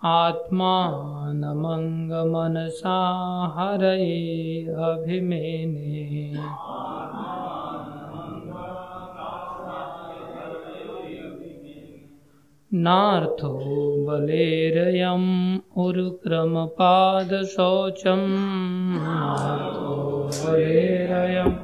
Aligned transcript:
आत्मानमङ्गमनसा 0.03 2.97
हरये 3.55 4.65
अभिमेने। 4.65 6.03
नार्थो 12.73 13.51
बलेरयम् 14.09 15.31
उरुक्रमपादशौचम् 15.77 18.27
नार्थो 18.99 19.97
बलेरयम् 20.43 21.57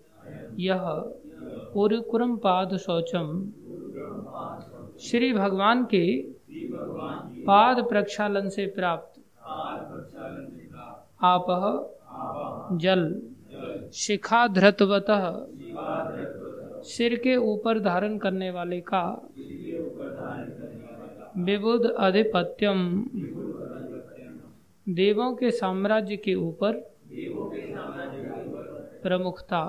यह 0.60 0.82
उरुकुरम 1.76 2.38
पाद 2.38 2.78
शौचम। 2.78 3.50
श्री 5.00 5.34
भगवान 5.34 5.86
के 5.86 6.22
पाद 7.44 7.90
प्रक्षालन 7.90 8.50
से 8.50 8.66
प्राप्त। 8.66 9.22
आप 11.24 11.46
जल, 12.72 13.22
शिखा 13.94 14.48
धृतवत। 14.48 15.06
सिर 16.84 17.16
के 17.16 17.36
ऊपर 17.36 17.80
धारण 17.80 18.18
करने 18.18 18.50
वाले 18.52 18.80
का 18.82 19.04
विबुध 21.38 21.86
अधिपत्यम 21.92 22.80
देवों 24.88 25.34
के 25.36 25.52
साम्राज्य 25.52 26.16
के 26.16 26.34
ऊपर 26.36 26.72
प्रमुखता। 29.04 29.64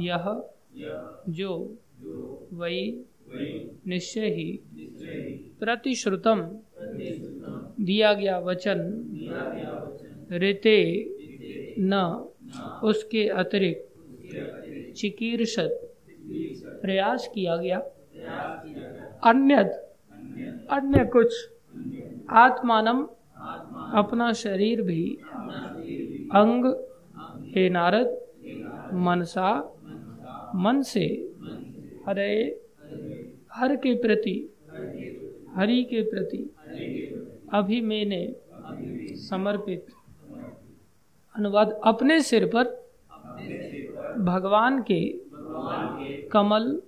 यह 0.00 0.24
जो 1.28 1.50
वही 2.52 2.84
निश्चय 3.86 4.26
ही 4.26 4.50
प्रतिश्रुतम 5.60 6.40
दिया 7.80 8.12
गया 8.12 8.38
वचन 8.38 8.80
ऋते 10.32 10.78
न 11.78 11.94
उसके 12.84 13.28
अतिरिक्त 13.28 13.88
चिकीर्षत 14.96 15.94
प्रयास 16.82 17.30
किया 17.34 17.56
गया। 17.56 17.78
अन्य 19.24 19.54
अन्य 20.70 21.04
कुछ। 21.04 21.34
आत्मानम। 22.30 23.02
अपना 23.98 24.32
शरीर 24.32 24.82
भी। 24.82 25.18
अंग। 26.34 26.64
हे 27.56 27.68
नारद। 27.70 28.20
मनसा। 28.92 29.78
मन 30.54 30.82
से। 30.82 31.06
हरे। 32.06 32.60
हर 33.52 33.76
के 33.76 33.94
प्रति। 33.94 34.54
हरि 35.54 35.84
के 35.84 36.02
प्रति। 36.02 36.54
अभी 37.52 37.80
मैंने 37.80 38.36
समर्पित। 39.16 39.86
अनुवाद 41.36 41.80
अपने 41.84 42.20
सिर 42.22 42.46
पर। 42.46 42.82
भगवान 44.18 44.82
के 44.82 45.00
कमल 46.32 46.82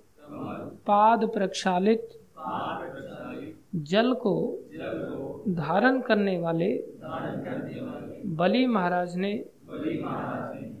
पाद 0.87 1.25
प्रक्षालित 1.25 2.07
जल 3.75 4.13
को 4.13 4.35
धारण 5.49 5.99
करने 6.01 6.37
वाले 6.37 6.71
बलि 8.35 8.65
महाराज 8.67 9.15
ने 9.15 9.33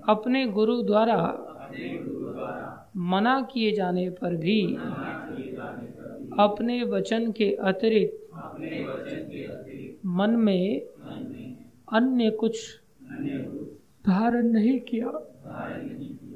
अपने 0.09 0.45
गुरु 0.47 0.81
द्वारा 0.81 1.17
मना 3.11 3.41
किए 3.41 3.71
जाने 3.71 4.09
पर 4.09 4.35
भी 4.35 4.61
अपने 6.39 6.83
वचन 6.83 7.31
के 7.31 7.51
अतिरिक्त 7.53 8.21
मन 10.05 10.29
में 10.29 10.81
अन्य 11.93 12.29
कुछ 12.29 12.81
धारण 14.07 14.47
नहीं 14.47 14.79
किया। 14.79 15.11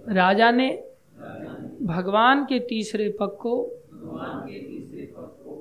राजा 0.10 0.52
ने 0.52 0.70
भगवान 1.82 2.44
के 2.46 2.60
तीसरे 2.60 3.10
पग 3.20 3.38
को 3.42 3.56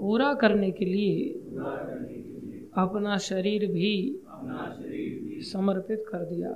पूरा 0.01 0.33
करने 0.35 0.71
के 0.71 0.85
लिए 0.85 1.33
अपना 2.77 3.17
शरीर 3.19 3.67
भी 3.73 3.91
समर्पित 5.53 6.05
कर 6.09 6.25
दिया। 6.25 6.53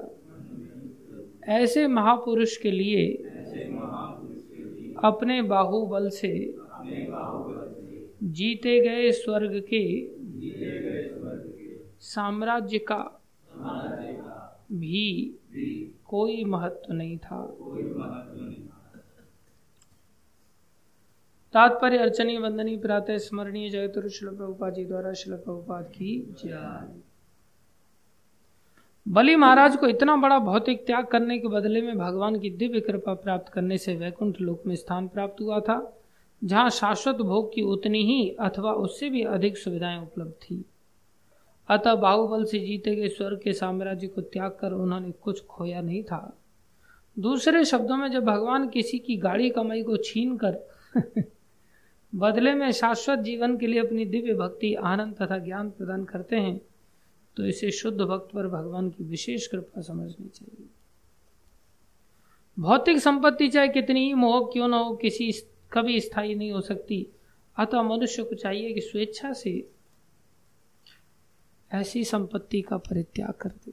ऐसे 1.48 1.86
महापुरुष 1.86 2.56
के 2.56 2.70
लिए 2.70 3.06
अपने 5.04 5.42
बाहुबल 5.42 6.08
से 6.08 6.32
जीते 8.22 8.80
गए 8.80 9.10
स्वर्ग 9.12 9.62
के 9.74 9.84
साम्राज्य 12.00 12.78
का 12.78 13.02
भी 14.72 15.34
कोई 16.12 16.44
महत्व 16.44 16.92
नहीं 16.92 17.18
था। 17.18 17.44
तात्पर्य 21.54 21.98
अर्चनी 21.98 22.36
वंदनी 22.38 22.76
प्रातः 22.76 23.18
स्मरणीय 23.18 23.68
जगत 23.70 24.08
शिल 24.08 24.28
प्रभुपा 24.28 24.70
जी 24.70 24.84
द्वारा 24.84 25.12
शिल 25.12 25.36
प्रभुपाद 25.36 25.84
की 25.84 26.34
जय। 26.44 27.00
बलि 29.06 29.36
महाराज 29.36 29.76
को 29.76 29.86
इतना 29.86 30.16
बड़ा 30.16 30.38
भौतिक 30.38 30.86
त्याग 30.86 31.06
करने 31.06 31.38
के 31.38 31.48
बदले 31.48 31.82
में 31.82 31.98
भगवान 31.98 32.38
की 32.38 32.50
दिव्य 32.50 32.80
कृपा 32.80 33.14
प्राप्त 33.14 33.52
करने 33.52 33.78
से 33.78 33.96
वैकुंठ 33.96 34.40
लोक 34.40 34.66
में 34.66 34.74
स्थान 34.76 35.08
प्राप्त 35.08 35.40
हुआ 35.40 35.60
था 35.60 35.78
जहाँ 36.42 36.70
शाश्वत 36.70 37.16
भोग 37.16 37.54
की 37.54 37.62
उतनी 37.62 38.02
ही 38.02 38.30
अथवा 38.40 38.72
उससे 38.72 39.10
भी 39.10 39.22
अधिक 39.22 39.58
सुविधाएँ 39.58 40.02
उपलब्ध 40.02 40.32
थी। 40.42 40.64
अतः 41.68 41.94
बाहुबल 41.94 42.44
से 42.44 42.58
जीते 42.58 42.96
गए 42.96 43.08
स्वर्ग 43.08 43.40
के 43.44 43.52
साम्राज्य 43.52 44.06
को 44.06 44.20
त्याग 44.20 44.50
कर 44.60 44.72
उन्होंने 44.72 45.10
कुछ 45.10 45.44
खोया 45.44 45.80
नहीं 45.80 46.02
था। 46.02 46.38
दूसरे 47.18 47.64
शब्दों 47.64 47.96
में 47.96 48.10
जब 48.10 48.24
भगवान 48.24 48.68
किसी 48.68 48.98
की 48.98 49.16
गाड़ी 49.16 49.50
कमाई 49.50 49.82
को 49.82 49.96
छीन 49.96 50.36
कर 50.36 50.58
बदले 52.14 52.54
में 52.54 52.72
शाश्वत 52.72 53.18
जीवन 53.18 53.56
के 53.56 53.66
लिए 53.66 53.80
अपनी 53.80 54.04
दिव्य 54.04 54.34
भक्ति 54.34 54.74
आनंद 54.74 55.14
तथा 55.14 55.38
ज्ञान 55.38 55.70
प्रदान 55.70 56.04
करते 56.04 56.36
हैं 56.36 56.60
तो 57.36 57.44
इसे 57.44 57.70
शुद्ध 57.70 58.00
भक्त 58.00 58.34
पर 58.34 58.48
भगवान 58.48 58.90
की 58.90 59.04
विशेष 59.04 59.46
कृपा 59.46 59.80
समझनी 59.80 60.28
चाहिए। 60.28 60.66
भौतिक 62.58 62.98
संपत्ति 62.98 63.48
चाहे 63.48 63.68
कितनी 63.68 64.00
ही 64.00 64.14
मोह 64.14 64.50
क्यों 64.52 64.68
न 64.68 64.74
हो 64.74 64.96
किसी 64.96 65.32
कभी 65.72 66.00
स्थायी 66.00 66.34
नहीं 66.34 66.52
हो 66.52 66.60
सकती। 66.60 67.06
अतः 67.56 67.82
मनुष्य 67.82 68.22
को 68.22 68.34
चाहिए 68.34 68.72
कि 68.72 68.80
स्वेच्छा 68.80 69.32
से 69.32 69.70
ऐसी 71.72 72.04
संपत्ति 72.04 72.60
का 72.60 72.76
परित्याग 72.76 73.32
कर 73.32 73.48
दे। 73.48 73.72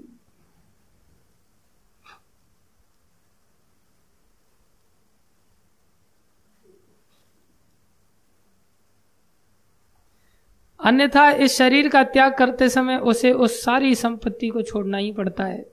अन्यथा 10.80 11.32
इस 11.32 11.58
शरीर 11.58 11.90
का 11.90 12.04
त्याग 12.04 12.38
करते 12.38 12.70
समय 12.70 12.98
उसे 12.98 13.32
उस 13.32 13.64
सारी 13.64 13.96
संपत्ति 13.96 14.50
को 14.50 14.62
छोड़ना 14.62 14.98
ही 14.98 15.12
पड़ता 15.12 15.46
है। 15.46 15.66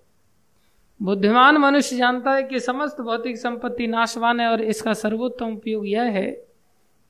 बुद्धिमान 1.02 1.56
मनुष्य 1.56 1.96
जानता 1.96 2.32
है 2.34 2.42
कि 2.42 2.60
समस्त 2.60 3.00
भौतिक 3.00 3.38
संपत्ति 3.38 3.86
नाशवान 3.86 4.40
है 4.40 4.48
और 4.48 4.60
इसका 4.60 4.94
सर्वोत्तम 4.94 5.46
उपयोग 5.46 5.86
यह 5.86 6.02
है 6.02 6.30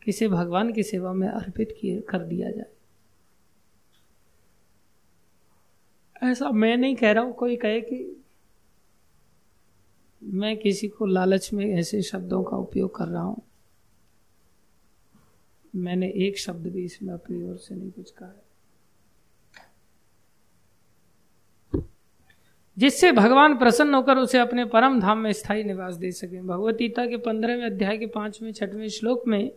कि 0.03 0.11
इसे 0.11 0.29
भगवान 0.29 0.73
की 0.73 0.83
सेवा 0.83 1.13
में 1.13 1.29
अर्पित 1.29 1.79
कर 2.09 2.19
दिया 2.19 2.51
जाए। 2.51 2.76
ऐसा 6.23 6.51
मैं 6.51 6.77
नहीं 6.77 6.95
कह 6.97 7.13
रहा 7.13 7.25
हूँ, 7.25 7.33
कोई 7.35 7.57
कहे 7.57 7.81
कि 7.81 8.23
मैं 10.23 10.57
किसी 10.57 10.89
को 10.89 11.07
लालच 11.07 11.53
में 11.53 11.65
ऐसे 11.69 12.03
शब्दों 12.03 12.43
का 12.45 12.57
उपयोग 12.57 12.95
कर 12.97 13.09
रहा 13.09 13.23
हूँ। 13.23 13.43
मैंने 15.75 16.09
एक 16.27 16.39
शब्द 16.39 16.67
भी 16.67 16.85
इसमें 16.85 17.13
अपनी 17.15 17.43
ओर 17.43 17.57
से 17.59 17.75
नहीं 17.75 17.91
कुछ 17.91 18.11
कहा 18.13 18.35
जिससे 22.77 23.11
भगवान 23.13 23.57
प्रसन्न 23.59 23.95
होकर 23.95 24.19
उसे 24.19 24.39
अपने 24.39 24.65
परम 24.67 25.01
धाम 25.01 25.19
में 25.19 25.33
स्थायी 25.33 25.63
निवास 25.65 25.95
दे 25.95 26.11
सके। 26.13 26.41
भगवतीता 26.43 27.07
के 27.07 27.17
पंद्रहवें 27.17 27.65
अध्याय 27.67 27.99
के 27.99 28.07
पाँचवें 28.07 28.53
छठवें 28.53 28.89
श्लोक 28.89 29.27
में 29.29 29.51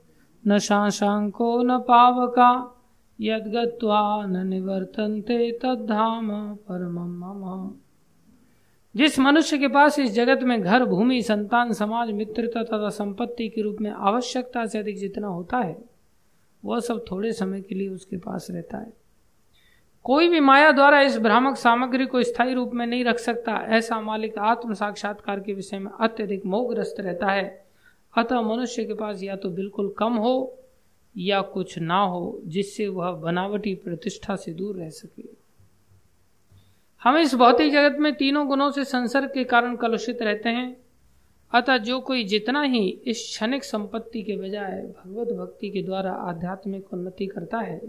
न 0.48 0.57
शाशांको 0.57 1.63
न 1.63 1.78
पावका, 1.78 2.81
यद्गत्वा 3.22 4.25
न 4.25 4.48
निवर्तन्ते 4.48 5.52
तद्धाम 5.52 6.56
परमं 6.56 7.19
मम। 7.19 7.72
जिस 8.95 9.19
मनुष्य 9.19 9.57
के 9.57 9.68
पास 9.68 10.00
इस 10.00 10.12
जगत 10.12 10.44
में 10.44 10.62
घर, 10.62 10.86
भूमि, 10.86 11.21
संतान, 11.21 11.74
समाज, 11.74 12.12
मित्रता 12.12 12.63
तथा 12.63 12.89
संपत्ति 12.89 13.50
के 13.50 13.62
रूप 13.62 13.77
में 13.81 13.92
आवश्यकता 13.92 14.65
से 14.65 14.80
अधिक 14.80 14.97
जितना 14.97 15.27
होता 15.27 15.57
है, 15.57 15.77
वह 16.65 16.80
सब 16.80 17.06
थोड़े 17.12 17.33
समय 17.33 17.62
के 17.62 17.75
लिए 17.75 17.89
उसके 17.89 18.18
पास 18.18 18.47
रहता 18.51 18.77
है। 18.77 18.94
कोई 20.04 20.28
भी 20.30 20.40
माया 20.40 20.71
द्वारा 20.71 21.02
इस 21.02 21.18
भ्रामक 21.18 21.57
सामग्री 21.57 22.06
को 22.06 22.23
स्थायी 22.23 22.54
रूप 22.54 22.71
में 22.73 22.85
नहीं 22.87 23.04
रख 23.06 23.19
सकता। 23.19 23.56
ऐसा 23.68 24.02
मालिक 24.02 24.37
आत्म 24.37 24.73
साक्षात्कार 24.73 25.40
के 25.40 25.54
विषय 25.54 25.80
में 25.80 25.92
अत्यधिक 25.92 26.45
मोहग्रस्त 26.45 26.95
रहता 26.99 27.31
है। 27.31 27.66
अतः 28.18 28.42
मनुष्य 28.42 28.85
के 28.85 28.94
पास 28.94 29.23
या 29.23 29.35
तो 29.35 29.49
बिल्कुल 29.49 29.94
कम 29.97 30.14
हो 30.14 30.57
या 31.18 31.42
कुछ 31.42 31.80
ना 31.80 31.99
हो, 31.99 32.42
जिससे 32.45 32.87
वह 32.87 33.11
बनावटी 33.11 33.75
प्रतिष्ठा 33.75 34.35
से 34.35 34.54
दूर 34.54 34.75
रह 34.75 34.90
सके। 34.90 35.44
हम 37.06 37.18
इस 37.18 37.33
भौतिक 37.35 37.71
जगत 37.71 37.97
में 38.00 38.14
तीनों 38.16 38.47
गुणों 38.47 38.69
से 38.71 38.83
संसर्ग 38.83 39.33
के 39.33 39.44
कारण 39.44 39.76
कलुषित 39.76 40.21
रहते 40.21 40.50
हैं। 40.50 40.76
अतः 41.52 41.78
जो 41.78 42.00
कोई 42.00 42.24
जितना 42.24 42.62
ही 42.62 42.88
इस 43.06 43.18
क्षणिक 43.18 43.64
संपत्ति 43.64 44.24
के 44.24 44.38
बजाय 44.38 44.81
भगवत 44.97 45.28
भक्ति 45.38 45.69
के 45.69 45.83
द्वारा 45.83 46.12
आध्यात्मिक 46.30 46.94
उन्नति 46.94 47.26
करता 47.26 47.59
है, 47.59 47.81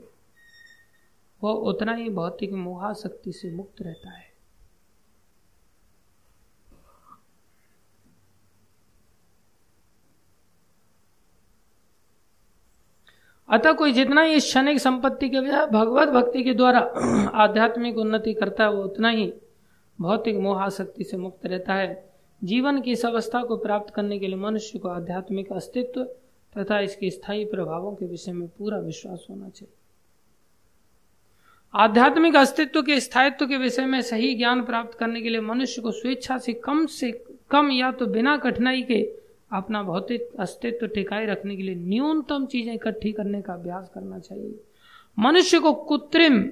वह 1.42 1.52
उतना 1.70 1.94
ही 1.94 2.08
भौतिक 2.10 2.52
मोहाशक्ति 2.52 3.32
से 3.32 3.50
मुक्त 3.50 3.82
रहता 3.82 4.10
है। 4.10 4.25
अतः 13.48 13.72
कोई 13.72 13.92
जितना 13.92 14.22
ही 14.22 14.40
क्षणिक 14.40 14.78
संपत्ति 14.78 15.28
के 15.28 15.40
बजाय 15.40 15.66
भगवत 15.66 16.08
भक्ति 16.08 16.42
के 16.44 16.54
द्वारा 16.54 16.80
आध्यात्मिक 17.34 17.98
उन्नति 17.98 18.34
करता 18.34 18.64
है, 18.64 18.72
वो 18.72 18.82
उतना 18.82 19.08
ही 19.08 19.32
भौतिक 20.00 20.36
मोहाशक्ति 20.36 21.04
से 21.04 21.16
मुक्त 21.16 21.46
रहता 21.46 21.74
है। 21.74 22.04
जीवन 22.44 22.80
की 22.80 22.92
इस 22.92 23.06
अवस्था 23.06 23.42
को 23.42 23.56
प्राप्त 23.56 23.94
करने 23.94 24.18
के 24.18 24.26
लिए 24.26 24.36
मनुष्य 24.36 24.78
को 24.78 24.88
आध्यात्मिक 24.88 25.52
अस्तित्व 25.52 26.04
तथा 26.58 26.80
इसके 26.80 27.10
स्थायी 27.10 27.44
प्रभावों 27.44 27.94
के 27.94 28.06
विषय 28.06 28.32
में 28.32 28.48
पूरा 28.48 28.78
विश्वास 28.78 29.26
होना 29.30 29.48
चाहिए। 29.48 29.74
आध्यात्मिक 31.74 32.36
अस्तित्व 32.36 32.82
के 32.82 33.00
स्थायित्व 33.00 33.46
के 33.46 33.56
विषय 33.56 33.86
में 33.86 34.02
सही 34.02 34.34
ज्ञान 34.34 34.64
प्राप्त 34.64 34.98
करने 34.98 35.20
के 35.22 35.28
लिए 35.28 35.40
मनुष्य 35.40 35.82
को 35.82 35.90
स्वेच्छा 35.90 36.38
से 36.38 36.52
कम 36.52 36.86
से 36.86 37.10
कम 37.50 37.70
या 37.70 37.90
तो 37.92 38.06
बिना 38.06 38.36
कठिनाई 38.36 38.82
के 38.82 39.25
अपना 39.52 39.82
भौतिक 39.82 40.28
अस्तित्व 40.38 40.86
टिकाए 40.86 41.26
रखने 41.26 41.56
के 41.56 41.62
लिए 41.62 41.74
न्यूनतम 41.74 42.46
चीज़ें 42.46 42.74
इकट्ठी 42.74 43.12
करने 43.12 43.42
का 43.42 43.52
अभ्यास 43.52 43.90
करना 43.94 44.18
चाहिए। 44.18 44.60
मनुष्य 45.18 45.58
को 45.58 45.72
कृत्रिम 45.72 46.50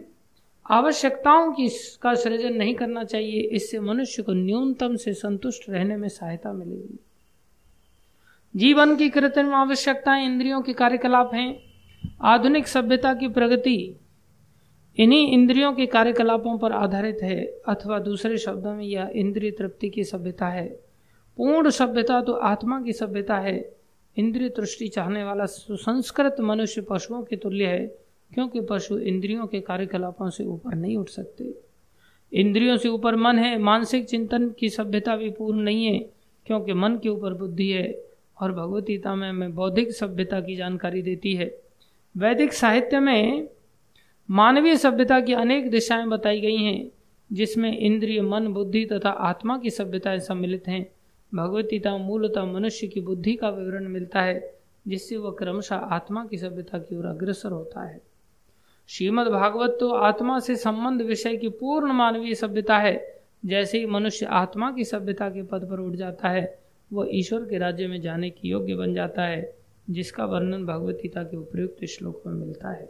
आवश्यकताओं 0.71 1.53
की 1.53 1.69
का 2.03 2.15
सृजन 2.15 2.53
नहीं 2.53 2.75
करना 2.75 3.05
चाहिए। 3.05 3.41
इससे 3.41 3.81
मनुष्य 3.81 4.23
को 4.23 4.33
न्यूनतम 4.33 4.97
से 4.97 5.15
संतुष्ट 5.15 5.71
रहने 5.71 5.97
में 5.97 6.09
सहायता 6.09 6.53
मिलेगी। 6.53 6.99
जीवन 8.57 8.97
की 8.97 9.09
कृत्रिम 9.09 9.55
आवश्यकताएँ 9.55 10.25
इंद्रियों 10.27 10.63
के 10.63 10.73
कार्यकलाप 10.73 11.35
हैं। 11.35 11.63
आधुनिक 12.23 12.67
सभ्यता 12.67 13.15
की 13.15 13.29
प्रगति 13.29 14.01
इन्हीं 14.99 15.33
इंद्रियों 15.33 15.73
के 15.73 15.87
कार्यकलापों 15.87 16.59
पर 16.59 16.73
आधारित 16.73 17.19
है, 17.23 17.45
अथवा 17.69 17.99
दूसरे 17.99 18.39
शब्दों 18.39 18.75
में 18.75 18.85
यह 18.85 19.11
इंद्रिय 19.15 19.51
तृप्ति 19.51 19.91
की 19.91 20.05
सभ्यता 20.05 20.49
है। 20.49 20.84
पूर्ण 21.37 21.71
सभ्यता 21.71 22.21
तो 22.21 22.33
आत्मा 22.33 22.83
की 22.83 22.93
सभ्यता 22.93 23.37
है। 23.37 23.75
इंद्रिय 24.17 24.49
तुष्टि 24.49 24.89
चाहने 24.89 25.25
वाला 25.25 25.47
सुसंस्कृत 25.47 26.37
मनुष्य 26.41 26.87
पशुओं 26.91 27.23
के 27.23 27.37
तुल्य 27.37 27.67
है, 27.67 27.87
क्योंकि 28.35 28.61
पशु 28.61 28.99
इंद्रियों 28.99 29.47
के 29.47 29.61
कार्यकलापों 29.61 30.31
से 30.31 30.45
ऊपर 30.45 30.75
नहीं 30.75 30.97
उठ 30.97 31.09
सकते। 31.09 31.55
इंद्रियों 32.33 32.77
से 32.77 32.89
ऊपर 32.89 33.17
मन 33.17 33.39
है, 33.39 33.59
मानसिक 33.59 34.05
चिंतन 34.05 34.49
की 34.51 34.69
सभ्यता 34.69 35.17
भी 35.17 35.31
पूर्ण 35.31 35.59
नहीं 35.59 35.87
है, 35.87 35.99
क्योंकि 36.47 36.73
मन 36.73 36.99
के 37.03 37.09
ऊपर 37.09 37.35
बुद्धि 37.35 37.69
है, 37.69 38.05
और 38.41 38.53
भगवतीता 38.53 39.15
में 39.15 39.29
हमें 39.29 39.55
बौद्धिक 39.55 39.93
सभ्यता 39.93 40.41
की 40.41 40.57
जानकारी 40.57 41.03
देती 41.03 41.35
है। 41.35 41.59
वैदिक 42.17 42.53
साहित्य 42.53 43.01
में 43.01 43.49
मानवीय 44.31 44.77
सभ्यता 44.77 45.21
की 45.21 45.33
अनेक 45.33 45.71
दिशाएँ 45.71 46.07
बताई 46.07 46.41
गई 46.41 46.57
हैं, 46.57 46.91
जिसमें 47.33 47.79
इंद्रिय, 47.79 48.23
मन, 48.23 48.47
बुद्धि 48.47 48.85
तथा 48.85 49.11
आत्मा 49.11 49.59
की 49.59 49.71
सभ्यताएँ 49.71 50.19
सम्मिलित 50.19 50.69
हैं। 50.69 50.87
भगवतीता 51.35 51.97
मूलतः 51.97 52.45
मनुष्य 52.45 52.87
की 52.87 53.01
बुद्धि 53.01 53.35
का 53.35 53.49
विवरण 53.49 53.89
मिलता 53.89 54.23
है, 54.23 54.55
जिससे 54.89 55.17
वह 55.17 55.37
क्रमशः 55.39 55.77
आत्मा 55.77 56.25
की 56.25 56.39
सभ्यता 56.39 56.79
की 56.79 56.97
ओर 56.97 57.07
अग्रसर 57.07 57.51
होता 57.51 57.83
है। 57.83 58.01
श्रीमद 58.89 59.27
भागवत 59.27 59.77
तो 59.81 59.91
आत्मा 59.91 60.41
से 60.41 60.57
संबंध 60.57 61.03
विषय 61.03 61.37
की 61.37 61.49
पूर्ण 61.49 61.93
मानवीय 61.93 62.35
सभ्यता 62.35 62.79
है। 62.79 63.23
जैसे 63.45 63.79
ही 63.79 63.87
मनुष्य 63.87 64.27
आत्मा 64.27 64.73
की 64.73 64.85
सभ्यता 64.85 65.29
के 65.29 65.43
पद 65.43 65.65
पर 65.71 65.81
उठ 65.81 65.93
जाता 65.93 66.29
है, 66.29 66.59
वह 66.93 67.09
ईश्वर 67.11 67.41
के 67.41 67.59
राज्य 67.59 67.87
में 67.87 68.01
जाने 68.01 68.31
की 68.31 68.49
योग्य 68.49 68.75
बन 68.75 68.95
जाता 68.95 69.23
है, 69.23 69.55
जिसका 69.91 70.25
वर्णन 70.25 70.67
भगवतीता 70.67 71.23
के 71.23 71.37
उपयुक्त 71.37 71.85
श्लोक 71.85 72.23
में 72.27 72.35
मिलता 72.35 72.71
है। 72.71 72.89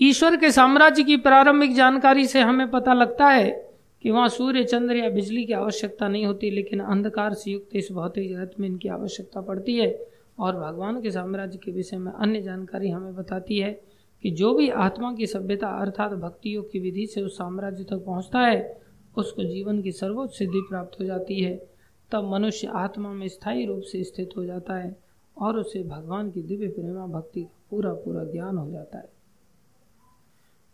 ईश्वर 0.00 0.36
के 0.36 0.50
साम्राज्य 0.50 1.02
की 1.02 1.16
प्रारंभिक 1.16 1.74
जानकारी 1.74 2.26
से 2.26 2.40
हमें 2.40 2.70
पता 2.70 2.94
लगता 2.94 3.26
है 3.26 3.71
कि 4.02 4.10
वहाँ 4.10 4.28
सूर्य, 4.28 4.64
चंद्र 4.64 4.96
या 4.96 5.10
बिजली 5.10 5.44
की 5.44 5.52
आवश्यकता 5.52 6.08
नहीं 6.08 6.26
होती, 6.26 6.50
लेकिन 6.50 6.80
अंधकार 6.80 7.34
से 7.34 7.50
युक्त 7.50 7.76
इस 7.76 7.88
भौतिक 7.92 8.30
जगत 8.30 8.52
में 8.60 8.68
इनकी 8.68 8.88
आवश्यकता 8.88 9.40
पड़ती 9.40 9.76
है। 9.76 10.06
और 10.38 10.56
भगवान 10.56 11.02
के 11.02 11.10
साम्राज्य 11.10 11.58
के 11.58 11.72
विषय 11.72 11.96
में 11.96 12.12
अन्य 12.12 12.42
जानकारी 12.42 12.88
हमें 12.88 13.14
बताती 13.14 13.58
है 13.58 13.82
कि 14.22 14.30
जो 14.30 14.54
भी 14.54 14.68
आत्मा 14.68 15.14
की 15.14 15.26
सभ्यता 15.26 15.68
अर्थात 15.68 16.12
भक्ति 16.12 16.56
योग 16.56 16.72
की 16.72 16.78
विधि 16.78 17.06
से 17.06 17.22
उस 17.22 17.38
साम्राज्य 17.38 17.84
तक 17.84 17.96
पहुँचता 17.96 18.38
है, 18.38 18.80
उसको 19.18 19.44
जीवन 19.44 19.82
की 19.82 19.92
सर्वोच्च 19.92 20.34
सिद्धि 20.34 20.60
प्राप्त 20.60 21.00
हो 21.00 21.04
जाती 21.04 21.40
है। 21.40 21.66
तब 22.12 22.24
मनुष्य 22.24 22.66
आत्मा 22.66 23.12
में 23.12 23.28
स्थायी 23.28 23.66
रूप 23.66 23.82
से 23.82 24.04
स्थित 24.04 24.30
हो 24.36 24.44
जाता 24.44 24.74
है 24.74 24.96
और 25.38 25.58
उसे 25.58 25.82
भगवान 25.82 26.30
की 26.30 26.42
दिव्य 26.42 26.68
प्रेमा 26.68 27.06
भक्ति 27.06 27.42
का 27.42 27.60
पूरा 27.70 27.92
पूरा 27.92 28.24
ज्ञान 28.24 28.56
हो 28.56 28.70
जाता 28.70 28.98
है। 28.98 29.21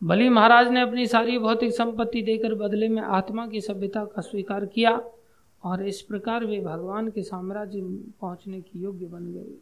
बलि 0.02 0.28
महाराज 0.28 0.68
ने 0.68 0.80
अपनी 0.80 1.06
सारी 1.06 1.38
भौतिक 1.38 1.72
संपत्ति 1.72 2.22
देकर 2.22 2.54
बदले 2.54 2.88
में 2.88 3.02
आत्मा 3.02 3.46
की 3.46 3.60
सभ्यता 3.60 4.04
का 4.04 4.22
स्वीकार 4.22 4.66
किया 4.66 5.00
और 5.62 5.86
इस 5.86 6.00
प्रकार 6.02 6.44
वे 6.44 6.60
भगवान 6.60 7.08
के 7.10 7.22
साम्राज्य 7.22 7.80
पहुँचने 8.20 8.60
की 8.60 8.82
योग्य 8.82 9.06
बन 9.06 9.32
गए। 9.32 9.56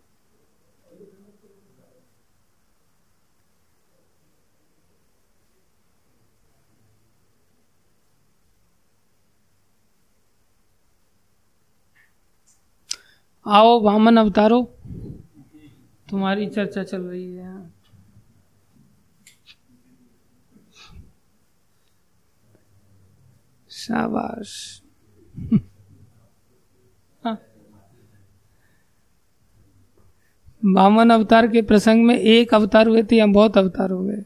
आओ 13.47 13.81
वामन 13.81 14.17
अवतारो, 14.17 14.63
तुम्हारी 16.11 16.47
चर्चा 16.47 16.83
चल 16.83 17.03
रही 17.03 17.27
है। 17.27 17.76
शाबाश 23.87 24.83
बामन 30.65 31.11
अवतार 31.11 31.47
के 31.47 31.63
प्रसंग 31.63 32.07
में 32.07 32.19
एक 32.19 32.55
अवतार 32.55 32.87
हुए 32.87 33.03
थे 33.03 33.17
या 33.17 33.27
बहुत 33.27 33.59
अवतार 33.59 33.91
हो 33.91 34.03
गए? 34.05 34.25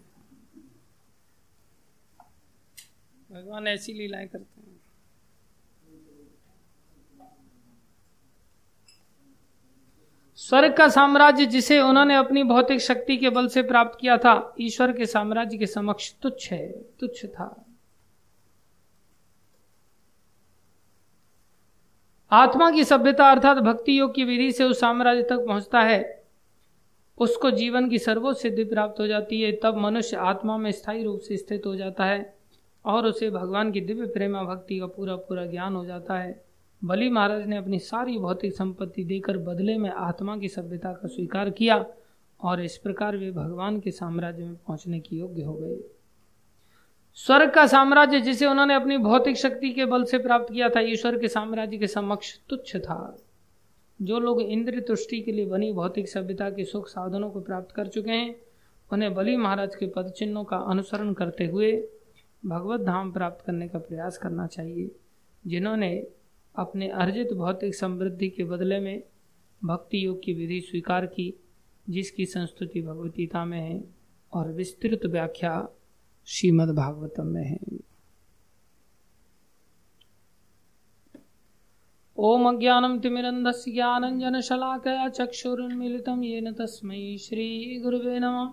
भगवान 3.32 3.66
ऐसी 3.66 3.92
लीलाएँ 3.92 4.26
करते 4.28 4.60
हैं। 4.60 4.80
स्वर्ग 10.36 10.76
का 10.76 10.88
साम्राज्य 10.88 11.46
जिसे 11.46 11.80
उन्होंने 11.80 12.14
अपनी 12.14 12.42
भौतिक 12.42 12.80
शक्ति 12.80 13.16
के 13.16 13.30
बल 13.30 13.48
से 13.48 13.62
प्राप्त 13.62 13.98
किया 14.00 14.18
था 14.18 14.54
ईश्वर 14.60 14.92
के 14.92 15.06
साम्राज्य 15.06 15.58
के 15.58 15.66
समक्ष 15.66 16.14
तुच्छ 16.22 16.52
है 16.52 16.68
तुच्छ 17.00 17.26
था। 17.26 17.69
आत्मा 22.32 22.70
की 22.70 22.84
सभ्यता 22.84 23.30
अर्थात 23.30 23.56
भक्ति 23.56 24.00
योग 24.00 24.14
की 24.14 24.24
विधि 24.24 24.52
से 24.52 24.64
उस 24.64 24.80
साम्राज्य 24.80 25.22
तक 25.22 25.46
पहुँचता 25.46 25.80
है। 25.80 26.24
उसको 27.18 27.50
जीवन 27.50 27.88
की 27.90 27.98
सर्वोच्च 27.98 28.40
सिद्धि 28.40 28.64
प्राप्त 28.64 29.00
हो 29.00 29.06
जाती 29.06 29.40
है, 29.40 29.52
तब 29.52 29.76
मनुष्य 29.76 30.16
आत्मा 30.16 30.56
में 30.56 30.72
स्थायी 30.72 31.02
रूप 31.04 31.20
से 31.20 31.36
स्थित 31.36 31.66
हो 31.66 31.76
जाता 31.76 32.04
है 32.04 32.34
और 32.84 33.06
उसे 33.06 33.30
भगवान 33.30 33.72
की 33.72 33.80
दिव्य 33.80 34.06
प्रेमा 34.06 34.42
भक्ति 34.42 34.78
का 34.78 34.86
पूरा 34.86 35.16
पूरा 35.16 35.46
ज्ञान 35.46 35.74
हो 35.74 35.84
जाता 35.84 36.18
है। 36.18 36.44
बलि 36.84 37.10
महाराज 37.10 37.46
ने 37.46 37.56
अपनी 37.56 37.78
सारी 37.78 38.18
भौतिक 38.18 38.52
संपत्ति 38.52 39.04
देकर 39.04 39.38
बदले 39.38 39.78
में 39.78 39.90
आत्मा 39.90 40.36
की 40.36 40.48
सभ्यता 40.48 40.92
का 40.92 41.08
स्वीकार 41.08 41.50
किया 41.50 41.84
और 42.40 42.60
इस 42.60 42.76
प्रकार 42.76 43.16
वे 43.16 43.30
भगवान 43.30 43.80
के 43.80 43.90
साम्राज्य 43.90 44.44
में 44.44 44.54
पहुँचने 44.54 45.00
की 45.00 45.18
योग्य 45.18 45.42
हो 45.42 45.54
गए। 45.54 45.76
स्वर्ग 47.14 47.50
का 47.50 47.66
साम्राज्य 47.66 48.20
जिसे 48.20 48.46
उन्होंने 48.46 48.74
अपनी 48.74 48.96
भौतिक 48.98 49.36
शक्ति 49.36 49.70
के 49.70 49.84
बल 49.84 50.04
से 50.04 50.18
प्राप्त 50.18 50.52
किया 50.52 50.68
था, 50.68 50.80
ईश्वर 50.80 51.18
के 51.18 51.28
साम्राज्य 51.28 51.78
के 51.78 51.86
समक्ष 51.86 52.38
तुच्छ 52.48 52.76
था। 52.76 53.16
जो 54.02 54.18
लोग 54.18 54.40
इंद्र 54.42 54.80
तुष्टि 54.80 55.20
के 55.20 55.32
लिए 55.32 55.46
बनी 55.46 55.72
भौतिक 55.72 56.08
सभ्यता 56.08 56.50
के 56.50 56.64
सुख 56.64 56.88
साधनों 56.88 57.30
को 57.30 57.40
प्राप्त 57.40 57.74
कर 57.74 57.86
चुके 57.86 58.10
हैं, 58.10 58.34
उन्हें 58.92 59.14
बलि 59.14 59.36
महाराज 59.36 59.76
के 59.76 59.86
पद 59.86 60.10
चिन्हों 60.10 60.44
का 60.44 60.56
अनुसरण 60.56 61.12
करते 61.12 61.46
हुए 61.46 61.88
भगवत 62.46 62.80
धाम 62.80 63.12
प्राप्त 63.12 63.44
करने 63.46 63.68
का 63.68 63.78
प्रयास 63.78 64.18
करना 64.18 64.46
चाहिए, 64.46 64.90
जिन्होंने 65.46 66.06
अपने 66.56 66.88
अर्जित 66.88 67.32
भौतिक 67.32 67.74
समृद्धि 67.74 68.28
के 68.28 68.44
बदले 68.44 68.80
में 68.80 69.02
भक्ति 69.64 70.06
योग 70.06 70.22
की 70.24 70.34
विधि 70.34 70.60
स्वीकार 70.60 71.06
की, 71.06 71.34
जिसकी 71.88 72.26
संस्तुति 72.26 72.82
भगवतीता 72.82 73.44
में 73.44 73.60
है, 73.60 73.84
और 74.32 74.52
विस्तृत 74.52 75.06
व्याख्या 75.06 75.68
श्रीमद् 76.30 76.70
भागवतम 76.70 77.26
में 77.26 77.44
है। 77.44 77.58
ओम 82.18 82.48
अज्ञानम 82.48 82.98
तिमिरन्धस्य 82.98 83.72
ज्ञानञ्जनशलाकया 83.72 85.08
चक्षुरुन्मीलितं 85.08 86.22
येन 86.22 86.52
तस्मै 86.52 87.18
श्रीगुरुवे 87.18 88.18
नमः। 88.18 88.52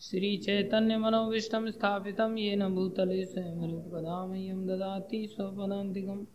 श्रीचैतन्यमनोविष्टं 0.00 1.70
स्थापितं 1.70 2.38
येन 2.38 2.74
भूतले 2.74 3.24
स्वयं 3.24 4.66
ददाति 4.66 5.26
स्वपदान्तिकम्। 5.26 6.26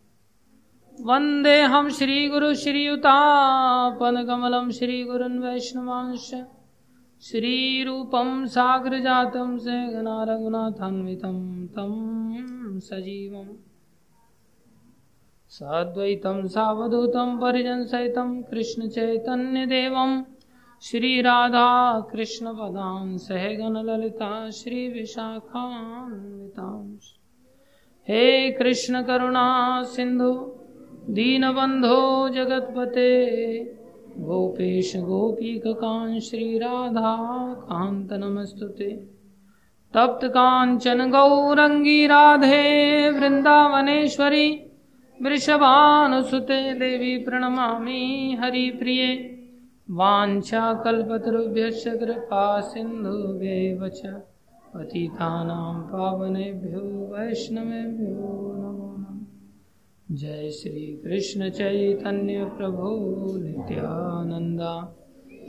वन्देऽहं 1.00 1.90
श्रीगुरुश्रीयुतापनकमलं 1.90 4.70
श्रीगुरुन् 4.70 5.38
वैष्णवांश 5.38 6.34
श्रीरूपं 7.22 8.46
साग्रजातं 8.46 9.58
सहगना 9.58 10.26
रघुनाथान्वितं 10.28 11.66
तं 11.66 12.78
सजीवम् 12.78 13.48
साद्वैतं 15.48 16.48
सावधूतं 16.48 17.38
परिजनसहितं 17.38 18.42
कृष्णचैतन्यदेवं। 18.42 20.22
श्रीराधाकृष्णपदां 20.82 23.16
सहगणललिता 23.16 24.50
श्रीविशाखान्वितांश 24.50 27.14
हे 28.08 28.50
कृष्णकरुणा 28.50 29.82
सिन्धु, 29.82 30.52
दीनबन्धो 31.08 32.28
जगत्पते। 32.28 33.81
गोपेश 34.18 34.96
गोपीकान् 34.96 36.20
श्रीराधा 36.20 37.16
कान्त 37.54 38.12
नमस्तु 38.12 38.66
ते 38.66 38.90
तप्त 39.94 40.28
काञ्चन 40.28 41.10
गौरङ्गी 41.10 42.06
राधे 42.06 43.10
वृन्दावनेश्वरी 43.10 44.62
वृषभानुसुते 45.22 46.74
देवी 46.74 47.18
प्रणमामि 47.18 48.36
हरिप्रिये। 48.40 49.14
वाञ्छाकल्पतरुभ्यश्च 49.90 51.84
कृपा 51.88 52.60
सिन्धुभ्यैव 52.60 53.88
च। 53.88 54.00
पावनेभ्यो 55.92 56.80
वैष्णवेभ्यो 57.12 58.52
नमो 58.56 58.81
जय 60.12 60.50
श्री 60.50 61.00
कृष्ण 61.04 61.48
चैतन्य 61.48 62.44
प्रभु 62.44 62.86
नित्यानंदा। 63.38 64.96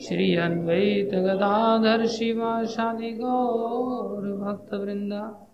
श्री 0.07 0.35
अद्वैत 0.35 1.15
गदाधर 1.15 2.05
शिवाशादि 2.05 3.11
गौर 3.11 4.21
भक्त 4.21 4.73
वृंदा 4.73 5.49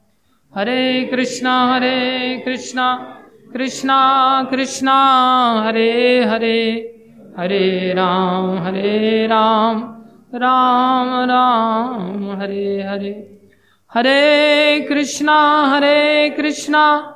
हरे 0.55 1.03
कृष्णा 1.03 1.75
हरे 1.75 2.37
कृष्णा 2.45 3.15
कृष्णा 3.53 3.99
कृष्णा, 4.43 4.97
हरे 5.67 6.23
हरे। 6.25 6.95
हरे 7.37 7.93
राम 7.93 8.57
हरे 8.57 9.27
राम 9.27 9.77
राम 10.35 11.29
राम, 11.29 12.41
हरे 12.41 12.83
हरे। 12.83 13.41
हरे 13.93 14.79
कृष्णा 14.89 15.65
हरे 15.65 16.29
कृष्णा 16.29 17.15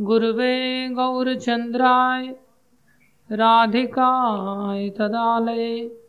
गुरुवे 0.00 0.88
गौरचंद्राय 0.88 2.34
राधिकाय 3.30 4.90
तदालये 4.90 6.02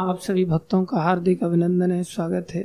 आप 0.00 0.20
सभी 0.20 0.44
भक्तों 0.44 0.84
का 0.84 1.00
हार्दिक 1.00 1.42
अभिनंदन 1.44 1.92
है, 1.92 2.04
स्वागत 2.04 2.46
है। 2.50 2.64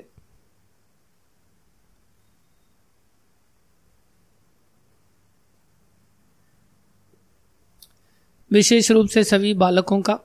विशेष 8.52 8.92
रूप 8.92 9.08
से 9.08 9.24
सभी 9.24 9.54
बालकों 9.54 10.02
का 10.02 10.20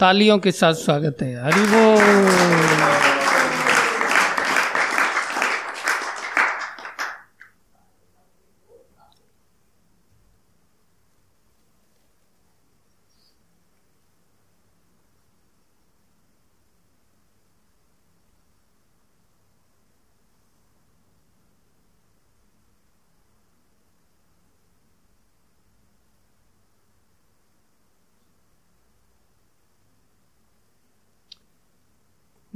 तालियों 0.00 0.38
के 0.38 0.52
साथ 0.52 0.74
स्वागत 0.74 1.22
है। 1.22 1.44
हरि 1.44 1.60
वो 1.60 2.91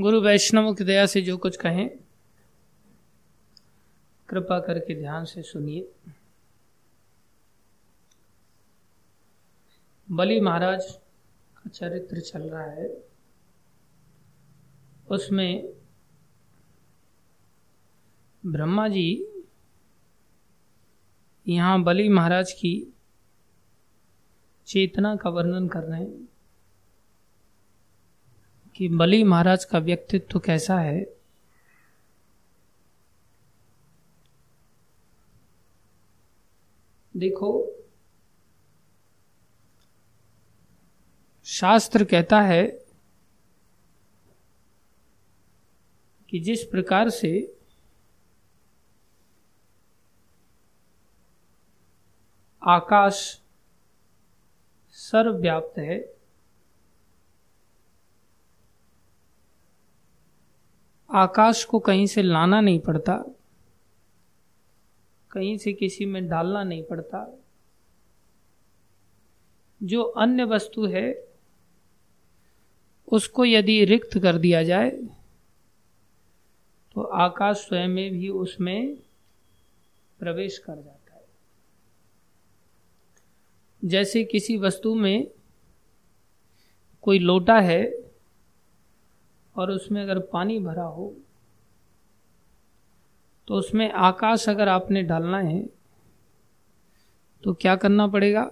गुरु 0.00 0.20
वैष्णव 0.20 0.74
की 0.74 0.84
दया 0.84 1.06
से 1.06 1.20
जो 1.22 1.36
कुछ 1.36 1.56
कहें, 1.56 1.90
कृपा 4.28 4.60
करके 4.60 5.00
ध्यान 5.00 5.24
से 5.24 5.42
सुनिए। 5.42 5.92
बलि 10.10 10.40
महाराज 10.40 10.98
का 11.56 11.70
चरित्र 11.70 12.20
चल 12.20 12.42
रहा 12.42 12.62
है। 12.62 13.04
उसमें 15.10 15.72
ब्रह्मा 18.46 18.88
जी 18.88 19.26
यहाँ 21.48 21.82
बलि 21.82 22.08
महाराज 22.08 22.52
की 22.52 22.94
चेतना 24.66 25.16
का 25.16 25.30
वर्णन 25.30 25.68
कर 25.68 25.80
रहे 25.80 26.00
हैं। 26.00 26.28
कि 28.76 28.88
बलि 28.88 29.24
महाराज 29.24 29.64
का 29.64 29.78
व्यक्तित्व 29.78 30.38
कैसा 30.38 30.78
है? 30.78 31.04
देखो, 37.16 37.72
शास्त्र 41.44 42.04
कहता 42.04 42.40
है 42.40 42.66
कि 46.28 46.40
जिस 46.40 46.64
प्रकार 46.64 47.08
से 47.08 47.56
आकाश 52.62 53.40
सर्वव्याप्त 54.92 55.78
है 55.78 56.15
आकाश 61.16 61.64
को 61.64 61.78
कहीं 61.78 62.06
से 62.06 62.22
लाना 62.22 62.60
नहीं 62.60 62.78
पड़ता, 62.80 63.16
कहीं 65.30 65.56
से 65.58 65.72
किसी 65.72 66.06
में 66.06 66.28
डालना 66.28 66.62
नहीं 66.64 66.82
पड़ता। 66.82 67.26
जो 69.80 70.02
अन्य 70.02 70.44
वस्तु 70.44 70.86
है, 70.86 71.06
उसको 73.08 73.44
यदि 73.44 73.84
रिक्त 73.84 74.18
कर 74.18 74.38
दिया 74.38 74.62
जाए 74.62 74.90
तो 76.96 77.02
आकाश 77.02 77.56
स्वयं 77.58 77.88
में 77.88 78.10
भी 78.12 78.28
उसमें 78.28 78.96
प्रवेश 80.20 80.58
कर 80.58 80.74
जाता 80.74 81.14
है। 81.14 81.24
जैसे 83.82 84.24
किसी 84.24 84.56
वस्तु 84.56 84.94
में 84.94 85.26
कोई 87.04 87.18
लोटा 87.18 87.58
है 87.60 88.05
और 89.56 89.70
उसमें 89.70 90.02
अगर 90.02 90.18
पानी 90.18 90.58
भरा 90.58 90.84
हो 90.84 91.14
तो 93.48 93.54
उसमें 93.54 93.92
आकाश 93.92 94.48
अगर 94.48 94.68
आपने 94.68 95.02
डालना 95.02 95.38
है 95.38 95.68
तो 97.44 97.54
क्या 97.54 97.76
करना 97.76 98.06
पड़ेगा? 98.06 98.50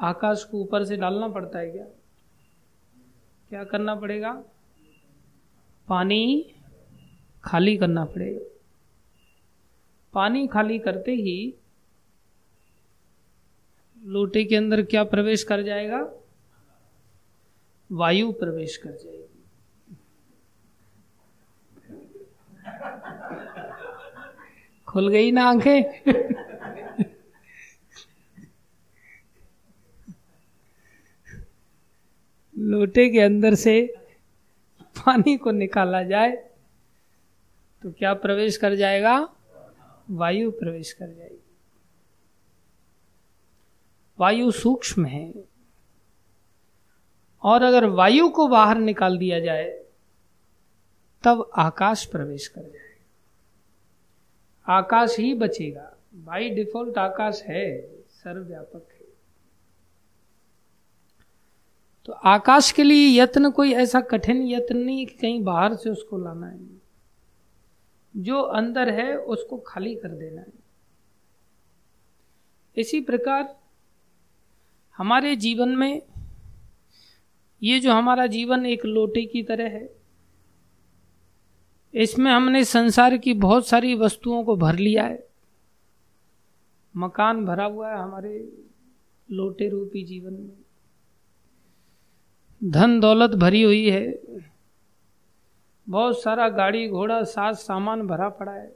आकाश 0.00 0.44
को 0.44 0.58
ऊपर 0.58 0.84
से 0.84 0.96
डालना 0.96 1.28
पड़ता 1.28 1.58
है 1.58 1.70
क्या? 1.70 1.84
क्या 3.48 3.64
करना 3.64 3.94
पड़ेगा? 3.94 4.32
पानी 5.88 6.52
खाली 7.44 7.76
करना 7.76 8.04
पड़ेगा। 8.04 8.40
पानी 10.12 10.46
खाली 10.46 10.78
करते 10.78 11.12
ही 11.12 11.54
लोटे 14.04 14.44
के 14.44 14.56
अंदर 14.56 14.82
क्या 14.82 15.04
प्रवेश 15.04 15.42
कर 15.42 15.62
जाएगा? 15.62 16.12
वायु 17.92 18.32
प्रवेश 18.32 18.76
कर 18.76 18.90
जाएगी। 18.90 19.26
खुल 24.86 25.08
गई 25.08 25.32
ना 25.32 25.44
आँखें? 25.44 25.82
लोटे 32.58 33.08
के 33.10 33.20
अंदर 33.20 33.54
से 33.54 33.94
पानी 34.96 35.36
को 35.36 35.50
निकाला 35.50 36.02
जाए 36.02 36.30
तो 37.82 37.92
क्या 37.92 38.14
प्रवेश 38.14 38.56
कर 38.56 38.74
जाएगा? 38.74 39.28
वायु 40.10 40.50
प्रवेश 40.50 40.92
कर 40.92 41.06
जाएगी। 41.06 41.42
वायु 44.18 44.50
सूक्ष्म 44.50 45.04
है। 45.04 45.49
और 47.42 47.62
अगर 47.62 47.84
वायु 47.84 48.28
को 48.28 48.48
बाहर 48.48 48.78
निकाल 48.78 49.18
दिया 49.18 49.40
जाए, 49.40 49.84
तब 51.22 51.50
आकाश 51.56 52.04
प्रवेश 52.04 52.48
कर 52.48 52.60
जाएगा 52.60 52.90
आकाश 54.68 55.18
ही 55.18 55.34
बचेगा। 55.34 55.96
बाई 56.14 56.50
डिफ़ॉल्ट 56.50 56.98
आकाश 56.98 57.42
है, 57.42 57.96
सर्वव्यापक 58.08 58.88
है। 58.92 59.06
तो 62.04 62.12
आकाश 62.12 62.72
के 62.72 62.82
लिए 62.82 63.22
यत्न 63.22 63.50
कोई 63.50 63.72
ऐसा 63.72 64.00
कठिन 64.00 64.42
यत्न 64.42 64.76
नहीं 64.76 65.06
कि 65.06 65.14
कहीं 65.14 65.44
बाहर 65.44 65.74
से 65.74 65.90
उसको 65.90 66.18
लाना 66.18 66.46
है। 66.46 66.80
जो 68.16 68.40
अंदर 68.40 68.90
है, 68.90 69.16
उसको 69.16 69.58
खाली 69.58 69.94
कर 69.94 70.08
देना 70.08 70.40
है। 70.40 70.52
इसी 72.76 73.00
प्रकार, 73.00 73.58
हमारे 74.96 75.36
जीवन 75.36 75.68
में 75.68 76.02
ये 77.62 77.80
जो 77.80 77.92
हमारा 77.92 78.26
जीवन 78.26 78.66
एक 78.66 78.86
लोटे 78.86 79.24
की 79.26 79.42
तरह 79.42 79.64
है, 79.64 79.96
इसमें 81.94 82.32
हमने 82.32 82.64
संसार 82.64 83.16
की 83.16 83.34
बहुत 83.34 83.68
सारी 83.68 83.94
वस्तुओं 83.94 84.44
को 84.44 84.56
भर 84.56 84.76
लिया 84.76 85.04
है। 85.04 85.28
मकान 86.96 87.46
भरा 87.46 87.64
हुआ 87.64 87.90
है 87.90 87.98
हमारे 87.98 88.52
लोटे 89.30 89.68
रूपी 89.68 90.04
जीवन 90.04 90.32
में। 90.32 90.64
धन 92.70 93.00
दौलत 93.00 93.30
भरी 93.30 93.62
हुई 93.62 93.90
है। 93.90 94.20
बहुत 95.88 96.22
सारा 96.22 96.48
गाड़ी 96.48 96.88
घोड़ा, 96.88 97.22
साज 97.22 97.56
सामान 97.56 98.06
भरा 98.06 98.28
पड़ा 98.28 98.52
है। 98.52 98.72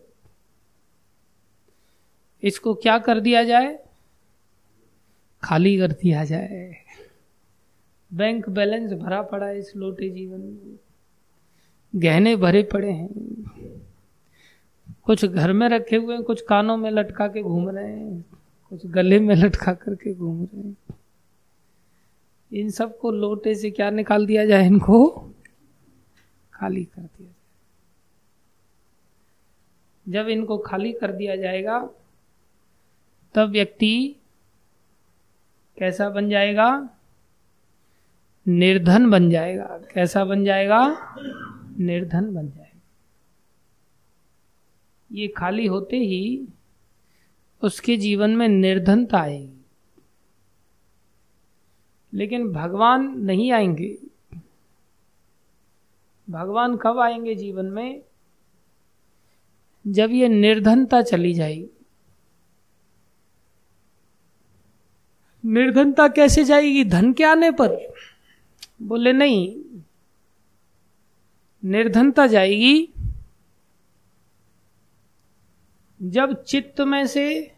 इसको 2.42 2.74
क्या 2.74 2.98
कर 2.98 3.20
दिया 3.20 3.44
जाए? 3.44 3.84
खाली 5.42 5.78
कर 5.78 5.92
दिया 5.92 6.24
जाए। 6.24 6.83
बैंक 8.14 8.48
बैलेंस 8.48 8.92
भरा 8.92 9.22
पड़ा 9.22 9.46
है 9.46 9.58
इस 9.58 9.76
लोटे 9.76 10.10
जीवन 10.10 10.40
में। 10.40 10.78
गहने 11.96 12.36
भरे 12.36 12.62
पड़े 12.62 12.90
हैं। 12.90 13.08
कुछ 15.04 15.24
घर 15.24 15.52
में 15.52 15.68
रखे 15.68 15.96
हुए 15.96 16.14
हैं, 16.14 16.24
कुछ 16.24 16.42
कानों 16.42 16.76
में 16.76 16.90
लटका 16.90 17.28
के 17.28 17.42
घूम 17.42 17.70
रहे 17.70 17.92
हैं, 17.92 18.24
कुछ 18.70 18.86
गले 18.86 19.20
में 19.20 19.34
लटका 19.34 19.72
करके 19.72 20.14
घूम 20.14 20.44
रहे 20.44 20.62
हैं। 20.62 20.76
इन 22.52 22.70
सबको 22.70 23.10
लोटे 23.10 23.54
से 23.54 23.70
क्या 23.70 23.90
निकाल 23.90 24.26
दिया 24.26 24.46
जाए 24.46 24.66
इनको? 24.66 25.30
खाली 26.52 26.84
कर 26.84 27.02
दिया 27.02 27.28
जाए। 27.28 27.34
जब 30.12 30.28
इनको 30.28 30.58
खाली 30.58 30.92
कर 30.92 31.12
दिया 31.12 31.36
जाएगा, 31.36 31.90
तब 33.34 33.50
व्यक्ति 33.50 34.16
कैसा 35.78 36.10
बन 36.10 36.30
जाएगा? 36.30 36.88
निर्धन 38.48 39.10
बन 39.10 39.30
जाएगा। 39.30 39.80
कैसा 39.94 40.24
बन 40.24 40.44
जाएगा? 40.44 41.14
निर्धन 41.78 42.34
बन 42.34 42.48
जाएगा। 42.48 42.80
ये 45.12 45.28
खाली 45.28 45.66
होते 45.66 45.96
ही 45.96 46.48
उसके 47.62 47.96
जीवन 47.96 48.30
में 48.30 48.48
निर्धनता 48.48 49.18
आएगी। 49.18 49.64
लेकिन 52.14 52.52
भगवान 52.52 53.20
नहीं 53.20 53.52
आएँगे। 53.52 53.98
भगवान 56.30 56.76
कब 56.76 56.98
आएँगे 56.98 57.34
जीवन 57.34 57.66
में? 57.66 58.02
जब 59.86 60.10
ये 60.10 60.28
निर्धनता 60.28 61.02
चली 61.02 61.34
जाएगी। 61.34 61.70
निर्धनता 65.44 66.08
कैसे 66.08 66.44
जाएगी? 66.44 66.84
धन 66.84 67.12
के 67.12 67.24
आने 67.24 67.50
पर। 67.50 67.94
बोले, 68.80 69.12
नहीं, 69.12 69.56
निर्धनता 71.64 72.26
जाएगी 72.26 72.88
जब 76.02 76.42
चित्त 76.42 76.80
में 76.80 77.06
से 77.06 77.54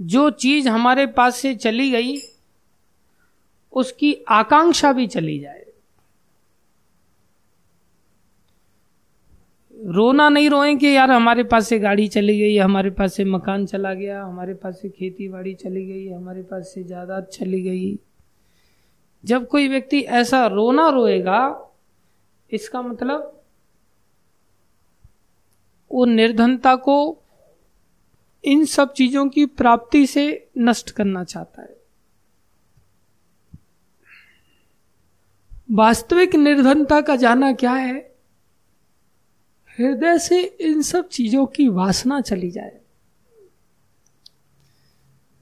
जो 0.00 0.30
चीज़ 0.30 0.68
हमारे 0.68 1.06
पास 1.06 1.36
से 1.36 1.54
चली 1.54 1.90
गई, 1.90 2.16
उसकी 3.72 4.12
आकांक्षा 4.28 4.92
भी 4.92 5.06
चली 5.06 5.38
जाए। 5.38 5.64
रोना 9.84 10.28
नहीं 10.28 10.50
रोए 10.50 10.74
कि 10.76 10.96
यार, 10.96 11.10
हमारे 11.10 11.44
पास 11.44 11.68
से 11.68 11.78
गाड़ी 11.78 12.08
चली 12.08 12.38
गई, 12.38 12.56
हमारे 12.58 12.90
पास 12.90 13.14
से 13.14 13.24
मकान 13.24 13.66
चला 13.66 13.94
गया, 13.94 14.22
हमारे 14.24 14.54
पास 14.54 14.80
से 14.82 14.88
खेती 14.88 15.28
बाड़ी 15.28 15.54
चली 15.54 15.86
गई, 15.86 16.08
हमारे 16.08 16.42
पास 16.42 16.72
से 16.74 16.84
जायदाद 16.84 17.24
चली 17.24 17.62
गई। 17.62 17.98
जब 19.26 19.48
कोई 19.48 19.68
व्यक्ति 19.68 20.00
ऐसा 20.00 20.46
रोना 20.46 20.88
रोएगा, 20.88 21.68
इसका 22.52 22.82
मतलब 22.82 23.42
वो 25.92 26.04
निर्धनता 26.04 26.76
को 26.76 27.22
इन 28.44 28.64
सब 28.64 28.92
चीज़ों 28.92 29.28
की 29.28 29.46
प्राप्ति 29.46 30.06
से 30.06 30.48
नष्ट 30.58 30.90
करना 30.90 31.24
चाहता 31.24 31.62
है। 31.62 31.76
वास्तविक 35.70 36.34
निर्धनता 36.34 37.00
का 37.00 37.16
जाना 37.16 37.52
क्या 37.52 37.72
है? 37.72 38.16
हृदय 39.78 40.18
से 40.18 40.42
इन 40.42 40.82
सब 40.82 41.08
चीज़ों 41.08 41.46
की 41.46 41.68
वासना 41.68 42.20
चली 42.20 42.50
जाए। 42.50 42.80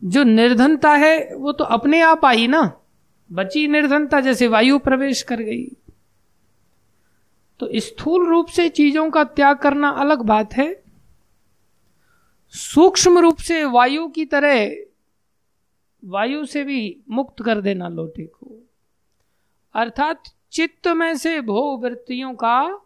जो 0.05 0.23
निर्धनता 0.23 0.91
है, 0.91 1.35
वो 1.35 1.53
तो 1.53 1.65
अपने 1.65 2.01
आप 2.01 2.25
आई 2.25 2.47
ना। 2.47 2.81
बची 3.33 3.69
निर्धनता 3.69 4.21
जैसे 4.21 4.49
वायु 4.49 4.79
प्रवेश 4.79 5.23
कर 5.23 5.41
गई। 5.41 5.67
तो 7.61 7.69
स्थूल 7.75 8.29
रूप 8.29 8.47
से 8.47 8.69
चीज़ों 8.69 9.11
का 9.11 9.25
त्याग 9.25 9.59
करना 9.59 9.89
अलग 9.89 10.19
बात 10.19 10.55
है। 10.55 10.85
सूक्ष्म 12.49 13.19
रूप 13.19 13.37
से 13.39 13.65
वायु 13.65 14.09
की 14.09 14.25
तरह 14.25 14.77
वायु 16.05 16.47
से 16.47 16.65
भी 16.65 17.01
मुक्त 17.11 17.43
कर 17.43 17.61
देना 17.61 17.89
लोटे 17.89 18.27
को। 18.27 18.69
अर्थात 19.75 20.23
चित्त 20.53 20.89
में 20.89 21.17
से 21.17 21.41
भोग 21.41 21.83
वृत्तियों 21.83 22.35
का 22.35 22.81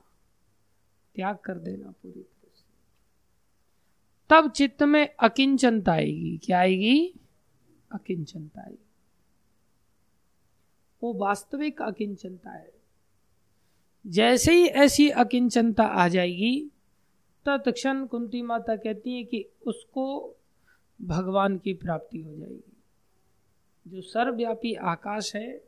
त्याग 1.15 1.37
कर 1.37 1.55
देना 1.55 1.91
पूरी 1.91 2.21
तरह 2.21 2.51
से। 2.55 2.65
तब 4.31 4.51
चित्त 4.51 4.83
में 4.83 5.15
अकिंचनता 5.21 5.93
आएगी। 5.93 6.41
क्या 6.45 6.59
आएगी? 6.59 7.15
अकिंचनता 7.93 8.61
आएगी। 8.61 8.88
वो 11.03 11.13
वास्तविक 11.15 11.83
अकिंचनता 11.83 12.51
है। 12.51 12.71
जैसे 14.05 14.53
ही 14.53 14.67
ऐसी 14.67 15.09
अकिंचनता 15.11 15.85
आ 15.85 16.09
जाएगी, 16.09 16.71
तत्क्षण 17.47 18.05
कुंती 18.07 18.43
माता 18.43 18.77
कहती 18.77 19.17
है 19.17 19.25
कि 19.25 19.45
उसको 19.67 20.07
भगवान 21.01 21.57
की 21.59 21.75
प्राप्ति 21.75 22.19
हो 22.19 22.35
जाएगी। 22.37 22.73
जो 23.87 24.01
सर्वव्यापी 24.03 24.75
आकाश 24.75 25.35
है, 25.37 25.61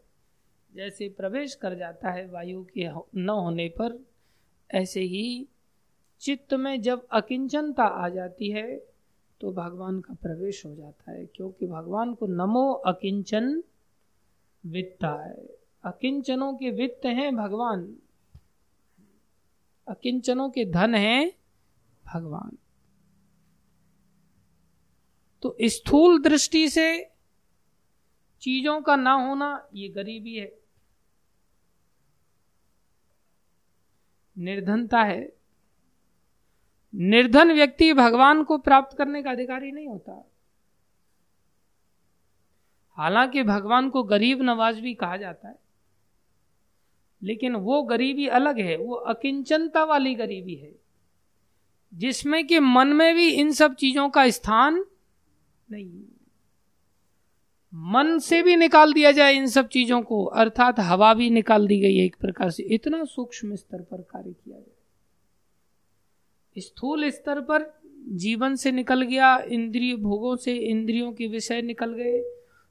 जैसे 0.72 1.08
प्रवेश 1.08 1.54
कर 1.54 1.74
जाता 1.74 2.10
है 2.10 2.26
वायु 2.26 2.62
के 2.64 2.88
न 3.16 3.28
होने 3.28 3.68
पर, 3.68 3.98
ऐसे 4.70 5.00
ही 5.00 5.46
चित्त 6.20 6.54
में 6.54 6.80
जब 6.82 7.06
अकिंचनता 7.12 7.84
आ 7.84 8.08
जाती 8.08 8.50
है 8.50 8.76
तो 9.40 9.52
भगवान 9.52 10.00
का 10.00 10.14
प्रवेश 10.14 10.64
हो 10.66 10.74
जाता 10.74 11.12
है, 11.12 11.24
क्योंकि 11.26 11.66
भगवान 11.66 12.12
को 12.14 12.26
नमो 12.26 12.72
अकिंचन 12.72 13.62
वित्ता 14.66 15.26
है। 15.26 15.46
अकिंचनों 15.84 16.52
के 16.52 16.70
वित्त 16.70 17.06
हैं 17.06 17.36
भगवान। 17.36 17.96
अकिंचनों 19.88 20.50
के 20.50 20.64
धन 20.64 20.94
है 20.94 21.32
भगवान। 22.14 22.58
तो 25.42 25.56
स्थूल 25.62 26.22
दृष्टि 26.22 26.68
से 26.68 27.10
चीज़ों 28.40 28.80
का 28.80 28.96
ना 28.96 29.12
होना 29.12 29.68
ये 29.74 29.88
गरीबी 29.88 30.36
है। 30.36 30.60
निर्धनता 34.38 35.02
है। 35.02 35.32
निर्धन 36.94 37.52
व्यक्ति 37.52 37.92
भगवान 37.92 38.44
को 38.44 38.58
प्राप्त 38.58 38.96
करने 38.96 39.22
का 39.22 39.30
अधिकारी 39.30 39.72
नहीं 39.72 39.88
होता। 39.88 40.29
हालाँकि 43.00 43.42
भगवान 43.42 43.88
को 43.90 44.02
गरीब 44.02 44.42
नवाज़ 44.42 44.80
भी 44.80 44.94
कहा 44.94 45.16
जाता 45.16 45.48
है, 45.48 45.58
लेकिन 47.22 47.54
वो 47.56 47.82
गरीबी 47.82 48.26
अलग 48.28 48.58
है, 48.58 48.76
वो 48.76 48.94
अकिंचनता 48.94 49.84
वाली 49.84 50.14
गरीबी 50.14 50.54
है, 50.54 50.72
जिसमें 51.92 52.46
कि 52.46 52.58
मन 52.60 52.88
में 52.88 53.14
भी 53.14 53.28
इन 53.30 53.52
सब 53.52 53.74
चीज़ों 53.74 54.08
का 54.08 54.28
स्थान 54.30 54.84
नहीं 55.68 56.02
मन 57.72 58.18
से 58.18 58.42
भी 58.42 58.56
निकाल 58.56 58.92
दिया 58.92 59.10
जाए 59.12 59.34
इन 59.34 59.46
सब 59.46 59.68
चीज़ों 59.68 60.00
को, 60.02 60.24
अर्थात 60.24 60.80
हवा 60.80 61.12
भी 61.14 61.28
निकाल 61.30 61.66
दी 61.66 61.78
गई 61.80 61.96
है 61.96 62.04
एक 62.04 62.16
प्रकार 62.16 62.50
से, 62.50 62.62
इतना 62.64 63.04
सूक्ष्म 63.04 63.54
स्तर 63.54 63.82
पर 63.82 64.00
कार्य 64.02 64.32
किया 64.32 64.56
जाए। 64.56 64.74
स्थूल 66.56 67.10
स्तर 67.10 67.40
पर 67.40 67.64
जीवन 68.16 68.54
से 68.56 68.72
निकल 68.72 69.02
गया, 69.02 69.36
इंद्रिय 69.38 69.96
भोगों 69.96 70.36
से 70.36 70.56
इंद्रियों 70.56 71.12
के 71.12 71.26
विषय 71.26 71.62
निकल 71.62 71.92
गए 71.92 72.18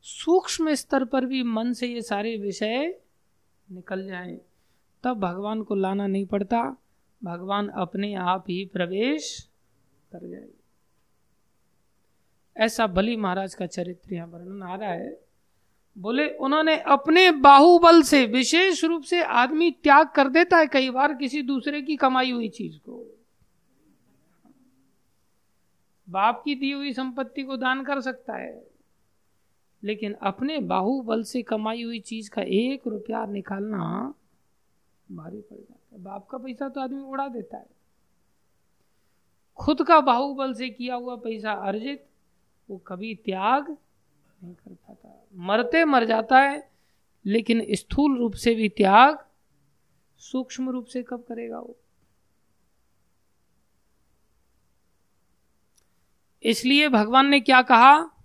सूक्ष्म 0.02 0.74
स्तर 0.74 1.06
पर 1.06 1.26
भी 1.26 1.44
मन 1.44 1.74
से 1.74 1.88
ये 1.88 2.02
सारे 2.02 2.38
विषय 2.38 3.00
निकल 3.72 4.08
जाए। 4.08 4.42
तब 5.04 5.20
भगवान 5.20 5.64
को 5.64 5.76
लाना 5.76 6.08
नहीं 6.08 6.26
पड़ता। 6.26 6.78
भगवान 7.24 7.68
अपने 7.68 8.14
आप 8.14 8.46
ही 8.50 8.66
प्रवेश 8.66 9.50
कर 10.12 10.30
जाए। 10.30 10.50
ऐसा 12.58 12.88
बलि 12.88 13.16
महाराज 13.16 13.56
का 13.56 13.66
चरित्र 13.66 14.14
यहाँ 14.14 14.28
वर्णन 14.28 14.64
आ 14.64 14.76
रहा 14.76 14.90
है। 14.90 15.22
बोले, 15.98 16.30
उन्होंने 16.30 16.80
अपने 16.80 17.32
बाहुबल 17.32 18.02
से 18.02 18.26
विशेष 18.26 18.84
रूप 18.84 19.04
से 19.04 19.24
आदमी 19.24 19.72
त्याग 19.72 20.10
कर 20.10 20.30
देता 20.30 20.58
है 20.58 20.68
कई 20.68 20.90
बार 20.90 21.14
किसी 21.14 21.42
दूसरे 21.42 21.82
की 21.82 21.96
कमाई 21.96 22.32
हुई 22.32 22.50
चीज़ 22.50 22.78
को। 22.78 23.18
बाप 26.10 26.42
की 26.46 26.56
दी 26.56 26.72
हुई 26.72 26.94
संपत्ति 26.94 27.44
को 27.44 27.58
दान 27.58 27.84
कर 27.84 28.02
सकता 28.02 28.34
है। 28.34 28.69
लेकिन 29.84 30.14
अपने 30.14 30.60
बाहुबल 30.60 31.24
से 31.24 31.42
कमाई 31.42 31.84
हुई 31.84 32.00
चीज़ 32.00 32.30
का 32.30 32.42
एक 32.42 32.88
रुपया 32.88 33.26
निकालना 33.26 34.14
भारी 35.12 35.42
पड़ 35.42 35.58
जाता 35.58 35.96
है। 35.96 36.04
बाप 36.04 36.28
का 36.28 36.38
पैसा 36.38 36.70
तो 36.70 36.82
आदमी 36.82 37.02
उड़ा 37.02 37.28
देता 37.28 37.58
है। 37.58 37.66
खुद 39.56 39.84
का 39.84 40.00
बाहुबल 40.02 40.54
से 40.54 40.70
किया 40.70 40.96
हुआ 40.96 41.16
पैसा 41.16 41.52
अर्जित, 41.52 42.06
वो 42.70 42.78
कभी 42.78 43.16
त्याग 43.16 43.78
नहीं 44.44 44.54
कर 44.54 44.74
पाता। 44.74 45.28
मरते 45.36 45.86
मर 45.86 46.06
जाता 46.06 46.40
है, 46.40 46.72
लेकिन 47.26 47.66
स्थूल 47.72 48.18
रूप 48.18 48.34
से 48.34 48.56
भी 48.56 48.70
त्याग, 48.70 49.26
सूक्ष्म 50.18 50.70
रूप 50.70 50.86
से 50.86 51.04
कब 51.04 51.24
करेगा 51.30 51.60
वो? 51.60 51.76
इसलिए 56.44 56.90
भगवान 56.90 57.28
ने 57.28 57.40
क्या 57.40 57.62
कहा? 57.62 58.19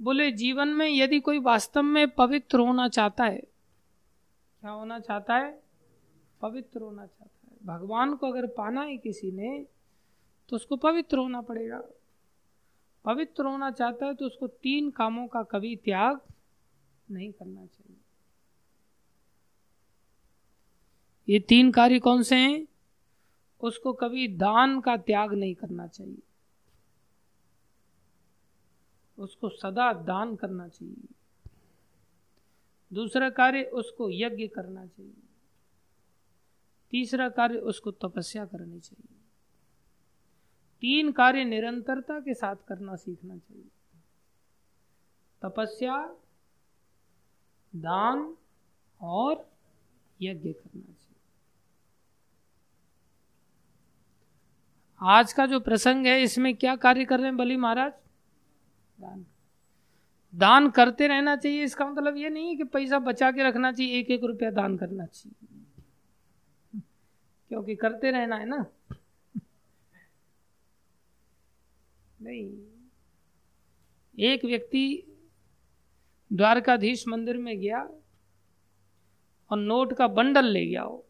बोले, 0.00 0.30
जीवन 0.32 0.68
में 0.68 0.88
यदि 0.88 1.20
कोई 1.20 1.38
वास्तव 1.38 1.82
में 1.82 2.08
पवित्र 2.10 2.58
होना 2.58 2.88
चाहता 2.88 3.24
है, 3.24 3.38
क्या 3.38 4.70
होना 4.70 4.98
चाहता 4.98 5.34
है? 5.34 5.50
पवित्र 6.40 6.80
होना 6.80 7.06
चाहता 7.06 7.48
है। 7.50 7.56
भगवान 7.66 8.14
को 8.16 8.26
अगर 8.26 8.46
पाना 8.46 8.82
है 8.82 8.96
किसी 8.96 9.30
ने 9.30 9.66
तो 10.48 10.56
उसको 10.56 10.76
पवित्र 10.76 11.18
होना 11.18 11.40
पड़ेगा। 11.40 11.82
पवित्र 13.04 13.44
होना 13.44 13.70
चाहता 13.70 14.06
है 14.06 14.14
तो 14.14 14.26
उसको 14.26 14.46
तीन 14.46 14.90
कामों 14.90 15.26
का 15.26 15.42
कभी 15.42 15.74
त्याग 15.76 16.20
नहीं 17.08 17.30
करना 17.32 17.66
चाहिए। 17.66 17.96
ये 21.28 21.40
तीन 21.40 21.70
कार्य 21.72 21.98
कौन 21.98 22.22
से 22.22 22.36
हैं? 22.36 22.66
उसको 23.60 23.92
कभी 23.92 24.28
दान 24.28 24.80
का 24.80 24.96
त्याग 24.96 25.34
नहीं 25.34 25.54
करना 25.54 25.86
चाहिए। 25.86 26.22
उसको 29.18 29.48
सदा 29.48 29.92
दान 29.92 30.36
करना 30.36 30.68
चाहिए। 30.68 31.08
दूसरा 32.92 33.30
कार्य 33.30 33.62
उसको 33.62 34.10
यज्ञ 34.10 34.48
करना 34.48 34.86
चाहिए। 34.86 35.12
तीसरा 36.90 37.28
कार्य 37.28 37.58
उसको 37.58 37.90
तपस्या 37.90 38.46
करनी 38.46 38.80
चाहिए। 38.80 39.16
तीन 40.80 41.12
कार्य 41.12 41.44
निरंतरता 41.44 42.20
के 42.20 42.34
साथ 42.34 42.56
करना 42.68 42.96
सीखना 42.96 43.38
चाहिए। 43.38 43.64
तपस्या, 45.42 46.16
दान 47.76 48.36
और 49.00 49.52
यज्ञ 50.22 50.52
करना 50.52 50.80
चाहिए। 50.80 51.16
आज 55.00 55.32
का 55.32 55.46
जो 55.46 55.60
प्रसंग 55.60 56.06
है, 56.06 56.22
इसमें 56.22 56.56
क्या 56.56 56.76
कार्य 56.76 57.04
कर 57.04 57.16
रहे 57.16 57.26
हैं 57.26 57.36
बली 57.36 57.56
महाराज? 57.56 57.92
दान। 59.00 59.26
दान 60.34 60.70
करते 60.70 61.06
रहना 61.06 61.36
चाहिए, 61.36 61.64
इसका 61.64 61.86
मतलब 61.86 62.16
ये 62.16 62.28
नहीं 62.28 62.48
है 62.48 62.56
कि 62.56 62.64
पैसा 62.64 62.98
बचा 62.98 63.30
के 63.30 63.42
रखना 63.42 63.72
चाहिए, 63.72 63.98
एक 63.98 64.10
एक 64.10 64.24
रुपया 64.24 64.50
दान 64.50 64.76
करना 64.76 65.06
चाहिए। 65.06 65.48
क्योंकि 67.48 67.76
करते 67.76 68.10
रहना 68.10 68.36
है 68.36 68.46
ना। 68.46 68.66
नहीं। 72.22 72.58
एक 74.18 74.44
व्यक्ति 74.44 75.02
द्वारकाधीश 76.32 77.08
मंदिर 77.08 77.36
में 77.36 77.60
गया 77.60 77.80
और 79.50 79.58
नोट 79.58 79.92
का 79.92 80.08
बंडल 80.08 80.44
ले 80.44 80.66
गया 80.66 80.84
वो 80.84 81.02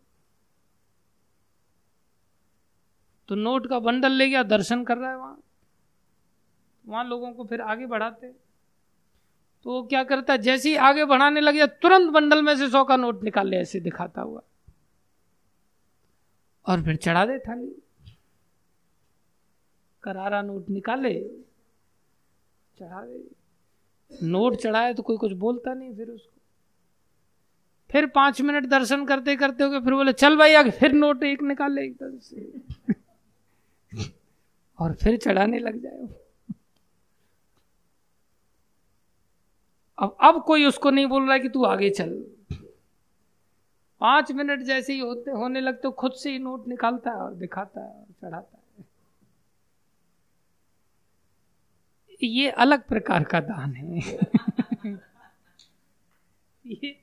तो 3.29 3.35
नोट 3.35 3.67
का 3.67 3.79
बंडल 3.79 4.13
ले 4.13 4.29
गया, 4.29 4.43
दर्शन 4.43 4.85
कर 4.85 4.99
रहा 4.99 5.11
है 5.11 5.17
वहाँ। 5.17 5.43
वहाँ 6.89 7.05
लोगों 7.05 7.33
को 7.33 7.45
फिर 7.45 7.61
आगे 7.61 7.87
बढ़ाते। 7.87 8.29
तो 9.65 9.71
वो 9.71 9.83
क्या 9.83 10.05
करता 10.05 10.37
जैसे 10.37 10.69
ही 10.69 10.77
आगे 10.77 11.05
बढ़ाने 11.05 11.41
लगे, 11.41 11.67
तुरंत 11.67 12.11
बंडल 12.11 12.43
में 12.43 12.57
से 12.57 12.69
सौ 12.69 12.85
का 12.85 12.97
नोट 12.97 13.23
निकाल 13.23 13.49
ले, 13.49 13.57
ऐसे 13.57 13.81
दिखाता 13.81 14.23
हुआ। 14.23 14.43
और 16.69 16.83
फिर 16.83 16.97
चढ़ा 16.97 17.27
दे 17.27 17.39
थाली। 17.39 17.83
करारा 20.03 20.43
नोट 20.43 20.71
निकाले, 20.71 21.21
चढ़ा 22.79 23.07
दे। 23.07 23.31
नोट 24.23 24.57
चढ़ाए 24.57 24.95
तो 24.95 25.03
कोई 25.03 25.17
कुछ 25.17 25.33
बोलता 25.33 25.75
नहीं 25.75 25.97
फिर 25.97 26.09
उसको। 26.09 26.41
फिर 27.91 28.07
पाँच 28.07 28.41
मिनट 28.41 28.67
दर्शन 28.67 29.07
करते 29.07 29.37
करते 29.37 29.65
हो 29.65 29.71
गए, 29.71 29.81
फिर 29.81 29.95
बोले, 29.95 30.13
चल 30.13 30.37
भाई, 30.37 30.55
आगे 30.55 30.71
फिर 30.71 30.93
नोट 30.93 31.25
एक 31.25 31.43
निकाल 31.43 31.73
ले 31.73 31.85
एकदम 31.85 32.19
से। 32.19 32.53
और 34.79 34.95
फिर 34.95 35.17
चढ़ाने 35.17 35.59
लग 35.59 35.83
जाए 35.83 36.26
अब 39.99 40.17
अब 40.21 40.45
कोई 40.45 40.65
उसको 40.65 40.91
नहीं 40.91 41.07
बोल 41.07 41.25
रहा 41.25 41.33
है 41.33 41.41
कि 41.41 41.49
तू 41.49 41.65
आगे 41.65 41.91
चल। 41.91 42.25
पाँच 44.01 44.33
मिनट 44.33 44.63
जैसे 44.63 44.93
ही 44.93 44.99
होते, 44.99 45.31
होने 45.31 45.61
लगते, 45.61 45.91
खुद 45.91 46.13
से 46.13 46.33
ही 46.33 46.39
नोट 46.39 46.69
निकालता 46.69 47.11
है 47.11 47.17
और 47.17 47.35
दिखाता 47.35 47.81
है 47.81 47.91
और 47.91 48.07
चढ़ाता 48.23 48.59
है। 48.59 48.85
ये 52.23 52.51
अलग 52.51 52.87
प्रकार 52.87 53.25
का 53.25 53.41
दान 53.41 53.75
है। 53.75 54.01
ये 56.67 57.01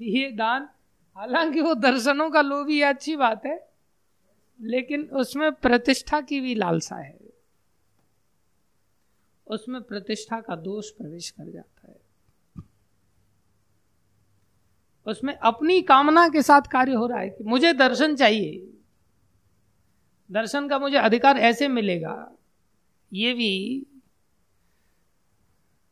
ये 0.00 0.30
दान, 0.32 0.68
हालाँकि 1.16 1.60
वो 1.60 1.74
दर्शनों 1.74 2.30
का 2.30 2.40
लोभी 2.40 2.80
अच्छी 2.80 3.16
बात 3.16 3.46
है, 3.46 3.68
लेकिन 4.60 5.02
उसमें 5.02 5.52
प्रतिष्ठा 5.52 6.20
की 6.20 6.40
भी 6.40 6.54
लालसा 6.54 6.96
है। 6.96 7.18
उसमें 9.46 9.82
प्रतिष्ठा 9.82 10.40
का 10.40 10.56
दोष 10.56 10.90
प्रवेश 10.90 11.30
कर 11.30 11.50
जाता 11.50 11.88
है। 11.88 12.01
उसमें 15.06 15.34
अपनी 15.34 15.80
कामना 15.82 16.28
के 16.28 16.42
साथ 16.42 16.60
कार्य 16.62 16.92
हो 16.92 17.06
रहा 17.06 17.18
है 17.18 17.28
कि 17.28 17.44
मुझे 17.44 17.72
दर्शन 17.72 18.16
चाहिए। 18.16 18.68
दर्शन 20.30 20.68
का 20.68 20.78
मुझे 20.78 20.96
अधिकार 20.96 21.38
ऐसे 21.38 21.68
मिलेगा, 21.68 22.32
ये 23.12 23.32
भी 23.34 23.86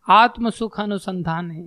आत्म 0.07 0.51
सुख 0.51 0.81
अनुसंधान 0.81 1.51
है। 1.51 1.67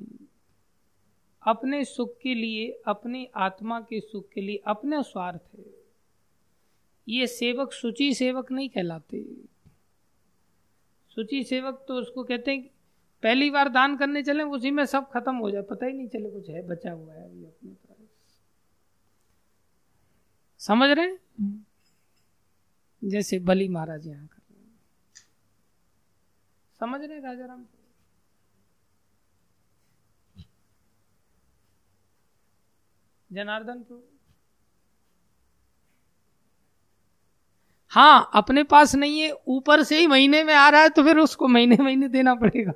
अपने 1.42 1.84
सुख 1.86 2.18
के 2.18 2.34
लिए, 2.34 2.70
अपनी 2.88 3.28
आत्मा 3.36 3.80
के 3.80 4.00
सुख 4.00 4.30
के 4.30 4.42
लिए 4.42 4.62
अपने 4.68 5.02
स्वार्थ 5.04 5.56
है। 5.58 5.66
ये 7.08 7.28
सेवक 7.28 7.74
सुचि 7.74 8.14
सेवक 8.14 8.52
नहीं 8.52 8.70
कहलाते। 8.70 9.24
सुचि 11.12 11.44
सेवक 11.44 11.86
तो 11.88 11.96
उसको 11.96 12.24
कहते 12.24 12.52
हैं 12.52 12.70
पहली 13.24 13.50
बार 13.52 13.70
दान 13.70 13.96
करने 13.98 14.22
चले, 14.24 14.44
उसी 14.46 14.72
में 14.72 14.86
सब 14.88 15.10
खत्म 15.12 15.36
हो 15.38 15.52
जाए। 15.52 15.62
पता 15.70 15.86
ही 15.86 15.94
नहीं 15.94 16.08
चले 16.10 16.30
कुछ 16.32 16.50
है, 16.50 16.68
बचा 16.68 16.92
हुआ 16.92 17.14
है 17.14 17.24
अभी 17.24 17.46
अपने 17.46 17.76
समझ 20.62 20.90
रहे 20.90 21.08
जैसे 23.02 23.40
बली 23.42 23.68
महाराज 23.68 24.08
यहाँ 24.08 24.28
कर 24.28 24.42
रहे 24.50 25.22
समझ 26.80 27.00
रहे 27.02 27.20
राजा 27.20 27.46
राम 27.46 27.66
जनार्दन 33.30 33.82
प्रभु 33.82 34.02
हाँ 37.92 38.30
अपने 38.34 38.64
पास 38.66 38.96
नहीं 38.96 39.20
है, 39.20 39.32
ऊपर 39.48 39.84
से 39.84 40.00
ही 40.00 40.08
महीने 40.08 40.44
में 40.44 40.54
आ 40.54 40.68
रहा 40.70 40.82
है 40.82 40.90
तो 40.90 41.04
फिर 41.04 41.18
उसको 41.20 41.48
महीने 41.48 41.78
महीने 41.78 42.08
देना 42.10 42.36
पड़ेगा। 42.36 42.74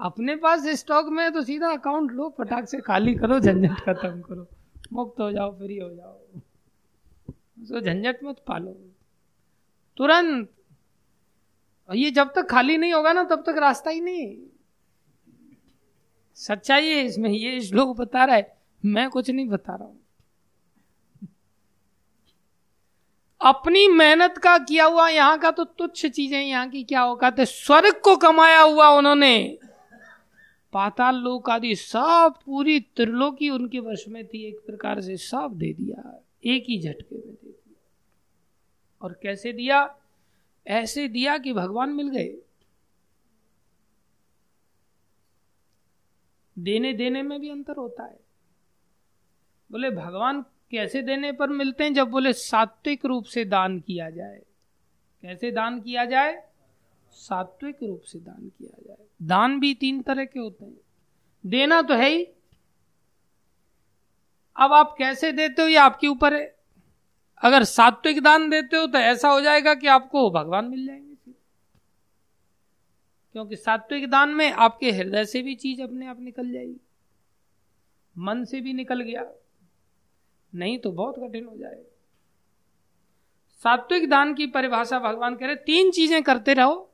अपने 0.00 0.36
पास 0.36 0.66
स्टॉक 0.78 1.08
में 1.08 1.22
है 1.24 1.30
तो 1.30 1.42
सीधा 1.42 1.70
अकाउंट 1.72 2.12
लो, 2.12 2.28
फटाक 2.38 2.68
से 2.68 2.80
खाली 2.80 3.14
करो, 3.14 3.38
झंझट 3.40 3.80
खत्म 3.80 4.20
करो। 4.20 4.46
मुक्त 4.92 5.20
हो 5.20 5.30
जाओ, 5.32 5.50
फ्री 5.58 5.78
हो 5.78 5.88
जाओ। 5.90 6.18
तो 7.68 7.80
झंझट 7.80 8.24
मत 8.24 8.36
पालो। 8.46 8.72
तुरंत, 9.98 10.48
ये 11.88 12.10
जब 12.10 12.32
तक 12.34 12.48
खाली 12.50 12.76
नहीं 12.76 12.92
होगा 12.92 13.12
ना, 13.12 13.24
तब 13.24 13.42
तक 13.46 13.58
रास्ता 13.58 13.90
ही 13.90 14.00
नहीं। 14.00 14.36
सच्चाई 16.36 16.86
है 16.86 17.04
इसमें, 17.04 17.30
ये 17.30 17.60
श्लोक 17.60 17.96
बता 17.96 18.24
रहा 18.24 18.36
है, 18.36 18.56
मैं 18.82 19.08
कुछ 19.10 19.30
नहीं 19.30 19.48
बता 19.48 19.74
रहा 19.74 19.84
हूँ। 19.84 19.98
अपनी 23.40 23.86
मेहनत 23.88 24.38
का 24.38 24.56
किया 24.58 24.84
हुआ 24.84 25.08
यहाँ 25.08 25.38
का 25.38 25.50
तो 25.50 25.64
तुच्छ 25.64 26.06
चीज़ें 26.06 26.40
यहाँ 26.40 26.68
की 26.68 26.82
क्या 26.84 27.00
होगा 27.00 27.30
स्वर्ग 27.40 28.00
को 28.04 28.16
कमाया 28.16 28.60
हुआ 28.60 28.88
उन्होंने। 28.88 29.58
पाताल 30.72 31.14
लोक 31.14 31.50
आदि 31.50 31.76
सब 31.76 32.34
पूरी 32.46 32.80
त्रिलोकी 32.80 33.50
उनके 33.50 33.78
वश 33.78 34.08
में 34.08 34.26
थी, 34.26 34.44
एक 34.44 34.58
प्रकार 34.66 35.00
से 35.00 35.16
सब 35.16 35.50
दे 35.54 35.72
दिया, 35.72 36.24
एक 36.44 36.64
ही 36.68 36.80
झटके 36.80 37.14
में 37.14 37.34
दे 37.34 37.48
दिया। 37.48 37.80
और 39.02 39.20
कैसे 39.22 39.52
दिया? 39.52 39.96
ऐसे 40.66 41.08
दिया 41.08 41.38
कि 41.38 41.52
भगवान 41.52 41.90
मिल 41.90 42.08
गए। 42.08 42.36
देने 46.58 46.92
देने 46.92 47.22
में 47.22 47.40
भी 47.40 47.50
अंतर 47.50 47.76
होता 47.76 48.04
है। 48.04 48.20
बोले, 49.70 49.90
भगवान 49.90 50.42
कैसे 50.42 51.02
देने 51.02 51.32
पर 51.32 51.48
मिलते 51.48 51.84
हैं 51.84 51.94
जब 51.94 52.08
बोले, 52.08 52.32
सात्विक 52.32 53.04
रूप 53.04 53.24
से 53.24 53.44
दान 53.44 53.80
किया 53.80 54.10
जाए? 54.10 54.42
कैसे 55.22 55.50
दान 55.50 55.80
किया 55.80 56.04
जाए? 56.04 56.49
सात्विक 57.12 57.82
रूप 57.82 58.00
से 58.00 58.18
दान 58.18 58.48
किया 58.48 58.82
जाए। 58.86 59.06
दान 59.22 59.60
भी 59.60 59.74
तीन 59.74 60.02
तरह 60.02 60.24
के 60.24 60.40
होते 60.40 60.64
हैं। 60.64 60.80
देना 61.46 61.82
तो 61.82 61.94
है 61.94 62.08
ही। 62.08 62.24
अब 64.56 64.72
आप 64.72 64.94
कैसे 64.98 65.32
देते 65.32 65.62
हो 65.62 65.68
ये 65.68 65.76
आपके 65.76 66.06
ऊपर 66.06 66.34
है। 66.34 66.56
अगर 67.42 67.64
सात्विक 67.64 68.22
दान 68.22 68.50
देते 68.50 68.76
हो 68.76 68.86
तो 68.86 68.98
ऐसा 68.98 69.28
हो 69.28 69.40
जाएगा 69.40 69.74
कि 69.74 69.86
आपको 69.86 70.30
भगवान 70.30 70.64
मिल 70.64 70.86
जाएँगे 70.86 71.06
क्योंकि 73.34 73.56
सात्विक 73.56 74.10
दान 74.10 74.28
में 74.28 74.52
आपके 74.52 74.90
हृदय 74.90 75.24
से 75.24 75.42
भी 75.42 75.54
चीज़ 75.54 75.82
अपने 75.82 76.06
आप 76.06 76.20
निकल 76.20 76.52
जाएगी। 76.52 76.80
मन 78.18 78.44
से 78.44 78.60
भी 78.60 78.72
निकल 78.72 79.00
गया। 79.00 79.24
नहीं 80.54 80.78
तो 80.78 80.92
बहुत 80.92 81.18
कठिन 81.18 81.44
हो 81.44 81.56
जाएगा। 81.56 81.88
सात्विक 83.64 84.08
दान 84.10 84.34
की 84.34 84.46
परिभाषा 84.46 84.98
भगवान 84.98 85.36
कह 85.36 85.46
रहे 85.46 85.56
तीन 85.56 85.90
चीज़ें 85.90 86.22
करते 86.22 86.54
रहो। 86.54 86.89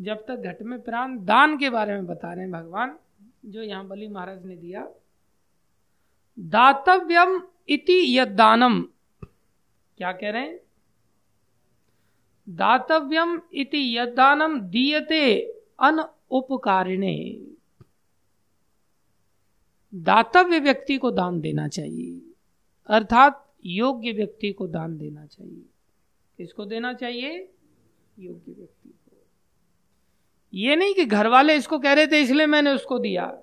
जब 0.00 0.26
तक 0.26 0.36
घट 0.36 0.62
में 0.62 0.80
प्राण 0.82 1.24
दान 1.24 1.58
के 1.58 1.70
बारे 1.70 1.92
में 1.92 2.06
बता 2.06 2.32
रहे 2.32 2.44
हैं 2.44 2.52
भगवान, 2.52 2.98
जो 3.44 3.62
यहाँ 3.62 3.86
बलि 3.86 4.08
महाराज 4.08 4.44
ने 4.44 4.56
दिया, 4.56 4.88
दातव्यम 6.38 7.42
इति 7.68 8.18
यदानम 8.18 8.82
क्या 9.98 10.12
कह 10.12 10.30
रहे 10.30 10.42
हैं? 10.42 10.60
दातव्यम 12.48 13.42
इति 13.52 13.98
यदानम 13.98 14.60
दीयते 14.60 15.42
अन 15.80 16.04
उपकारिणे। 16.30 17.46
दातव्य 19.94 20.58
व्यक्ति 20.58 20.98
को 20.98 21.10
दान 21.10 21.40
देना 21.40 21.68
चाहिए, 21.68 22.34
अर्थात 22.86 23.54
योग्य 23.64 24.12
व्यक्ति 24.12 24.52
को 24.52 24.66
दान 24.66 24.98
देना 24.98 25.26
चाहिए। 25.26 25.64
किसको 26.38 26.64
देना 26.64 26.92
चाहिए? 26.92 27.50
योग्य 28.18 28.52
व्यक्ति 28.52 28.94
ये 30.54 30.76
नहीं 30.76 30.94
कि 30.94 31.04
घर 31.04 31.26
वाले 31.26 31.56
इसको 31.56 31.78
कह 31.78 31.92
रहे 31.92 32.06
थे, 32.06 32.20
इसलिए 32.20 32.46
मैंने 32.46 32.72
उसको 32.72 32.98
दिया। 32.98 33.42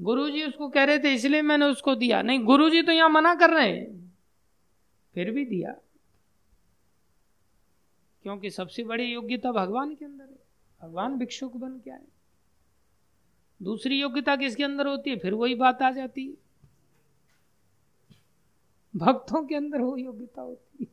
गुरुजी 0.00 0.44
उसको 0.44 0.68
कह 0.68 0.84
रहे 0.84 0.98
थे, 0.98 1.14
इसलिए 1.14 1.42
मैंने 1.42 1.64
उसको 1.64 1.94
दिया। 1.94 2.22
नहीं, 2.22 2.44
गुरुजी 2.44 2.82
तो 2.82 2.92
यहाँ 2.92 3.08
मना 3.08 3.34
कर 3.34 3.50
रहे 3.50 3.76
हैं। 3.76 4.14
फिर 5.14 5.30
भी 5.30 5.44
दिया। 5.44 5.72
क्योंकि 8.22 8.50
सबसे 8.50 8.84
बड़ी 8.84 9.04
योग्यता 9.04 9.52
भगवान 9.52 9.94
के 9.94 10.04
अंदर 10.04 10.24
है। 10.24 10.38
भगवान 10.82 11.18
भिक्षुक 11.18 11.56
बन 11.56 11.78
के 11.78 11.90
आए। 11.90 12.04
दूसरी 13.62 14.00
योग्यता 14.00 14.36
किसके 14.36 14.64
अंदर 14.64 14.86
होती 14.86 15.10
है? 15.10 15.16
फिर 15.18 15.34
वही 15.34 15.54
बात 15.54 15.82
आ 15.82 15.90
जाती 15.90 16.26
है। 16.26 16.34
भक्तों 18.96 19.46
के 19.46 19.54
अंदर 19.54 19.80
वो 19.80 19.96
योग्यता 19.96 20.42
होती 20.42 20.84
है। 20.84 20.90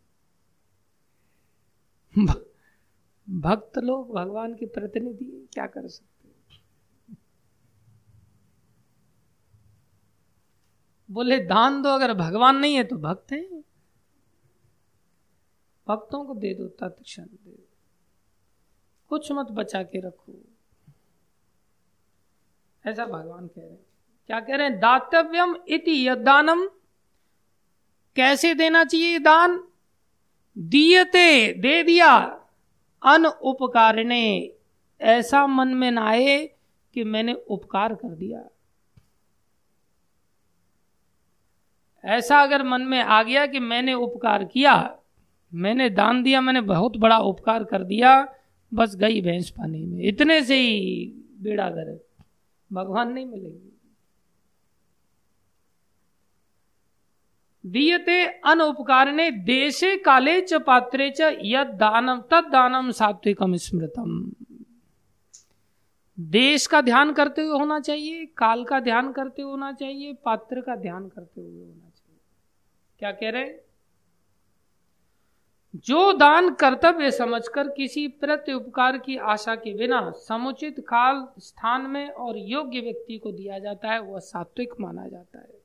भक्त 3.30 3.78
लोग 3.78 4.16
भगवान 4.16 4.56
के 4.56 4.66
प्रतिनिधि 4.66 5.48
क्या 5.54 5.68
कर 5.68 5.88
सकते 5.88 6.18
बोले, 11.12 11.40
दान 11.40 11.82
दो, 11.82 11.90
अगर 11.90 12.14
भगवान 12.14 12.56
नहीं 12.56 12.76
है 12.76 12.84
तो 12.84 12.98
भक्त 12.98 13.32
हैं। 13.32 13.64
भक्तों 15.88 16.26
को 16.26 16.36
दे 16.36 16.54
दो 16.54 16.68
तत्क्षण 16.68 17.24
दे 17.24 17.52
दो। 17.52 17.68
कुछ 19.10 19.32
मत 19.32 19.48
बचा 19.52 19.84
के 19.84 20.00
रखो। 20.00 20.34
ऐसा 22.86 23.06
भगवान 23.06 23.48
कह 23.48 23.62
रहे 23.62 23.70
हैं। 23.70 23.86
क्या 24.28 24.40
कह 24.40 24.56
रहे 24.56 24.68
हैं? 24.68 24.80
दातव्यम 24.80 25.56
इति 25.68 26.08
यदानम 26.08 26.68
कैसे 28.16 28.54
देना 28.54 28.84
चाहिए 28.84 29.20
दान? 29.20 29.68
दियते, 30.58 31.54
दे 31.54 31.84
दिया। 31.84 32.37
अन 33.08 33.26
उपकार 33.26 34.04
ने 34.04 34.52
ऐसा 35.02 35.48
मन 35.48 35.68
में 35.68 35.92
ना 35.92 36.08
आए 36.08 36.50
कि 36.94 37.04
मैंने 37.04 37.34
उपकार 37.34 37.94
कर 37.96 38.16
दिया। 38.16 38.44
ऐसा 42.06 42.42
अगर 42.42 42.64
मन 42.64 42.82
में 42.82 43.00
आ 43.00 43.24
गया 43.24 43.46
कि 43.46 43.60
मैंने 43.60 43.94
उपकार 43.94 44.44
किया, 44.44 45.00
मैंने 45.54 45.90
दान 45.90 46.24
दिया, 46.24 46.42
मैंने 46.42 46.62
बहुत 46.62 46.98
बड़ा 46.98 47.18
उपकार 47.20 47.64
कर 47.64 47.84
दिया, 47.84 48.34
बस 48.74 48.96
गई 48.96 49.22
भैंस 49.22 49.50
पानी 49.50 49.86
में। 49.86 50.04
इतने 50.04 50.42
से 50.44 50.60
ही 50.60 51.06
बेड़ा 51.42 51.70
गर 51.70 52.06
भगवान 52.74 53.12
नहीं 53.12 53.26
मिलेंगे। 53.26 53.77
दीयते 57.72 58.26
अन 58.26 58.62
उपकारणे 58.62 59.32
देशे 59.32 59.98
काले 59.98 60.42
च 60.42 60.54
पात्रे 60.54 61.10
च 61.10 61.22
यद 61.42 61.68
दानम 61.68 62.22
तद 62.22 62.50
दानम 62.52 62.92
सात्विकम 62.92 63.56
स्मृतम। 63.56 64.32
देश 66.20 66.68
का 66.68 66.82
ध्यान 66.82 67.14
करते 67.14 67.42
हुए 67.42 67.60
होना 67.60 67.80
चाहिए, 67.80 68.26
काल 68.26 68.64
का 68.64 68.80
ध्यान 68.80 69.12
करते 69.12 69.42
हुए 69.42 69.52
होना 69.52 69.72
चाहिए, 69.72 70.14
पात्र 70.14 70.62
का 70.62 70.76
ध्यान 70.76 71.08
करते 71.08 71.42
हुए 71.42 71.60
होना 71.60 71.90
चाहिए। 71.90 72.20
क्या 73.00 73.12
कह 73.12 73.30
रहे 73.30 73.44
हैं? 73.44 73.60
जो 75.76 76.14
दान 76.14 76.54
कर्तव्य 76.54 77.12
समझकर 77.12 77.68
किसी 77.68 78.08
प्रति 78.08 78.54
उपकार 78.54 78.98
की 78.98 79.18
आशा 79.18 79.56
के 79.56 79.74
बिना 79.74 80.12
समुचित 80.12 80.80
काल, 80.80 81.28
स्थान 81.40 81.82
में 81.82 82.10
और 82.10 82.38
योग्य 82.38 82.80
व्यक्ति 82.80 83.18
को 83.18 83.32
दिया 83.32 83.60
जाता 83.60 83.92
है, 83.92 84.00
वह 84.02 84.20
सात्विक 84.20 84.74
माना 84.80 85.08
जाता 85.08 85.40
है। 85.40 85.57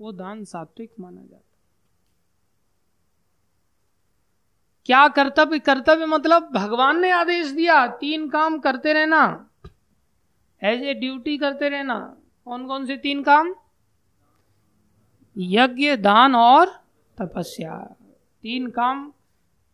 वो 0.00 0.12
दान 0.12 0.44
सात्विक 0.44 0.92
माना 1.00 1.22
जाता 1.22 1.44
क्या 4.86 5.08
कर्तव्य 5.08 5.58
कर्तव्य 5.58 6.06
मतलब 6.06 6.42
भगवान 6.42 7.00
ने 7.00 7.10
आदेश 7.10 7.46
दिया, 7.46 7.86
तीन 7.86 8.28
काम 8.28 8.58
करते 8.58 8.92
रहना। 8.92 9.50
एज 10.62 10.82
ए 10.82 10.94
ड्यूटी 10.94 11.38
करते 11.38 11.68
रहना। 11.68 12.16
कौन 12.44 12.66
कौन 12.66 12.86
से 12.86 12.96
तीन 12.96 13.22
काम? 13.22 13.54
यज्ञ, 15.38 15.96
दान 15.96 16.34
और 16.34 16.84
तपस्या। 17.18 17.96
तीन 18.42 18.70
काम 18.70 19.12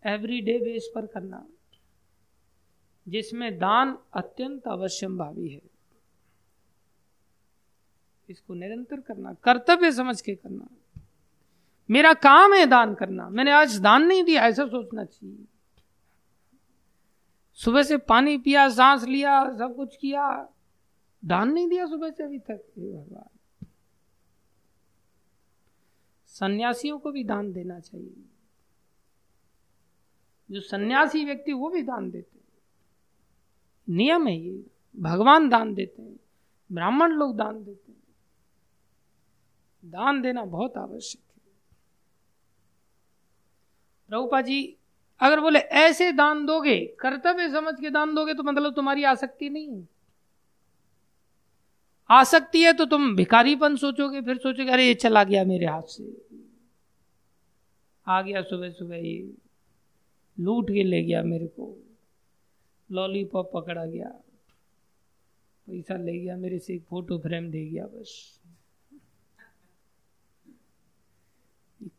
एवरी 0.07 0.41
डे 0.41 0.59
बेस 0.59 0.93
पर 0.95 1.07
करना। 1.07 1.47
जिसमें 3.09 3.59
दान 3.59 3.99
अत्यंत 4.15 4.69
अवश्यम 4.69 5.19
भावी 5.19 5.49
है। 5.49 5.76
इसको 8.29 8.55
निरंतर 8.55 9.01
करना, 9.01 9.35
कर्तव्य 9.35 9.93
समझ 9.93 10.21
के 10.21 10.35
करना। 10.35 10.69
मेरा 11.91 12.15
काम 12.15 12.55
है 12.55 12.67
दान 12.67 12.95
करना। 12.95 13.29
मैंने 13.29 13.51
आज 13.51 13.81
दान 13.81 14.03
नहीं 14.03 14.25
दिया, 14.25 14.43
ऐसा 14.43 14.67
सोचना 14.67 15.05
चाहिए। 15.05 15.45
सुबह 17.55 17.83
से 17.83 17.97
पानी 17.97 18.39
पिया, 18.39 18.69
सांस 18.69 19.05
लिया, 19.05 19.57
सब 19.57 19.77
कुछ 19.77 19.97
किया। 19.97 20.49
दान 21.25 21.53
नहीं 21.53 21.69
दिया 21.69 21.87
सुबह 21.87 22.11
से 22.11 22.25
अभी 22.25 22.39
तक 22.39 22.65
भगवान। 22.79 23.67
सन्यासियों 26.27 26.99
को 26.99 27.13
भी 27.13 27.25
दान 27.25 27.53
देना 27.53 27.81
चाहिए। 27.81 28.25
जो 30.51 30.61
सन्यासी 30.61 31.25
व्यक्ति, 31.25 31.53
वो 31.53 31.71
भी 31.71 31.83
दान 31.83 32.11
देते 32.11 32.39
हैं। 32.39 32.47
नियम 33.97 34.27
है 34.27 34.39
ये। 34.39 34.67
भगवान 34.97 35.49
दान 35.49 35.75
देते 35.75 36.03
हैं। 36.03 36.21
ब्राह्मण 36.73 37.11
लोग 37.11 37.37
दान 37.37 37.65
देते 37.65 37.85
हैं। 37.86 37.86
दान 39.87 40.23
देना 40.23 40.45
बहुत 40.45 40.77
आवश्यक 40.77 41.23
है। 41.37 41.53
प्रभुपा 44.09 44.41
जी 44.41 44.77
अगर 45.21 45.41
बोले, 45.41 45.59
ऐसे 45.59 46.13
दान 46.13 46.47
दोगे, 46.47 46.97
कर्तव्य 47.01 47.51
समझ 47.51 47.81
के 47.81 47.91
दान 47.91 48.15
दोगे 48.15 48.35
तो 48.35 48.43
मतलब 48.43 48.75
तुम्हारी 48.75 49.05
आसक्ति 49.05 49.51
नहीं 49.51 49.77
है। 49.77 49.89
आसक्ति 52.11 52.63
है 52.63 52.73
तो 52.73 52.85
तुम 52.85 53.17
भिखारीपन 53.17 53.77
सोचोगे, 53.77 54.23
फिर 54.23 54.39
सोचोगे, 54.39 54.71
अरे, 54.71 54.87
ये 54.87 54.95
चला 54.95 55.25
गया 55.25 55.45
मेरे 55.45 55.67
हाथ 55.67 55.83
से। 55.83 56.27
आ 58.07 58.23
गया 58.23 58.43
सुबह 58.43 58.71
सुबह 58.71 58.97
ये। 58.97 59.35
लूट 60.41 60.71
के 60.71 60.85
ले 60.85 61.03
गया 61.03 61.23
मेरे 61.23 61.47
को। 61.47 61.83
लॉलीपॉप 62.93 63.51
पकड़ा 63.55 63.87
गया। 63.87 64.09
पैसा 65.67 65.97
ले 65.97 66.19
गया 66.19 66.37
मेरे 66.37 66.59
से, 66.59 66.75
एक 66.75 66.83
फ़ोटो 66.83 67.19
फ्रेम 67.19 67.51
दे 67.51 67.67
गया 67.67 67.87
बस। 67.87 68.36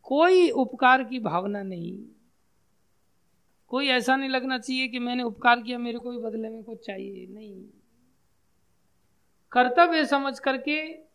कोई 0.02 0.50
उपकार 0.50 1.04
की 1.04 1.20
भावना 1.20 1.62
नहीं। 1.62 2.04
कोई 3.68 3.88
ऐसा 3.88 4.16
नहीं 4.16 4.28
लगना 4.28 4.58
चाहिए 4.58 4.88
कि 4.88 4.98
मैंने 4.98 5.22
उपकार 5.22 5.62
किया, 5.62 5.78
मेरे 5.78 5.98
को 5.98 6.10
भी 6.10 6.18
बदले 6.18 6.48
में 6.48 6.62
कुछ 6.62 6.86
चाहिए। 6.86 7.26
नहीं। 7.26 7.64
कर्तव्य 9.52 10.04
समझ 10.04 10.38
करके 10.38 11.08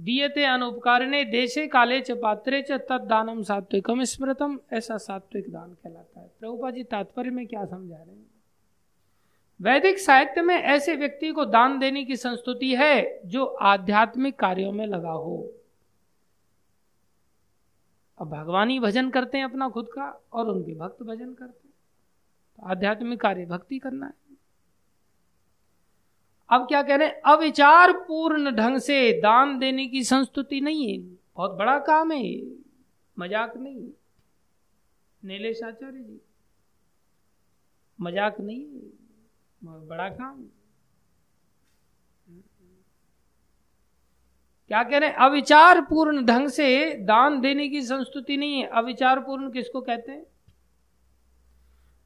दियते 0.00 0.44
अनुपकारणे 0.44 1.24
देशे 1.24 1.66
काले 1.66 2.00
च 2.00 2.10
पात्रे 2.10 2.62
च 2.62 2.72
तद 2.72 3.00
दानम 3.00 3.42
सात्विकम 3.42 4.04
स्मृतम, 4.04 4.58
ऐसा 4.72 4.96
सात्विक 4.96 5.50
दान 5.50 5.70
कहलाता 5.70 6.20
है। 6.20 6.30
प्रभुपा 6.40 6.70
जी, 6.70 6.84
तात्पर्य 6.84 7.30
में 7.30 7.46
क्या 7.46 7.64
समझा 7.64 7.96
रहे 7.96 8.16
हैं? 8.16 8.30
वैदिक 9.62 9.98
साहित्य 9.98 10.42
में 10.42 10.54
ऐसे 10.54 10.96
व्यक्ति 10.96 11.32
को 11.32 11.44
दान 11.44 11.78
देने 11.78 12.04
की 12.04 12.16
संस्तुति 12.16 12.74
है 12.74 13.20
जो 13.26 13.44
आध्यात्मिक 13.44 14.38
कार्यों 14.38 14.72
में 14.72 14.86
लगा 14.86 15.10
हो। 15.10 15.57
अब 18.18 18.28
भगवान 18.28 18.70
ही 18.70 18.78
भजन 18.80 19.10
करते 19.10 19.38
हैं 19.38 19.44
अपना 19.44 19.68
खुद 19.68 19.88
का, 19.88 20.08
और 20.32 20.48
उनके 20.48 20.74
भक्त 20.74 21.02
भजन 21.02 21.32
करते 21.34 21.68
हैं। 21.68 21.74
तो 22.58 22.68
आध्यात्मिक 22.68 23.20
कार्य 23.20 23.44
भक्ति 23.46 23.78
करना 23.78 24.06
है। 24.06 24.12
अब 26.50 26.66
क्या 26.68 26.82
कह 26.82 26.96
रहे 26.96 27.08
हैं? 27.08 27.20
अविचार 27.26 27.92
पूर्ण 28.00 28.54
ढंग 28.56 28.78
से 28.80 29.12
दान 29.20 29.58
देने 29.58 29.86
की 29.86 30.02
संस्तुति 30.04 30.60
नहीं 30.60 30.86
है। 30.88 30.98
बहुत 31.36 31.56
बड़ा 31.58 31.78
काम 31.80 32.12
है। 32.12 32.22
मज़ाक 33.16 33.56
नहीं 33.56 33.88
नीलेश 35.22 35.62
आचार्य 35.62 35.98
जी, 35.98 36.20
मज़ाक 37.98 38.40
नहीं 38.40 38.64
बहुत 39.62 39.82
बड़ा 39.82 40.08
काम 40.10 40.34
क्या 44.68 44.82
कह 44.82 44.98
रहे 44.98 45.08
हैं? 45.08 45.16
अविचार 45.16 45.80
पूर्ण 45.80 46.24
ढंग 46.24 46.48
से 46.48 46.94
दान 46.94 47.40
देने 47.40 47.68
की 47.68 47.82
संस्तुति 47.82 48.36
नहीं 48.36 48.60
है। 48.60 48.66
अविचार 48.66 49.20
पूर्ण 49.20 49.50
किसको 49.50 49.80
कहते 49.80 50.12
हैं? 50.12 50.26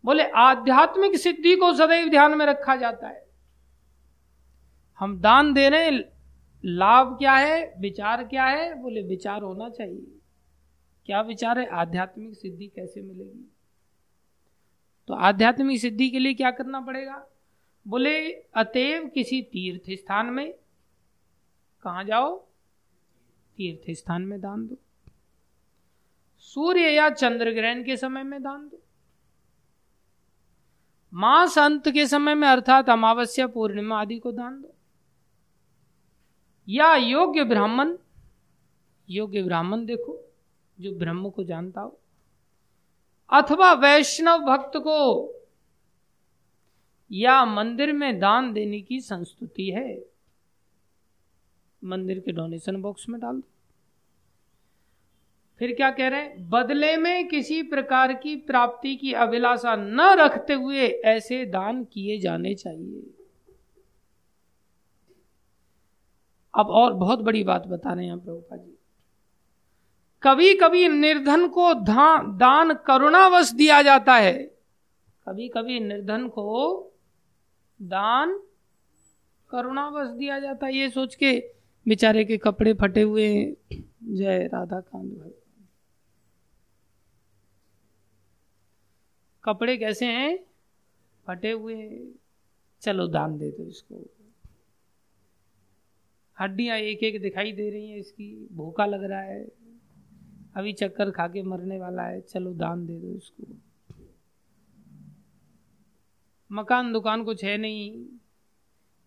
बोले, 0.04 0.22
आध्यात्मिक 0.22 1.16
सिद्धि 1.16 1.56
को 1.56 1.74
सदैव 1.74 2.08
ध्यान 2.08 2.38
में 2.38 2.46
रखा 2.46 2.76
जाता 2.76 3.08
है। 3.08 3.26
हम 4.98 5.20
दान 5.20 5.52
दे 5.52 5.68
रहे 5.68 5.84
हैं, 5.84 6.04
लाभ 6.64 7.18
क्या 7.18 7.32
है? 7.32 7.74
विचार 7.78 8.24
क्या 8.24 8.44
है? 8.44 8.74
बोले, 8.74 9.02
विचार 9.02 9.42
होना 9.42 9.68
चाहिए। 9.68 10.18
क्या 11.06 11.20
विचार 11.20 11.58
है? 11.58 11.66
आध्यात्मिक 11.66 12.34
सिद्धि 12.34 12.66
कैसे 12.66 13.02
मिलेगी? 13.02 13.52
तो 15.08 15.14
आध्यात्मिक 15.14 15.80
सिद्धि 15.80 16.10
के 16.10 16.18
लिए 16.18 16.34
क्या 16.34 16.50
करना 16.50 16.80
पड़ेगा? 16.80 17.26
बोले, 17.88 18.32
अतएव 18.32 19.08
किसी 19.08 19.42
तीर्थ 19.42 19.90
स्थान 19.90 20.26
में 20.26 20.52
कहा 21.82 22.02
जाओ? 22.02 22.51
तीर्थ 23.56 23.96
स्थान 23.96 24.22
में 24.22 24.40
दान 24.40 24.66
दो। 24.66 24.76
सूर्य 26.38 26.90
या 26.90 27.10
चंद्र 27.10 27.50
ग्रहण 27.50 27.84
के 27.84 27.96
समय 27.96 28.22
में 28.22 28.42
दान 28.42 28.68
दो। 28.68 28.82
मास 31.14 31.58
अंत 31.58 31.88
के 31.88 32.06
समय 32.06 32.34
में 32.34 32.48
अर्थात 32.48 32.90
अमावस्या, 32.90 33.46
पूर्णिमा 33.46 34.00
आदि 34.00 34.18
को 34.18 34.32
दान 34.32 34.62
दो। 34.62 34.74
या 36.68 36.96
योग्य 36.96 37.44
ब्राह्मण 37.44 37.96
योग्य 39.10 39.42
ब्राह्मण 39.42 39.84
देखो, 39.84 40.32
जो 40.80 40.94
ब्रह्म 40.94 41.30
को 41.30 41.44
जानता 41.44 41.80
हो। 41.80 41.98
अथवा 43.32 43.72
वैष्णव 43.72 44.38
भक्त 44.38 44.72
को 44.76 45.28
या 47.12 47.44
मंदिर 47.44 47.92
में 47.92 48.18
दान 48.18 48.52
देने 48.52 48.80
की 48.80 49.00
संस्तुति 49.00 49.70
है। 49.70 50.11
मंदिर 51.84 52.18
के 52.20 52.32
डोनेशन 52.32 52.82
बॉक्स 52.82 53.08
में 53.08 53.20
डाल 53.20 53.36
दो। 53.36 53.48
फिर 55.58 55.74
क्या 55.74 55.90
कह 55.90 56.08
रहे 56.08 56.20
हैं? 56.20 56.50
बदले 56.50 56.96
में 56.96 57.28
किसी 57.28 57.62
प्रकार 57.62 58.12
की 58.12 58.36
प्राप्ति 58.36 58.96
की 58.96 59.12
अभिलाषा 59.12 59.76
न 59.76 60.00
रखते 60.00 60.52
हुए 60.52 60.88
ऐसे 60.88 61.46
दान 61.46 61.84
किए 61.84 62.18
जाने 62.18 62.54
चाहिए। 62.54 63.02
अब 66.54 66.66
और 66.66 66.92
बहुत 66.92 67.18
बड़ी 67.18 67.44
बात 67.44 67.66
बता 67.66 67.92
रहे 67.92 68.06
हैं 68.06 68.18
प्रभुपा 68.18 68.56
जी। 68.56 68.78
कभी 70.22 70.54
कभी 70.54 70.88
निर्धन 70.88 71.48
को 71.48 71.74
दान 71.74 72.74
करुणावश 72.74 73.52
दिया 73.52 73.82
जाता 73.82 74.14
है। 74.14 74.42
कभी 75.28 75.48
कभी 75.48 75.80
निर्धन 75.80 76.28
को 76.28 76.82
दान 77.82 78.40
करुणावश 79.50 80.08
दिया 80.08 80.38
जाता 80.40 80.66
है। 80.66 80.76
ये 80.76 80.90
सोच 80.90 81.14
के 81.14 81.61
बेचारे 81.88 82.24
के 82.24 82.36
कपड़े 82.38 82.74
फटे 82.74 83.02
हुए 83.02 83.56
जय 84.02 84.46
राधा 84.46 84.80
कांत 84.80 85.18
भाई। 85.18 85.30
कपड़े 89.44 89.76
कैसे 89.76 90.06
हैं? 90.06 90.38
फटे 91.26 91.50
हुए 91.50 92.08
चलो 92.80 93.06
दान 93.06 93.38
दे 93.38 93.50
दो 93.50 93.68
इसको। 93.68 94.10
हड्डियाँ 96.40 96.78
एक 96.78 97.02
एक 97.02 97.22
दिखाई 97.22 97.52
दे 97.52 97.70
रही 97.70 97.90
हैं 97.90 97.98
इसकी। 97.98 98.48
भूखा 98.52 98.86
लग 98.86 99.04
रहा 99.04 99.20
है। 99.20 99.44
अभी 100.56 100.72
चक्कर 100.72 101.10
खा 101.10 101.28
के 101.28 101.42
मरने 101.42 101.78
वाला 101.78 102.02
है। 102.02 102.20
चलो 102.20 102.54
दान 102.54 102.86
दे 102.86 103.00
दो 103.00 103.14
इसको। 103.14 103.46
मकान 106.52 106.92
दुकान 106.92 107.24
कुछ 107.24 107.44
है 107.44 107.56
नहीं। 107.56 108.06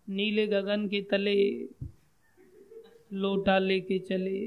नीले 0.08 0.46
गगन 0.46 0.88
के 0.88 1.02
तले 1.02 1.68
लोटा 3.16 3.58
लेके 3.58 3.98
चले। 3.98 4.38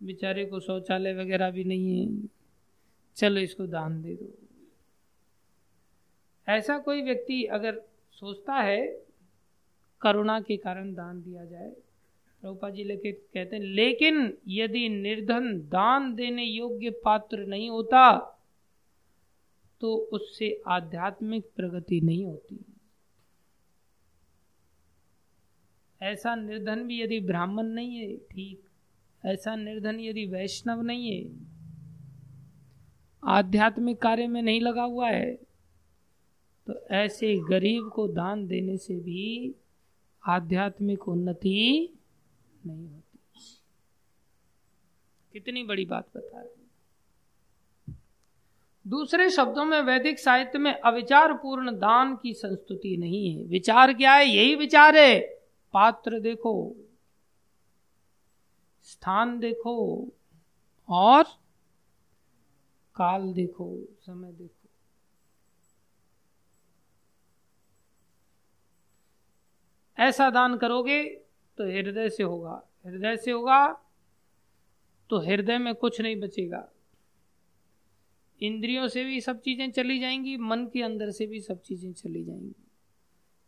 बेचारे 0.00 0.44
को 0.44 0.60
शौचालय 0.60 1.14
वगैरह 1.14 1.50
भी 1.50 1.64
नहीं 1.64 1.98
है। 1.98 2.28
चलो 3.16 3.40
इसको 3.40 3.66
दान 3.66 4.00
दे 4.02 4.14
दो। 4.14 4.32
ऐसा 6.48 6.78
कोई 6.78 7.02
व्यक्ति 7.02 7.44
अगर 7.44 7.80
सोचता 8.12 8.54
है, 8.54 8.86
करुणा 10.00 10.40
के 10.40 10.56
कारण 10.56 10.92
दान 10.94 11.22
दिया 11.22 11.44
जाए 11.44 11.70
प्रभुपा 12.42 12.70
जी 12.70 12.84
लेके 12.84 13.12
कहते 13.12 13.56
हैं, 13.56 13.62
लेकिन 13.62 14.36
यदि 14.48 14.88
निर्धन 14.88 15.52
दान 15.68 16.14
देने 16.14 16.44
योग्य 16.44 16.90
पात्र 17.04 17.46
नहीं 17.46 17.70
होता 17.70 18.38
तो 19.80 19.94
उससे 20.12 20.62
आध्यात्मिक 20.66 21.44
प्रगति 21.56 22.00
नहीं 22.00 22.24
होती। 22.24 22.71
ऐसा 26.02 26.34
निर्धन 26.34 26.82
भी 26.82 27.00
यदि 27.02 27.20
ब्राह्मण 27.20 27.66
नहीं 27.66 27.96
है, 27.96 28.16
ठीक। 28.16 28.62
ऐसा 29.24 29.54
निर्धन 29.56 30.00
यदि 30.00 30.24
वैष्णव 30.26 30.82
नहीं 30.82 31.10
है, 31.12 31.30
आध्यात्मिक 33.22 34.00
कार्य 34.02 34.26
में 34.26 34.40
नहीं 34.42 34.60
लगा 34.60 34.82
हुआ 34.82 35.08
है 35.08 35.34
तो 36.66 36.74
ऐसे 36.92 37.34
गरीब 37.48 37.88
को 37.88 38.06
दान 38.08 38.46
देने 38.46 38.76
से 38.76 38.94
भी 38.94 39.54
आध्यात्मिक 40.22 41.08
उन्नति 41.08 41.88
नहीं 42.66 42.88
होती। 42.88 43.18
कितनी 45.34 45.62
बड़ी 45.62 45.84
बात 45.84 46.06
बता 46.16 46.40
रहे 46.40 46.50
दूसरे 48.84 49.28
शब्दों 49.30 49.64
में 49.64 49.80
वैदिक 49.80 50.18
साहित्य 50.18 50.58
में 50.58 50.72
अविचार 50.72 51.32
पूर्ण 51.32 51.72
दान 51.72 52.14
की 52.16 52.32
संस्तुति 52.34 52.96
नहीं 52.96 53.34
है। 53.34 53.44
विचार 53.44 53.92
क्या 53.92 54.14
है? 54.14 54.26
यही 54.26 54.54
विचार 54.54 54.96
है। 54.96 55.41
पात्र 55.74 56.20
देखो, 56.20 56.54
स्थान 58.82 59.38
देखो 59.38 59.76
और 60.88 61.22
काल 62.96 63.32
देखो, 63.32 63.76
समय 64.00 64.32
देखो। 64.32 64.68
ऐसा 69.98 70.28
दान 70.30 70.56
करोगे 70.56 71.02
तो 71.58 71.64
हृदय 71.64 72.08
से 72.10 72.22
होगा। 72.22 72.62
हृदय 72.86 73.16
से 73.16 73.30
होगा 73.30 73.66
तो 75.10 75.18
हृदय 75.18 75.58
में 75.58 75.74
कुछ 75.74 76.00
नहीं 76.00 76.20
बचेगा। 76.20 76.68
इंद्रियों 78.40 78.88
से 78.88 79.04
भी 79.04 79.20
सब 79.20 79.40
चीज़ें 79.40 79.70
चली 79.70 79.98
जाएँगी, 80.00 80.36
मन 80.36 80.66
के 80.66 80.82
अंदर 80.82 81.10
से 81.10 81.26
भी 81.26 81.40
सब 81.40 81.60
चीज़ें 81.60 81.92
चली 81.92 82.24
जाएँगी। 82.24 82.54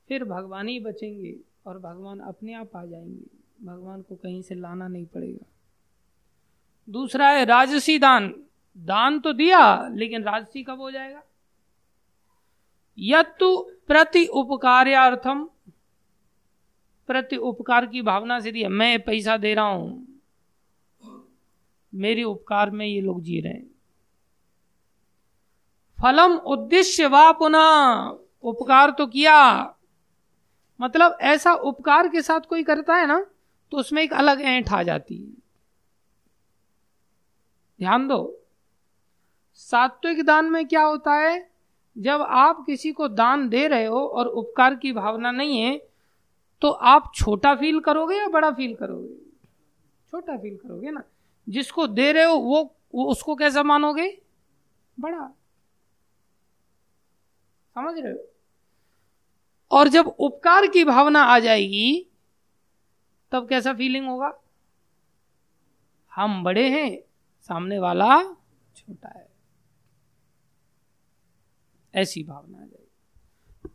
फिर 0.09 0.25
भगवान 0.25 0.68
ही 0.68 0.79
बचेंगे। 0.81 1.35
और 1.67 1.79
भगवान 1.79 2.21
अपने 2.21 2.55
आप 2.55 2.77
आ 2.77 2.85
जाएँगे। 2.85 3.45
भगवान 3.67 4.03
को 4.03 4.15
कहीं 4.15 4.43
से 4.43 4.55
लाना 4.55 4.89
नहीं 4.89 5.07
पड़ेगा। 5.07 5.47
दूसरा 6.91 7.29
है 7.29 7.45
राजसी 7.45 7.99
दान। 7.99 8.45
दान 8.79 9.21
तो 9.21 9.33
दिया, 9.33 9.89
लेकिन 9.89 10.23
राजसी 10.23 10.62
कब 10.62 10.81
हो 10.81 10.91
जाएगा? 10.91 11.23
यत्तु 12.99 13.71
प्रति 13.87 14.27
उपकार्यार्थम। 14.27 15.49
प्रति 17.07 17.37
उपकार 17.37 17.87
की 17.87 18.03
भावना 18.03 18.41
से 18.41 18.53
दिया। 18.53 18.69
मैं 18.69 19.01
पैसा 19.01 19.37
दे 19.37 19.55
रहा 19.55 19.65
हूँ। 19.65 20.09
मेरे 21.95 22.23
उपकार 22.23 22.71
में 22.71 22.87
ये 22.87 23.01
लोग 23.01 23.23
जी 23.23 23.41
रहे 23.41 23.53
हैं। 23.53 23.75
फलम 26.03 26.37
उद्देश्य 26.37 27.07
वा 27.07 27.33
पुनः। 27.33 28.19
उपकार 28.43 28.91
तो 28.91 29.07
किया। 29.07 29.74
मतलब 30.81 31.16
ऐसा 31.20 31.53
उपकार 31.55 32.09
के 32.09 32.22
साथ 32.22 32.41
कोई 32.41 32.62
करता 32.62 32.97
है 32.97 33.07
ना 33.07 33.27
तो 33.72 33.77
उसमें 33.77 34.03
एक 34.03 34.12
अलग 34.12 34.41
ऐंठ 34.41 34.72
आ 34.72 34.83
जाती 34.83 35.16
है। 35.16 35.31
ध्यान 37.79 38.09
दो। 38.09 38.41
सात्विक 39.55 40.25
दान 40.25 40.45
में 40.45 40.66
क्या 40.68 40.83
होता 40.83 41.14
है? 41.14 41.51
जब 41.97 42.22
आप 42.22 42.64
किसी 42.66 42.93
को 42.93 43.09
दान 43.09 43.49
दे 43.49 43.66
रहे 43.68 43.87
हो 43.87 44.07
और 44.07 44.27
उपकार 44.27 44.75
की 44.75 44.93
भावना 44.93 45.31
नहीं 45.31 45.61
है 45.61 45.77
तो 46.62 46.70
आप 46.70 47.11
छोटा 47.14 47.55
फील 47.55 47.81
करोगे 47.81 48.16
या 48.16 48.29
बड़ा 48.29 48.51
फील 48.51 48.75
करोगे? 48.75 49.14
छोटा 50.11 50.37
फील 50.37 50.57
करोगे 50.57 50.91
ना। 50.91 51.03
जिसको 51.49 51.87
दे 51.87 52.12
रहे 52.12 52.25
हो 52.25 52.35
वो, 52.35 52.62
वो 52.95 53.05
उसको 53.05 53.35
कैसा 53.37 53.62
मानोगे? 53.62 54.09
बड़ा। 55.01 55.29
समझ 57.77 57.99
रहे 57.99 58.12
हो? 58.12 58.34
और 59.75 59.89
जब 59.89 60.07
उपकार 60.07 60.66
की 60.66 60.85
भावना 60.85 61.22
आ 61.22 61.39
जाएगी, 61.39 62.07
तब 63.33 63.49
कैसा 63.49 63.75
फीलिंग 63.75 64.07
होगा? 64.07 64.41
हम 66.14 66.45
बड़े 66.45 66.68
हैं, 66.70 67.01
सामने 67.41 67.79
वाला 67.79 68.22
छोटा 68.77 69.09
है। 69.09 69.29
ऐसी 71.95 72.25
भावना 72.25 72.59
आ 72.59 72.61
जाएगी। 72.61 72.91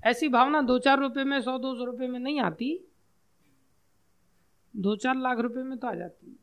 ऐसी 0.04 0.28
भावना 0.28 0.62
दो 0.62 0.80
चार 0.80 1.00
रुपए 1.00 1.24
में, 1.24 1.42
सौ, 1.42 1.58
दो 1.58 1.76
सौ 1.76 1.84
रुपए 1.84 2.08
में 2.08 2.20
नहीं 2.20 2.40
आती। 2.40 2.92
दो 4.76 4.96
चार 4.96 5.16
लाख 5.16 5.38
रुपए 5.38 5.64
में 5.64 5.78
तो 5.78 5.88
आ 5.88 5.94
जाती। 5.94 6.40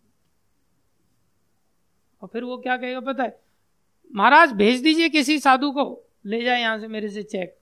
और 2.23 2.29
फिर 2.29 2.45
वो 2.45 2.59
क्या 2.59 2.77
कहेगा 2.77 3.01
पता 3.01 3.23
है? 3.23 3.43
महाराज, 4.15 4.53
भेज 4.53 4.83
दीजिए 4.83 5.09
किसी 5.09 5.39
साधु 5.39 5.73
को। 5.73 6.03
ले 6.27 6.43
जाए 6.43 6.61
यहाँ 6.61 6.79
से 6.79 6.89
मेरे 6.89 7.09
से 7.09 7.23
चेक 7.23 7.59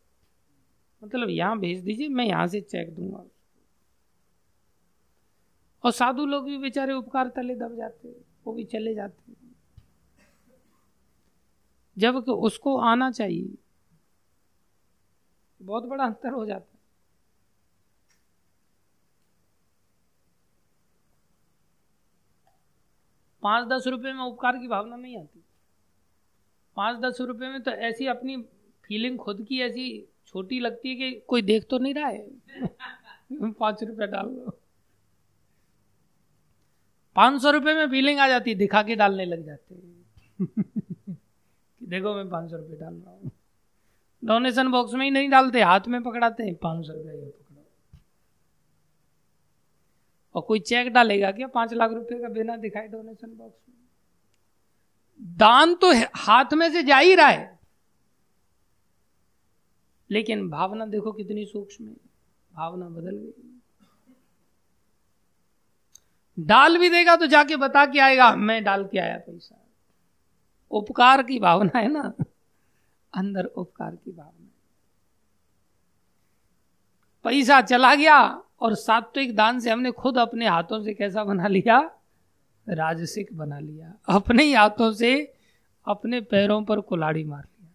मतलब 1.02 1.30
यहाँ 1.30 1.58
भेज 1.58 1.80
दीजिए, 1.80 2.08
मैं 2.08 2.24
यहाँ 2.24 2.46
से 2.46 2.60
चेक 2.62 2.94
दूँगा। 2.94 3.24
और 5.84 5.92
साधु 5.92 6.24
लोग 6.26 6.44
भी 6.44 6.58
बेचारे 6.58 6.92
उपकार 6.94 7.28
तले 7.28 7.54
दब 7.56 7.76
जाते 7.76 8.08
वो 8.46 8.52
भी 8.52 8.64
चले 8.66 8.94
जाते 8.94 9.32
जबकि 11.96 12.32
उसको 12.32 12.76
आना 12.78 13.10
चाहिए, 13.10 13.56
बहुत 15.60 15.84
बड़ा 15.84 16.04
अंतर 16.04 16.30
हो 16.30 16.44
जाता 16.46 16.66
है। 16.66 16.78
पाँच 23.42 23.66
दस 23.68 23.86
रुपए 23.86 24.12
में 24.12 24.22
उपकार 24.22 24.58
की 24.58 24.68
भावना 24.68 24.96
नहीं 24.96 25.16
आती। 25.18 25.42
पाँच 26.76 26.98
दस 27.00 27.20
रुपए 27.20 27.48
में 27.48 27.62
तो 27.62 27.70
ऐसी 27.70 28.06
अपनी 28.06 28.36
फीलिंग 28.84 29.18
खुद 29.18 29.44
की 29.48 29.60
ऐसी 29.62 29.86
छोटी 30.34 30.60
लगती 30.60 30.88
है 30.88 30.94
कि 30.94 31.22
कोई 31.28 31.42
देख 31.42 31.66
तो 31.70 31.78
नहीं 31.78 31.94
रहा 31.94 32.08
है? 32.08 32.28
पाँच 33.52 33.84
रुपया 33.84 34.06
डाल 34.06 34.26
दो। 34.26 34.60
पाँच 37.16 37.42
सौ 37.42 37.50
रुपये 37.50 37.74
में 37.74 37.90
फीलिंग 37.90 38.20
आ 38.20 38.28
जाती 38.28 38.50
है, 38.50 38.56
दिखा 38.56 38.82
के 38.82 38.96
डालने 38.96 39.24
लग 39.24 39.46
जाते 39.46 39.74
हैं। 39.74 40.06
देखो 41.82 42.14
मैं 42.14 42.30
पाँच 42.30 42.50
सौ 42.50 42.56
रुपये 42.56 42.76
डाल 42.76 42.94
रहा 42.94 43.10
हूँ। 43.10 43.30
डोनेशन 44.24 44.68
बॉक्स 44.68 44.94
में 44.94 45.04
ही 45.04 45.10
नहीं 45.10 45.30
डालते, 45.30 45.62
हाथ 45.62 45.80
में 45.88 46.02
पकड़ाते 46.02 46.42
हैं, 46.42 46.54
पाँच 46.54 46.86
सौ 46.86 46.92
रुपया 46.92 47.12
ये 47.12 47.26
पकड़ो। 47.26 47.66
और 50.34 50.42
कोई 50.42 50.60
चेक 50.60 50.92
डालेगा 50.92 51.32
क्या? 51.32 51.46
पाँच 51.46 51.74
लाख 51.74 51.92
रुपए 51.92 52.20
का 52.20 52.28
बिना 52.28 52.56
दिखाए 52.56 52.88
डोनेशन 52.88 53.36
बॉक्स 53.36 53.62
में? 53.68 53.76
दान 55.36 55.74
तो 55.74 55.92
हाथ 56.14 56.54
में 56.54 56.72
से 56.72 56.82
जा 56.82 56.96
ही 56.96 57.14
रहा 57.14 57.26
है। 57.26 57.53
लेकिन 60.14 60.48
भावना 60.50 60.86
देखो 60.86 61.12
कितनी 61.12 61.44
सूक्ष्म 61.46 61.88
है। 61.88 61.96
भावना 62.52 62.88
बदल 62.88 63.16
गई। 63.16 63.50
डाल 66.38 66.78
भी 66.78 66.88
देगा 66.90 67.16
तो 67.16 67.26
जाके 67.26 67.56
बता 67.56 67.84
के 67.86 67.98
आएगा, 67.98 68.34
मैं 68.36 68.62
डाल 68.64 68.84
के 68.84 68.98
आया 68.98 69.18
पैसा। 69.18 69.60
उपकार 70.70 71.22
की 71.22 71.38
भावना 71.38 71.78
है 71.78 71.88
ना? 71.88 72.12
अंदर 73.14 73.44
उपकार 73.44 73.96
की 73.96 74.12
भावना 74.12 74.50
पैसा 77.24 77.60
चला 77.60 77.94
गया 77.94 78.20
और 78.60 78.74
सात्विक 78.74 79.34
दान 79.36 79.60
से 79.60 79.70
हमने 79.70 79.90
खुद 79.90 80.18
अपने 80.18 80.48
हाथों 80.48 80.82
से 80.84 80.94
कैसा 80.94 81.24
बना 81.24 81.46
लिया? 81.48 81.78
राजसिक 82.68 83.32
बना 83.32 83.58
लिया। 83.58 83.92
अपने 84.08 84.44
ही 84.44 84.52
हाथों 84.52 84.92
से 84.92 85.34
अपने 85.86 86.20
पैरों 86.20 86.64
पर 86.64 86.80
कुलाड़ी 86.80 87.24
मार 87.24 87.44
लिया 87.44 87.70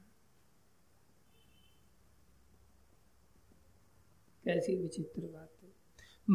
कैसी 4.50 4.76
विचित्र 4.76 5.22
बात 5.22 5.50
है। 5.64 5.70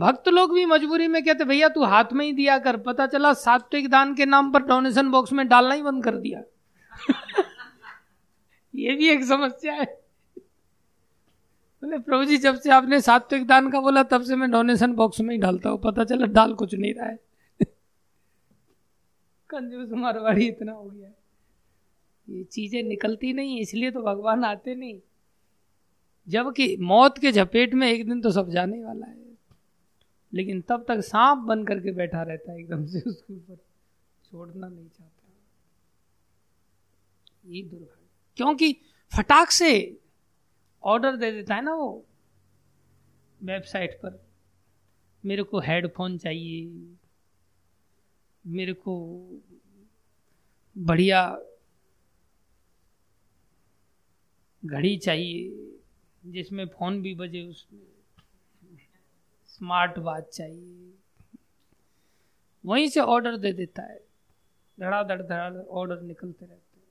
भक्त 0.00 0.28
लोग 0.28 0.54
भी 0.54 0.66
मजबूरी 0.66 1.06
में 1.08 1.24
कहते, 1.24 1.44
भैया, 1.44 1.68
तू 1.68 1.84
हाथ 1.84 2.04
में 2.12 2.26
ही 2.26 2.32
दिया 2.32 2.58
कर, 2.58 2.76
पता 2.76 3.06
चला 3.06 3.32
सात्विक 3.32 3.88
दान 3.88 4.14
के 4.14 4.26
नाम 4.26 4.52
पर 4.52 4.62
डोनेशन 4.62 5.10
बॉक्स 5.10 5.32
में 5.32 5.48
डालना 5.48 5.74
ही 5.74 5.82
बंद 5.82 6.04
कर 6.04 6.16
दिया। 6.16 6.42
ये 8.74 8.94
भी 8.94 9.08
एक 9.08 9.24
समस्या 9.24 9.74
है। 9.74 10.04
बोले, 11.82 11.98
प्रभु 11.98 12.24
जी, 12.24 12.36
जब 12.36 12.60
से 12.60 12.70
आपने 12.70 13.00
सात्विक 13.00 13.46
दान 13.46 13.70
का 13.70 13.80
बोला, 13.80 14.02
तब 14.02 14.22
से 14.22 14.36
मैं 14.36 14.50
डोनेशन 14.50 14.92
बॉक्स 14.92 15.20
में 15.20 15.34
ही 15.34 15.40
डालता 15.40 15.68
हूँ, 15.68 15.78
पता 15.78 16.04
चला 16.04 16.26
डाल 16.26 16.54
कुछ 16.54 16.74
नहीं 16.74 16.94
रहा 16.94 17.06
है। 17.06 17.18
कंजूस 19.50 19.88
मारवाड़ी 19.92 20.48
इतना 20.48 20.72
हो 20.72 20.84
गया 20.84 21.10
ये 22.28 22.44
चीज़ें 22.44 22.82
निकलती 22.82 23.32
नहीं, 23.32 23.60
इसलिए 23.60 23.90
तो 23.90 24.02
भगवान 24.02 24.44
आते 24.44 24.74
नहीं। 24.74 25.00
जबकि 26.28 26.76
मौत 26.76 27.18
के 27.18 27.32
झपेट 27.32 27.74
में 27.74 27.92
एक 27.92 28.08
दिन 28.08 28.22
तो 28.22 28.30
सब 28.30 28.50
जाने 28.50 28.84
वाला 28.84 29.06
है। 29.06 29.24
लेकिन 30.32 30.60
तब 30.60 30.84
तक 30.88 31.00
सांप 31.00 31.38
बन 31.38 31.64
करके 31.64 31.92
बैठा 31.92 32.22
रहता 32.22 32.52
है 32.52 32.60
एकदम 32.60 32.86
से 32.86 33.00
उसके 33.00 33.34
ऊपर। 33.34 33.56
छोड़ना 34.30 34.68
नहीं 34.68 34.88
चाहता। 34.88 35.28
ये 37.46 37.62
दुर्भाग्य। 37.62 38.06
क्योंकि 38.36 38.72
फटाक 39.16 39.50
से 39.50 40.00
ऑर्डर 40.82 41.16
दे 41.16 41.32
देता 41.32 41.54
है 41.54 41.62
ना 41.62 41.74
वो 41.74 42.04
वेबसाइट 43.42 43.94
पर। 43.94 44.24
मेरे 45.24 45.42
को 45.42 45.60
हेडफोन 45.60 46.18
चाहिए। 46.18 46.94
मेरे 48.46 48.72
को 48.72 49.20
बढ़िया 50.78 51.38
घड़ी 54.64 54.96
चाहिए। 54.96 55.70
जिसमें 56.26 56.66
फ़ोन 56.66 57.02
भी 57.02 57.14
बजे, 57.14 57.42
उसमें 57.42 57.80
स्मार्ट 59.46 59.98
वॉच 59.98 60.24
चाहिए। 60.24 60.94
वहीं 62.66 62.88
से 62.88 63.00
ऑर्डर 63.00 63.36
दे 63.36 63.52
देता 63.52 63.82
है। 63.82 64.04
धड़ाधड़ 64.80 65.22
धड़ाधड़ 65.22 65.60
ऑर्डर 65.60 66.00
निकलते 66.00 66.46
रहते 66.46 66.76
हैं। 66.76 66.86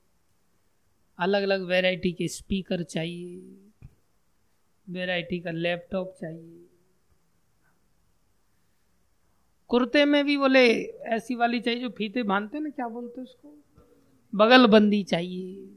अलग 1.18 1.42
अलग 1.42 1.62
वैरायटी 1.62 2.12
के 2.12 2.28
स्पीकर 2.28 2.82
चाहिए। 2.82 3.56
वैरायटी 4.90 5.40
का 5.40 5.50
लैपटॉप 5.50 6.14
चाहिए। 6.20 6.66
कुर्ते 9.68 10.04
में 10.04 10.24
भी 10.24 10.36
बोले, 10.36 10.84
ऐसी 10.84 11.34
वाली 11.34 11.60
चाहिए 11.60 11.80
जो 11.80 11.90
फीते 11.90 12.22
बांधते 12.22 12.60
ना, 12.60 12.70
क्या 12.70 12.88
बोलते 12.88 13.20
उसको? 13.20 13.58
बगल 14.34 14.66
बंदी 14.66 15.04
चाहिए। 15.04 15.76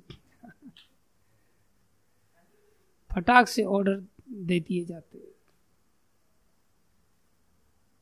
फटाक 3.18 3.48
से 3.48 3.64
ऑर्डर 3.64 4.04
दे 4.30 4.60
दिए 4.60 4.86
जाते 4.86 5.20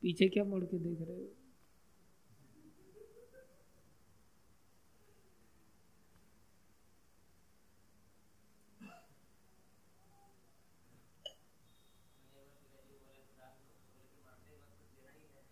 पीछे 0.04 0.28
क्या 0.28 0.44
मुड़ 0.44 0.64
के 0.64 0.78
देख 0.78 1.02
रहे 1.02 1.18
हो? 1.18 1.28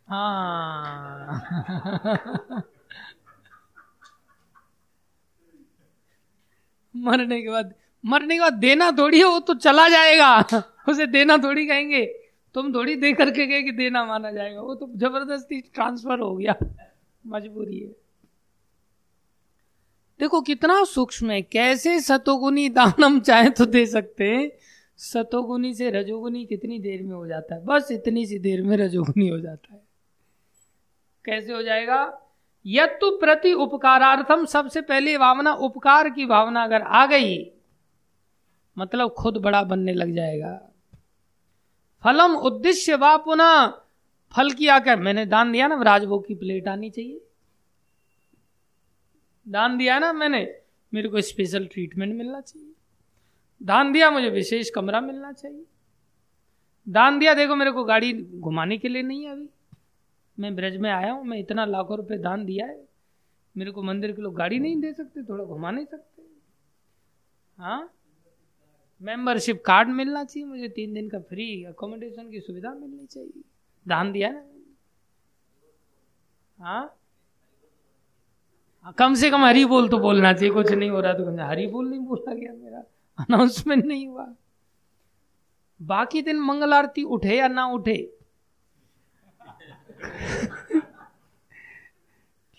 हाँ। 0.08 1.42
मरने 6.96 7.42
के 7.42 7.50
बाद 7.50 7.74
मरने 8.06 8.38
के 8.38 8.52
देना 8.52 8.92
थोड़ी 8.92 9.18
है, 9.18 9.26
वो 9.26 9.40
तो 9.40 9.54
चला 9.54 9.90
जाएगा। 9.90 10.42
उसे 10.90 11.08
देना 11.08 11.38
थोड़ी 11.38 11.68
कहेंगे। 11.68 12.06
तुम 12.54 12.74
थोड़ी 12.74 12.96
दे 12.96 13.14
करके 13.14 13.48
गए 13.48 13.64
कि 13.64 13.72
देना 13.72 14.06
माना 14.06 14.32
जाएगा। 14.32 14.62
वो 14.62 14.76
तो 14.76 14.92
ज़बरदस्ती 14.96 15.62
ट्रांसफ़र 15.62 16.20
हो 16.20 16.36
गया। 16.36 16.56
मजबूरी 17.28 17.80
है। 17.80 17.96
देखो, 20.20 20.42
कितना 20.42 20.84
सूक्ष्म 20.84 21.32
है। 21.32 21.42
कैसे 21.42 22.00
सतोगुनी 22.00 22.70
दान 22.70 23.04
हम 23.04 23.20
चाहे 23.20 23.50
तो 23.50 23.66
दे 23.66 23.86
सकते 23.86 24.24
हैं। 24.24 24.52
सतोगुनी 24.98 25.74
से 25.74 25.90
रजोगुनी 25.90 26.46
कितनी 26.46 26.80
देर 26.80 27.04
में 27.04 27.16
हो 27.16 27.28
जाता 27.28 27.56
है? 27.56 27.66
बस 27.66 27.88
इतनी 27.92 28.26
सी 28.26 28.40
देर 28.40 28.62
में 28.62 28.78
रजोगुनी 28.78 29.28
हो 29.28 29.40
जाता 29.40 29.74
है। 29.74 29.82
कैसे 31.26 31.54
हो 31.54 31.64
जाएगा? 31.64 32.22
यत्तु 32.66 33.10
प्रति 33.10 33.54
उपकारार्थम, 33.54 34.46
सबसे 34.46 34.82
पहले 34.82 35.18
भावना, 35.18 35.54
उपकार 35.54 36.10
की 36.10 36.26
भावना 36.26 36.64
अगर 36.64 36.82
आ 36.82 37.06
गई 37.06 37.53
मतलब 38.78 39.10
खुद 39.10 39.38
बड़ा 39.38 39.64
बनने 39.64 39.94
लग 39.94 40.16
जाएगा। 40.16 40.70
फलम 42.04 42.36
उद्देश्य 42.36 42.96
वा 42.96 43.18
पुनः, 43.18 43.68
फल 44.32 44.52
किया 44.52 44.80
क्या 44.80 44.96
मैंने 44.96 45.26
दान 45.26 45.52
दिया 45.52 45.68
ना, 45.68 45.82
राजभोग 45.82 46.28
की 46.28 46.36
प्लेट 46.36 46.68
आनी 46.68 46.90
चाहिए। 46.90 47.22
दान 49.48 49.78
दिया 49.78 50.00
ना 50.00 50.14
मैंने, 50.14 50.62
मेरे 50.94 51.10
को 51.10 51.22
स्पेशल 51.22 51.66
ट्रीटमेंट 51.66 52.16
मिलना 52.16 52.42
चाहिए। 52.42 52.72
दान 53.64 53.92
दिया, 53.92 54.12
मुझे 54.12 54.30
विशेष 54.30 54.70
कमरा 54.70 55.02
मिलना 55.02 55.32
चाहिए। 55.32 55.66
दान 56.90 57.20
दिया, 57.20 57.34
देखो 57.34 57.56
मेरे 57.56 57.72
को 57.72 57.84
गाड़ी 57.84 58.14
घुमाने 58.24 58.78
के 58.78 58.88
लिए 58.88 59.02
नहीं 59.02 59.24
है 59.24 59.32
अभी 59.32 59.50
मैं 60.40 60.56
ब्रज 60.56 60.78
में 60.78 60.92
आया 60.92 61.12
हूँ, 61.12 61.26
मैं 61.26 61.40
इतना 61.40 61.66
लाखों 61.66 61.98
रुपए 61.98 62.18
दान 62.18 62.46
दिया 62.46 62.66
है। 62.66 62.88
मेरे 63.58 63.72
को 63.72 63.84
मंदिर 63.84 64.12
के 64.12 64.22
लोग 64.22 64.36
गाड़ी 64.36 64.60
नहीं 64.60 64.82
दे 64.82 64.94
सकते, 64.94 65.24
थोड़ा 65.24 65.46
घुमा 65.46 65.72
नहीं 65.72 65.86
सकते। 65.86 66.22
हाँ? 67.58 67.94
मेंबरशिप 69.04 69.64
कार्ड 69.66 69.90
मिलना 69.90 70.24
चाहिए 70.24 70.48
मुझे 70.50 70.68
तीन 70.70 70.94
दिन 70.94 71.10
का 71.10 71.20
फ्री 71.20 71.64
अकोमोडेशन 71.64 72.30
की 72.30 72.40
सुविधा 72.40 72.74
मिलनी 72.74 73.06
चाहिए। 73.06 73.42
दान 73.88 74.12
दिया 74.12 74.30
ना? 74.30 74.44
हाँ? 76.58 76.96
हाँ, 78.84 78.94
कम 78.98 79.14
से 79.14 79.30
कम 79.30 79.46
हरी 79.46 79.66
बोल 79.66 79.90
तो 79.90 79.98
बोलना 79.98 80.34
चाहिए 80.34 80.54
कुछ 80.54 80.72
नहीं 80.72 80.90
हो 80.90 81.02
रहा 81.02 81.14
तो 81.14 81.46
हरी 81.48 81.68
बोल 81.68 81.90
नहीं 81.90 82.00
बोला 82.00 82.34
गया 82.34 82.54
मेरा। 82.54 82.84
अनाउंसमेंट 83.20 83.86
नहीं 83.86 84.08
हुआ। 84.08 84.34
बाकी 85.82 86.22
दिन 86.22 86.40
मंगल 86.40 86.74
आरती 86.74 87.04
उठे 87.04 87.38
या 87.38 87.48
ना 87.48 87.66
उठे? 87.66 88.14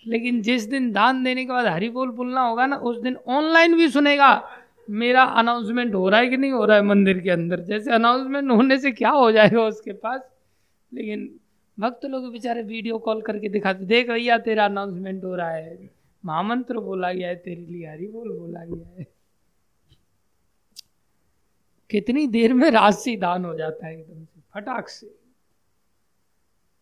लेकिन 0.05 0.41
जिस 0.41 0.63
दिन 0.63 0.91
दान 0.91 1.23
देने 1.23 1.45
के 1.45 1.51
बाद 1.51 1.65
हरी 1.65 1.89
बोल 1.89 2.09
बोलना 2.09 2.41
होगा 2.41 2.65
ना 2.65 2.75
उस 2.75 2.97
दिन 2.97 3.15
ऑनलाइन 3.15 3.75
भी 3.75 3.89
सुनेगा। 3.89 4.31
मेरा 4.89 5.23
अनाउंसमेंट 5.23 5.95
हो 5.95 6.09
रहा 6.09 6.19
है 6.19 6.27
कि 6.27 6.37
नहीं 6.37 6.51
हो 6.51 6.65
रहा 6.65 6.77
है 6.77 6.83
मंदिर 6.83 7.19
के 7.19 7.29
अंदर? 7.29 7.59
जैसे 7.59 7.91
अनाउंसमेंट 7.91 8.51
होने 8.51 8.79
से 8.79 8.91
क्या 8.91 9.09
हो 9.09 9.31
जाएगा 9.31 9.61
उसके 9.61 9.93
पास? 9.93 10.21
लेकिन 10.93 11.39
भक्त 11.79 12.05
लोग 12.05 12.31
बेचारे 12.31 12.63
वीडियो 12.63 12.97
कॉल 12.97 13.21
करके 13.21 13.49
दिखाते, 13.49 13.85
देख 13.85 14.09
भैया 14.09 14.37
तेरा 14.37 14.65
अनाउंसमेंट 14.65 15.23
हो 15.23 15.35
रहा 15.35 15.49
है। 15.49 15.89
महामंत्र 16.25 16.79
बोला 16.79 17.13
गया 17.13 17.27
है, 17.27 17.35
तेरे 17.35 17.61
लिए 17.61 17.87
हरी 17.87 18.07
बोल 18.07 18.39
बोला 18.39 18.65
गया 18.65 18.95
है। 18.99 19.07
कितनी 21.89 22.27
देर 22.27 22.53
में 22.53 22.71
राशि 22.71 23.15
दान 23.17 23.45
हो 23.45 23.55
जाता 23.55 23.87
है 23.87 23.99
एकदम 23.99 24.25
से, 24.25 24.41
फटाक 24.53 24.89
से। 24.89 25.15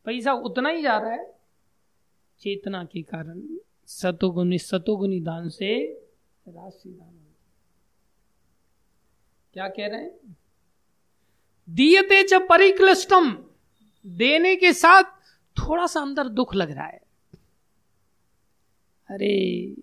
पैसा 0.05 0.33
उतना 0.33 0.69
ही 0.69 0.81
जा 0.81 0.97
रहा 0.97 1.11
है, 1.11 1.33
चेतना 2.39 2.83
के 2.83 3.01
कारण 3.01 3.41
सतोगुनी 3.85 4.57
सतोगुनी 4.57 5.19
दान 5.19 5.49
से 5.49 5.83
राशि 6.47 6.89
दान 6.89 7.19
क्या 9.53 9.67
कह 9.67 9.87
रहे 9.87 10.03
हैं? 10.03 10.37
दियते 11.69 12.23
च 12.23 12.33
परिक्लिष्टम, 12.33 13.45
देने 14.05 14.55
के 14.55 14.73
साथ 14.73 15.03
थोड़ा 15.57 15.87
सा 15.87 16.01
अंदर 16.01 16.27
दुख 16.27 16.55
लग 16.55 16.71
रहा 16.71 16.85
है। 16.85 17.01
अरे, 19.09 19.73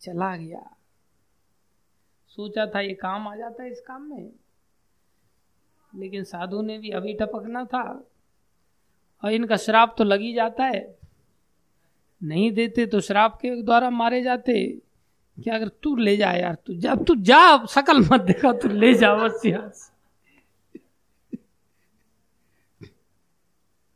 चला 0.00 0.36
गया। 0.36 0.76
सोचा 2.28 2.66
था 2.66 2.80
ये 2.80 2.94
काम 2.94 3.28
आ 3.28 3.36
जाता 3.36 3.62
है 3.62 3.70
इस 3.70 3.80
काम 3.80 4.02
में। 4.02 4.32
लेकिन 5.94 6.24
साधु 6.24 6.62
ने 6.62 6.78
भी 6.78 6.90
अभी 6.90 7.14
टपकना 7.14 7.64
था। 7.64 8.08
और 9.24 9.32
इनका 9.32 9.56
श्राप 9.56 9.94
तो 9.98 10.04
लग 10.04 10.20
ही 10.20 10.34
जाता 10.34 10.64
है। 10.64 10.98
नहीं 12.22 12.52
देते 12.52 12.86
तो 12.86 13.00
श्राप 13.00 13.36
के 13.36 13.62
द्वारा 13.62 13.90
मारे 13.90 14.22
जाते। 14.22 14.78
कि 15.38 15.50
अगर 15.50 15.68
तू 15.82 15.94
ले 15.96 16.16
जा 16.16 16.30
यार, 16.32 16.54
तू 16.56 16.74
जब 16.74 17.04
तू 17.04 17.14
जा 17.22 17.64
सकल 17.66 18.00
मत 18.02 18.20
देखा, 18.22 18.52
तू 18.52 18.68
ले 18.70 18.92
जा 18.94 19.14
बस 19.16 19.42
यहाँ 19.46 19.70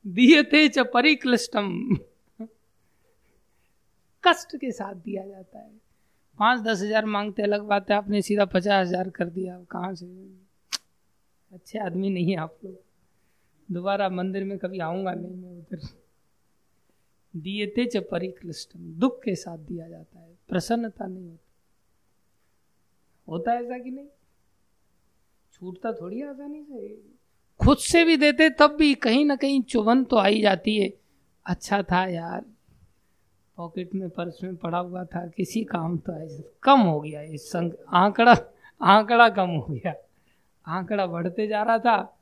दिए 0.04 0.42
थे 0.42 0.68
च 0.68 0.78
परिक्लिष्टम 0.92 1.96
कष्ट 4.24 4.56
के 4.56 4.70
साथ 4.72 4.94
दिया 4.94 5.26
जाता 5.26 5.58
है। 5.58 5.70
पाँच 6.38 6.60
दस 6.60 6.82
हज़ार 6.82 7.04
मांगते, 7.06 7.42
अलग 7.42 7.62
बात 7.68 7.90
है, 7.90 7.96
आपने 7.96 8.22
सीधा 8.22 8.44
पचास 8.46 8.86
हज़ार 8.86 9.08
कर 9.10 9.24
दिया 9.26 9.58
कहाँ 9.70 9.94
से? 9.94 10.06
अच्छे 11.52 11.78
आदमी 11.78 12.10
नहीं 12.10 12.30
है 12.30 12.36
आप 12.38 12.56
लोग। 12.64 12.78
दोबारा 13.68 14.08
मंदिर 14.10 14.44
में 14.44 14.56
कभी 14.58 14.78
आऊँगा 14.80 15.12
नहीं 15.12 15.34
मैं 15.34 15.50
उधर। 15.50 15.88
दिए 17.36 17.66
थे 17.66 17.86
च 17.86 17.96
परिक्लिष्टम 17.96 18.80
दुख 18.80 19.22
के 19.22 19.34
साथ 19.34 19.58
दिया 19.58 19.88
जाता 19.88 20.20
है। 20.20 20.38
प्रसन्नता 20.48 21.06
नहीं 21.06 21.28
होती। 21.28 21.46
होता 23.28 23.52
है 23.52 23.64
ऐसा 23.64 23.78
कि 23.78 23.90
नहीं? 23.90 24.06
छूटता 25.52 25.92
थोड़ी 25.92 26.22
आसानी 26.22 26.62
से। 26.64 26.96
खुद 27.64 27.78
से 27.78 28.04
भी 28.04 28.16
देते, 28.16 28.50
तब 28.50 28.66
भी 28.66 28.94
कहीं 28.94 29.24
ना 29.24 29.36
कहीं 29.36 29.62
चुभन 29.62 30.04
तो 30.04 30.16
आई 30.16 30.42
जाती 30.42 30.76
है। 30.76 30.92
अच्छा 31.46 31.82
था 31.82 32.06
यार। 32.06 32.44
पॉकेट 33.56 33.94
में, 33.94 34.10
पर्स 34.10 34.42
में 34.42 34.56
पड़ा 34.56 34.78
हुआ 34.78 35.04
था। 35.04 35.26
किसी 35.26 35.64
काम 35.64 35.98
तो 35.98 36.12
ऐसा 36.12 36.42
कम 36.62 36.80
हो 36.80 37.00
गया 37.00 37.22
इस 37.22 37.48
संग। 37.48 37.72
आंकड़ा 37.88 38.36
आंकड़ा 38.82 39.28
कम 39.28 39.48
हो 39.48 39.74
गया। 39.74 39.94
आंकड़ा 40.66 41.06
बढ़ते 41.06 41.46
जा 41.46 41.62
रहा 41.62 41.78
था। 41.78 42.19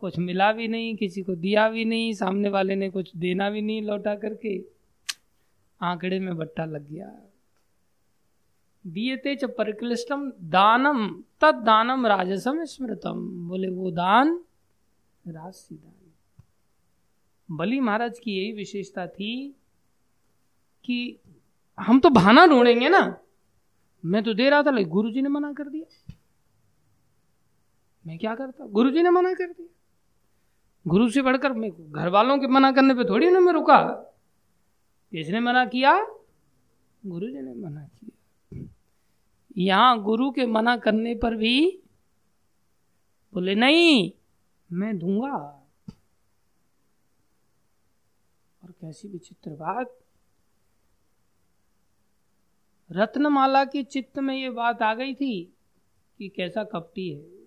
कुछ 0.00 0.18
मिला 0.18 0.52
भी 0.52 0.68
नहीं, 0.68 0.96
किसी 0.96 1.22
को 1.22 1.34
दिया 1.34 1.68
भी 1.68 1.84
नहीं, 1.84 2.12
सामने 2.12 2.48
वाले 2.48 2.76
ने 2.76 2.90
कुछ 2.90 3.16
देना 3.16 3.50
भी 3.50 3.60
नहीं 3.60 3.82
लौटा 3.82 4.14
करके। 4.14 4.64
आंकड़े 5.82 6.20
में 6.20 6.36
बट्टा 6.36 6.64
लग 6.64 6.90
गया। 6.90 7.18
दिए 8.86 9.36
च 9.36 9.44
परिक्लिष्टम 9.44 10.32
दानम, 10.40 11.22
तद 11.40 11.54
दानम 11.54 12.06
राजसम 12.06 12.64
स्मृतम। 12.64 13.48
बोले, 13.48 13.68
वो 13.68 13.90
दान 13.90 14.44
राजसी 15.28 15.74
दान। 15.74 15.92
बलि 17.56 17.80
महाराज 17.80 18.18
की 18.18 18.38
यही 18.38 18.52
विशेषता 18.52 19.06
थी 19.06 19.56
कि 20.84 21.18
हम 21.80 22.00
तो 22.00 22.10
भाना 22.10 22.46
ढूंढेंगे 22.46 22.88
ना। 22.88 23.20
मैं 24.04 24.22
तो 24.22 24.34
दे 24.34 24.50
रहा 24.50 24.62
था, 24.62 24.70
लेकिन 24.70 24.92
गुरु 24.92 25.10
जी 25.10 25.22
ने 25.22 25.28
मना 25.28 25.52
कर 25.52 25.68
दिया। 25.68 26.14
मैं 28.06 28.18
क्या 28.18 28.34
करता? 28.34 28.66
गुरु 28.66 28.90
जी 28.90 29.02
ने 29.02 29.10
मना 29.10 29.34
कर 29.34 29.52
दिया। 29.52 29.68
गुरु 30.86 31.10
से 31.10 31.22
बढ़कर 31.22 31.52
घर 31.90 32.08
वालों 32.08 32.38
के 32.38 32.46
मना 32.46 32.72
करने 32.72 32.94
पे 32.94 33.04
थोड़ी 33.04 33.30
ना 33.30 33.40
मैं 33.40 33.52
रुका। 33.52 33.82
किसने 35.10 35.40
मना 35.40 35.64
किया? 35.64 36.06
गुरु 37.06 37.26
जी 37.26 37.40
ने 37.40 37.54
मना 37.54 37.84
किया। 37.84 38.64
यहाँ 39.56 40.02
गुरु 40.02 40.30
के 40.30 40.46
मना 40.46 40.76
करने 40.76 41.14
पर 41.14 41.36
भी 41.36 41.82
बोले, 43.32 43.54
नहीं, 43.54 44.12
मैं 44.72 44.98
दूँगा। 44.98 45.36
और 48.64 48.70
कैसी 48.70 49.08
विचित्र 49.08 49.50
बात। 49.50 50.00
रत्नमाला 52.92 53.64
के 53.64 53.82
चित्त 53.82 54.18
में 54.18 54.36
ये 54.36 54.50
बात 54.50 54.82
आ 54.82 54.94
गई 54.94 55.14
थी 55.14 55.56
कि 56.18 56.28
कैसा 56.28 56.64
कपटी 56.64 57.10
है। 57.10 57.39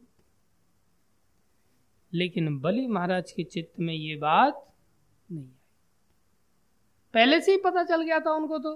लेकिन 2.14 2.60
बलि 2.60 2.88
महाराज 2.88 3.32
के 3.32 3.44
चित्त 3.44 3.80
में 3.80 3.94
ये 3.94 4.16
बात 4.16 4.74
नहीं 5.32 5.44
आई। 5.44 5.52
पहले 7.14 7.42
से 7.42 7.52
ही 7.52 7.58
पता 7.58 7.84
चल 7.84 8.02
गया 8.02 8.20
था 8.20 8.32
उनको 8.32 8.60
तो 8.60 8.76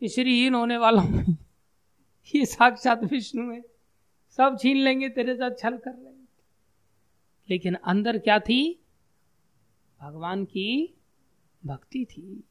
कि 0.00 0.08
श्रीहीन 0.08 0.54
होने 0.54 0.76
वालों 0.76 1.02
में 1.02 1.24
ये 2.34 2.46
साक्षात 2.46 3.04
विष्णु 3.04 3.52
है। 3.52 3.62
सब 4.30 4.58
छीन 4.60 4.76
लेंगे, 4.76 5.08
तेरे 5.08 5.34
साथ 5.34 5.50
छल 5.58 5.76
कर 5.76 5.94
लेंगे। 5.94 6.26
लेकिन 7.50 7.74
अंदर 7.74 8.18
क्या 8.18 8.38
थी? 8.38 8.84
भगवान 10.00 10.44
की 10.44 10.98
भक्ति 11.66 12.04
थी। 12.04 12.44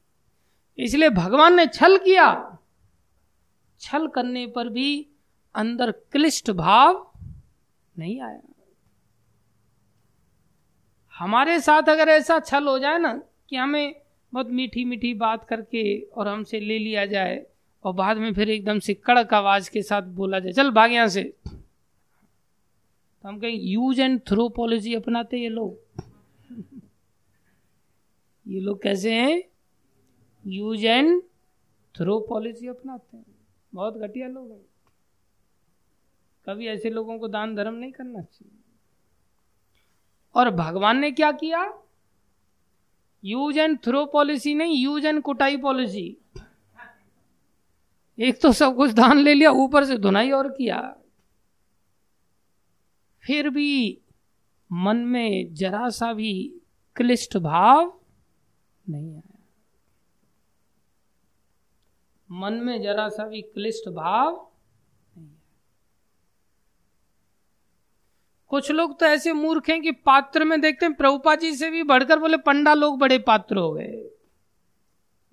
इसलिए 0.78 1.10
भगवान 1.10 1.54
ने 1.54 1.66
छल 1.66 1.96
किया। 1.96 2.58
छल 3.80 4.08
करने 4.08 4.46
पर 4.46 4.68
भी 4.68 5.08
अंदर 5.54 5.90
क्लिष्ट 5.90 6.50
भाव 6.50 7.12
नहीं 7.98 8.20
आया। 8.20 8.51
हमारे 11.22 11.60
साथ 11.60 11.82
अगर 11.82 12.08
ऐसा 12.08 12.40
छल 12.40 12.64
हो 12.68 12.78
जाए 12.78 12.98
ना 12.98 13.22
कि 13.48 13.56
हमें 13.56 14.00
बहुत 14.32 14.46
मीठी 14.46 14.84
मीठी 14.84 15.14
बात 15.14 15.44
करके 15.44 16.00
और 16.00 16.28
हमसे 16.28 16.60
ले 16.60 16.78
लिया 16.78 17.06
जाए 17.06 17.46
और 17.84 17.94
बाद 17.94 18.16
में 18.16 18.34
फिर 18.34 18.50
एकदम 18.50 18.78
से 18.78 18.94
कड़क 18.94 19.34
आवाज़ 19.34 19.70
के 19.70 19.82
साथ 19.82 20.02
बोला 20.02 20.38
जाए। 20.38 20.52
चल, 20.52 20.70
भाग 20.70 20.92
यहाँ 20.92 21.08
से। 21.08 21.34
तो 23.22 23.28
हम 23.28 23.38
कहें 23.38 23.50
यूज़ 23.50 24.00
एंड 24.00 24.20
थ्रो 24.28 24.48
पॉलिसी 24.48 24.94
अपनाते 24.94 25.38
ये 25.38 25.48
लोग। 25.48 26.02
ये 28.46 28.60
लोग 28.60 28.82
कैसे 28.82 29.14
हैं? 29.14 29.42
यूज़ 30.46 30.86
एंड 30.86 31.22
थ्रो 31.98 32.20
पॉलिसी 32.20 32.66
अपनाते 32.66 33.16
हैं। 33.16 33.26
बहुत 33.74 33.96
घटिया 33.96 34.28
लोग 34.28 34.50
हैं। 34.50 34.66
कभी 36.46 36.66
ऐसे 36.66 36.90
लोगों 36.90 37.18
को 37.18 37.28
दान 37.28 37.54
धर्म 37.54 37.74
नहीं 37.74 37.92
करना 37.92 38.22
चाहिए। 38.22 38.61
और 40.34 40.50
भगवान 40.50 40.98
ने 40.98 41.10
क्या 41.10 41.30
किया? 41.32 41.62
यूज़ 43.24 43.58
एंड 43.58 43.78
थ्रो 43.84 44.04
पॉलिसी 44.06 44.54
नहीं 44.54 44.82
यूज़ 44.82 45.06
एंड 45.06 45.22
कुटाई 45.22 45.56
पॉलिसी 45.56 46.16
एक 48.18 48.40
तो 48.42 48.52
सब 48.52 48.76
कुछ 48.76 48.90
दान 48.90 49.18
ले 49.18 49.34
लिया, 49.34 49.50
ऊपर 49.50 49.84
से 49.84 49.96
धुनाई 49.98 50.30
और 50.30 50.48
किया। 50.48 50.80
फिर 53.22 53.48
भी 53.50 53.98
मन 54.70 54.96
में 54.96 55.54
जरा 55.54 55.88
सा 55.88 56.12
भी 56.12 56.32
क्लिष्ट 56.96 57.36
भाव 57.36 58.00
नहीं 58.88 59.14
आया। 59.14 59.38
मन 62.30 62.54
में 62.54 62.82
जरा 62.82 63.08
सा 63.08 63.26
भी 63.26 63.42
क्लिष्ट 63.42 63.88
भाव 63.88 64.50
नहीं 65.16 65.26
आया 65.26 65.40
कुछ 68.52 68.70
लोग 68.70 69.00
तो 69.00 69.06
ऐसे 69.06 69.32
मूर्ख 69.32 69.70
हैं 69.70 69.82
कि 69.82 69.92
पात्र 69.92 70.44
में 70.44 70.60
देखते 70.60 70.86
हैं 70.86 70.94
प्रभुपा 70.94 71.34
जी 71.34 71.54
से 71.54 71.70
भी 71.70 71.82
बढ़कर 71.82 72.18
बोले, 72.18 72.36
पंडा 72.36 72.74
लोग 72.74 72.98
बड़े 72.98 73.18
पात्र 73.18 73.56
हो 73.56 73.72
गए। 73.72 74.10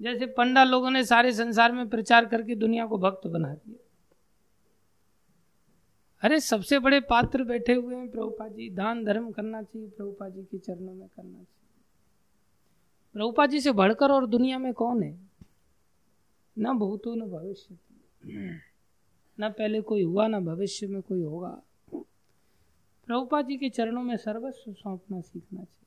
जैसे 0.02 0.26
पंडा 0.26 0.64
लोगों 0.64 0.92
ने 0.92 1.06
सारे 1.06 1.34
संसार 1.34 1.72
में 1.72 1.90
प्रचार 1.90 2.26
करके 2.26 2.56
दुनिया 2.56 2.86
को 2.86 2.98
भक्त 2.98 3.28
बना 3.28 3.54
दिया। 3.54 3.90
अरे, 6.22 6.40
सबसे 6.40 6.80
बड़े 6.80 7.00
पात्र 7.00 7.44
बैठे 7.44 7.74
हुए 7.74 7.96
हैं 7.96 8.12
प्रभुपा 8.12 8.48
जी। 8.48 8.70
दान 8.70 9.06
धर्म 9.06 9.32
करना 9.32 9.62
चाहिए 9.62 9.88
प्रभुपा 9.88 10.30
जी 10.30 10.42
के 10.42 10.58
चरणों 10.58 10.94
में 10.94 11.08
करना 11.08 11.30
चाहिए। 11.30 11.82
प्रभुपा 13.14 13.46
जी 13.46 13.60
से 13.60 13.72
बढ़कर 13.72 14.12
और 14.12 14.26
दुनिया 14.26 14.60
में 14.60 14.74
कौन 14.74 15.04
है? 15.04 15.20
न 16.60 16.74
भूतो, 16.74 17.16
न 17.16 17.22
भविष्य। 17.22 17.78
न 19.40 19.50
पहले 19.50 19.82
कोई 19.82 20.04
हुआ, 20.04 20.28
न 20.28 20.46
भविष्य 20.46 20.88
में 20.88 21.02
कोई 21.02 21.22
होगा। 21.22 21.62
प्रभुपा 23.10 23.42
जी 23.42 23.58
के 23.58 23.70
चरणों 23.70 24.04
में 24.04 24.18
सर्वस्व 24.18 24.74
सौंपना 24.74 25.22
सीखना 25.22 25.64
चाहिए। 25.64 25.86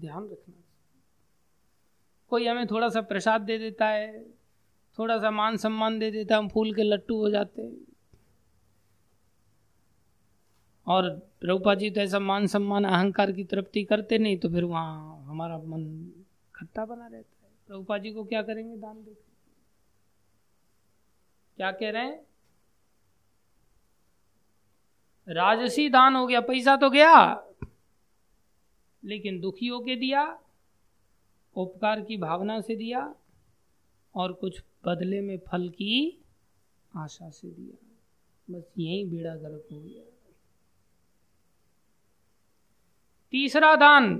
ध्यान 0.00 0.22
रखना 0.24 0.36
चाहिए। 0.36 1.02
कोई 2.28 2.46
हमें 2.46 2.66
थोड़ा 2.66 2.88
सा 2.88 3.00
प्रसाद 3.00 3.40
दे 3.40 3.58
देता 3.58 3.86
है, 3.86 4.30
थोड़ा 4.98 5.18
सा 5.18 5.30
मान 5.30 5.56
सम्मान 5.56 5.98
दे 5.98 6.10
देता 6.10 6.34
है, 6.34 6.38
हम 6.38 6.48
फूल 6.48 6.74
के 6.74 6.82
लट्टू 6.82 7.16
हो 7.16 7.30
जाते 7.30 7.62
हैं। 7.62 7.76
और 10.86 11.10
प्रभुपा 11.40 11.74
जी 11.74 11.90
तो 11.90 12.00
ऐसा 12.00 12.18
मान 12.18 12.46
सम्मान, 12.46 12.84
अहंकार 12.84 13.32
की 13.32 13.44
तृप्ति 13.44 13.84
करते 13.84 14.18
नहीं 14.18 14.38
तो 14.38 14.48
फिर 14.48 14.64
वहाँ 14.64 15.24
हमारा 15.24 15.58
मन 15.58 16.12
खट्टा 16.54 16.86
बना 16.86 17.06
रहता 17.06 17.46
है। 17.46 17.52
प्रभुपा 17.66 17.98
जी 17.98 18.12
को 18.12 18.24
क्या 18.24 18.42
करेंगे? 18.42 18.76
दान 18.76 19.04
दे 19.04 19.14
क्या 21.56 21.72
कह 21.72 21.90
रहे 21.90 22.02
हैं? 22.02 22.33
राजसी 25.28 25.88
दान 25.88 26.16
हो 26.16 26.26
गया, 26.26 26.40
पैसा 26.40 26.76
तो 26.76 26.90
गया। 26.90 27.44
लेकिन 29.04 29.40
दुखी 29.40 29.66
होके 29.66 29.96
दिया, 29.96 30.40
उपकार 31.56 32.00
की 32.00 32.16
भावना 32.16 32.60
से 32.60 32.76
दिया, 32.76 33.14
और 34.14 34.32
कुछ 34.32 34.62
बदले 34.86 35.20
में 35.20 35.38
फल 35.38 35.68
की 35.68 36.24
आशा 36.96 37.30
से 37.30 37.48
दिया। 37.48 37.76
बस 38.50 38.72
यही 38.78 39.04
बेड़ा 39.04 39.34
गर्क 39.34 39.68
हो 39.72 39.78
गया। 39.78 40.02
तीसरा 43.32 43.76
दान। 43.76 44.16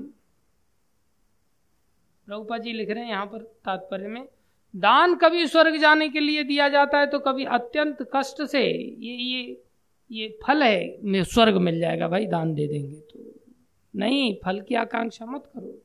प्रभुपा 2.27 2.59
जी 2.59 2.73
लिख 2.73 2.91
रहे 2.91 3.05
हैं 3.05 3.11
यहाँ 3.11 3.27
पर 3.27 3.43
तात्पर्य 3.65 4.09
में, 4.09 4.29
दान 4.77 5.15
कभी 5.15 5.47
स्वर्ग 5.47 5.77
जाने 5.77 6.09
के 6.09 6.21
लिए 6.21 6.45
दिया 6.45 6.69
जाता 6.69 6.99
है 6.99 7.07
तो 7.07 7.19
कभी 7.19 7.45
अत्यंत 7.45 8.11
कष्ट 8.17 8.43
से, 8.43 8.63
ये 9.01 9.15
ये 9.15 9.64
ये 10.11 10.39
फल 10.47 10.63
है, 10.63 10.99
मैं 11.03 11.25
स्वर्ग 11.25 11.57
मिल 11.57 11.81
जाएगा 11.81 12.09
भाई, 12.09 12.27
दान 12.27 12.55
दे 12.55 12.69
देंगे 12.69 12.97
तो। 12.97 13.41
नहीं, 13.97 14.37
फल 14.45 14.61
की 14.61 14.75
आकांक्षा 14.75 15.27
मत 15.27 15.51
करो। 15.55 15.81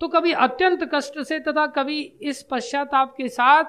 तो 0.00 0.08
कभी 0.08 0.32
अत्यंत 0.32 0.90
कष्ट 0.94 1.20
से 1.20 1.38
तथा 1.40 1.66
कभी 1.66 2.00
इस 2.00 2.42
पश्चाताप 2.42 3.14
के 3.16 3.28
साथ 3.28 3.64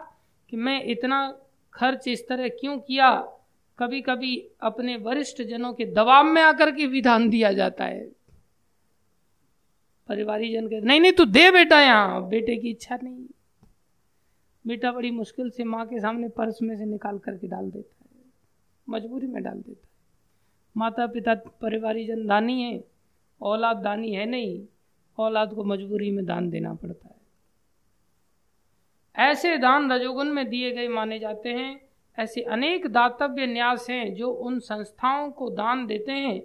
कि 0.49 0.57
मैं 0.57 0.83
इतना 0.83 1.39
खर्च 1.73 2.07
इस 2.07 2.27
तरह 2.27 2.47
क्यों 2.47 2.79
किया 2.79 3.35
कभी 3.79 4.01
कभी 4.01 4.47
अपने 4.61 4.95
वरिष्ठ 4.97 5.41
जनों 5.41 5.73
के 5.73 5.85
दबाव 5.85 6.23
में 6.23 6.41
आकर 6.41 6.71
के 6.71 6.87
विधान 6.87 7.29
दिया 7.29 7.53
जाता 7.53 7.85
है। 7.85 8.11
परिवारी 10.09 10.53
जन 10.53 10.67
कहते, 10.67 10.85
नहीं 10.85 11.01
नहीं, 11.01 11.11
तू 11.11 11.25
दे 11.25 11.51
बेटा 11.51 11.81
यहाँ, 11.81 12.27
बेटे 12.27 12.57
की 12.57 12.69
इच्छा 12.69 12.97
नहीं। 13.03 13.25
बेटा 14.67 14.91
बड़ी 14.91 15.11
मुश्किल 15.11 15.49
से 15.49 15.63
माँ 15.63 15.85
के 15.87 15.99
सामने 15.99 16.29
पर्स 16.29 16.61
में 16.61 16.77
से 16.77 16.85
निकाल 16.85 17.17
करके 17.17 17.47
डाल 17.47 17.71
देता 17.71 17.98
मजबूरी 18.89 19.27
में 19.27 19.41
डाल 19.43 19.57
देता 19.57 19.81
है। 19.83 19.87
माता 20.75 21.07
पिता 21.07 21.33
परिवारी 21.61 22.05
जन 22.05 22.25
दानी 22.27 22.61
है, 22.61 22.83
औलाद 23.41 23.77
दानी 23.77 24.13
है 24.13 24.25
नहीं, 24.25 24.67
औलाद 25.17 25.53
को 25.53 25.63
मजबूरी 25.63 26.11
में 26.11 26.25
दान 26.25 26.49
देना 26.49 26.73
पड़ता 26.73 27.07
है। 27.07 27.17
ऐसे 29.15 29.57
दान 29.57 29.91
रजोगुण 29.91 30.27
में 30.27 30.49
दिए 30.49 30.71
गए 30.71 30.87
माने 30.87 31.19
जाते 31.19 31.49
हैं। 31.49 31.79
ऐसे 32.17 32.41
अनेक 32.41 32.87
दातव्य 32.87 33.45
न्यास 33.45 33.89
हैं 33.89 34.13
जो 34.15 34.29
उन 34.29 34.59
संस्थाओं 34.59 35.29
को 35.31 35.49
दान 35.49 35.85
देते 35.87 36.11
हैं, 36.11 36.41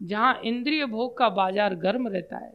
जहाँ 0.00 0.40
इंद्रिय 0.44 0.86
भोग 0.86 1.16
का 1.18 1.28
बाज़ार 1.28 1.74
गर्म 1.74 2.08
रहता 2.08 2.38
है। 2.38 2.52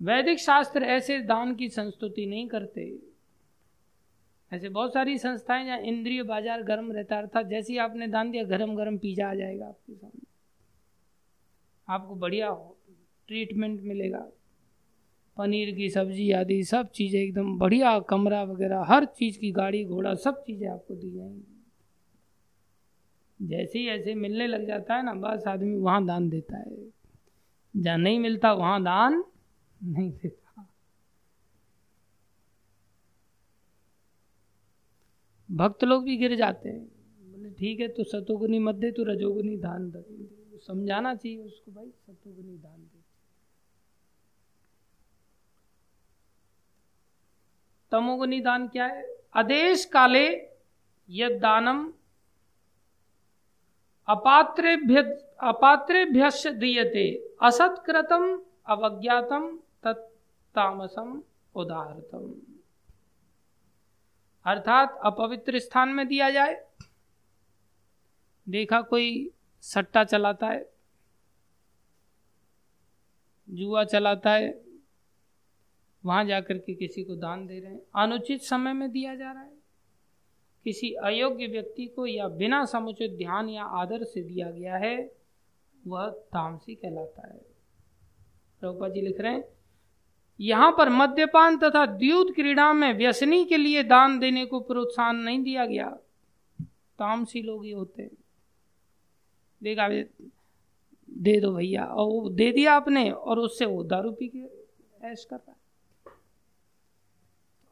वैदिक 0.00 0.38
शास्त्र 0.38 0.84
ऐसे 0.84 1.18
दान 1.20 1.54
की 1.54 1.68
संस्तुति 1.68 2.26
नहीं 2.26 2.48
करते। 2.48 3.07
ऐसे 4.52 4.68
बहुत 4.68 4.92
सारी 4.92 5.18
संस्थाएँ 5.18 5.66
जहाँ 5.66 5.78
इंद्रिय 5.78 6.22
बाज़ार 6.22 6.62
गर्म 6.62 6.92
रहता 6.92 7.16
है, 7.16 7.22
अर्थात 7.22 7.46
जैसे 7.46 7.72
ही 7.72 7.78
आपने 7.78 8.08
दान 8.08 8.30
दिया 8.30 8.44
गर्म 8.44 8.74
गरम 8.76 8.98
पिज्जा 8.98 9.30
आ 9.30 9.34
जाएगा 9.34 9.66
आपके 9.66 9.94
सामने। 9.94 10.26
आपको 11.88 12.14
बढ़िया 12.14 12.50
ट्रीटमेंट 13.28 13.80
मिलेगा। 13.82 14.28
पनीर 15.36 15.74
की 15.74 15.90
सब्ज़ी 15.90 16.32
आदि 16.32 16.62
सब 16.64 16.88
चीज़ें 16.88 17.20
एकदम 17.20 17.58
बढ़िया, 17.58 17.98
कमरा 17.98 18.42
वगैरह, 18.42 18.84
हर 18.88 19.04
चीज़ 19.04 19.38
की 19.38 19.52
गाड़ी, 19.52 19.84
घोड़ा, 19.84 20.14
सब 20.14 20.42
चीज़ें 20.42 20.68
आपको 20.68 20.94
दी 20.94 21.10
जाएँगी। 21.10 21.54
जैसे 23.40 23.78
ही 23.78 23.88
ऐसे 23.88 24.14
मिलने 24.14 24.46
लग 24.46 24.66
जाता 24.66 24.94
है 24.94 25.02
ना, 25.04 25.14
बस 25.14 25.44
आदमी 25.48 25.76
वहाँ 25.76 26.04
दान 26.06 26.28
देता 26.28 26.58
है। 26.58 26.76
जहाँ 27.76 27.98
नहीं 27.98 28.18
मिलता, 28.18 28.52
वहाँ 28.52 28.82
दान 28.82 29.24
नहीं 29.84 30.12
देता। 30.12 30.47
भक्त 35.50 35.84
लोग 35.84 36.04
भी 36.04 36.16
गिर 36.16 36.36
जाते 36.36 36.68
हैं। 36.68 36.84
बोले, 37.32 37.50
ठीक 37.50 37.80
है 37.80 37.88
तो 37.88 38.04
सतोगुनी 38.04 38.58
मत 38.58 38.74
दे 38.74 38.90
तो 38.90 39.04
रजोगुनी 39.04 39.56
दान 39.56 39.90
दे। 39.90 40.58
समझाना 40.58 41.14
चाहिए 41.14 41.38
उसको, 41.38 41.72
भाई, 41.72 41.90
सतोगुनी 41.90 42.56
दान 42.56 42.80
दे। 42.80 42.98
तमोगुनी 47.90 48.40
दान 48.40 48.68
क्या 48.68 48.86
है? 48.86 49.04
आदेश 49.34 49.84
काले 49.84 50.48
यद 51.10 51.32
दानम 51.32 51.92
अपात्रेभ्य 54.08 55.02
अपात्रेभ्य 55.40 56.50
दीयते। 56.52 57.36
असत्कृतम 57.42 58.42
अवज्ञातम 58.66 59.58
तत्तामसम 59.82 61.22
उदाहरतम 61.54 62.47
अर्थात 64.48 64.98
अपवित्र 65.04 65.58
स्थान 65.58 65.88
में 65.88 66.06
दिया 66.08 66.30
जाए। 66.30 66.54
देखा 68.46 68.80
कोई 68.82 69.30
सट्टा 69.60 70.04
चलाता 70.04 70.46
है, 70.46 70.70
जुआ 73.48 73.84
चलाता 73.84 74.32
है, 74.32 74.62
वहाँ 76.04 76.24
जाकर 76.24 76.58
के 76.58 76.74
किसी 76.74 77.04
को 77.04 77.16
दान 77.16 77.46
दे 77.46 77.58
रहे 77.60 77.72
हैं। 77.72 77.80
अनुचित 77.96 78.42
समय 78.42 78.72
में 78.72 78.90
दिया 78.90 79.14
जा 79.14 79.32
रहा 79.32 79.42
है। 79.42 79.56
किसी 80.64 80.92
अयोग्य 80.94 81.46
व्यक्ति 81.46 81.86
को 81.86 82.06
या 82.06 82.28
बिना 82.28 82.64
समुचित 82.64 83.10
ध्यान 83.10 83.48
या 83.48 83.64
आदर 83.64 84.04
से 84.04 84.22
दिया 84.22 84.50
गया 84.50 84.76
है, 84.76 84.96
वह 85.86 86.10
तामसी 86.10 86.74
कहलाता 86.74 87.26
है। 87.26 87.38
प्रभुपा 88.60 88.88
जी 88.88 89.00
लिख 89.00 89.20
रहे 89.20 89.32
हैं 89.32 89.57
यहाँ 90.40 90.74
पर 90.78 90.88
मद्यपान 90.88 91.58
तथा 91.58 91.86
द्यूत 91.86 92.34
क्रीड़ा 92.34 92.72
में 92.72 92.92
व्यसनी 92.94 93.44
के 93.44 93.56
लिए 93.56 93.82
दान 93.82 94.18
देने 94.18 94.44
को 94.44 94.60
प्रोत्साहन 94.60 95.16
नहीं 95.16 95.42
दिया 95.42 95.66
गया। 95.66 95.96
तामसी 96.98 97.42
लोग 97.42 97.64
ही 97.64 97.70
होते 97.70 98.02
हैं। 98.02 98.10
देखा, 99.62 99.88
दे 101.10 101.40
दो 101.40 101.52
भैया। 101.52 101.84
और 101.84 102.06
वो 102.06 102.28
दे 102.28 102.52
दिया 102.52 102.74
आपने 102.74 103.10
और 103.10 103.38
उससे 103.38 103.64
वो 103.64 103.82
दारू 103.82 104.12
पी 104.12 104.28
के 104.28 104.38
ऐश 105.06 105.24
कर 105.24 105.36
रहा 105.36 105.50
है। 105.50 105.58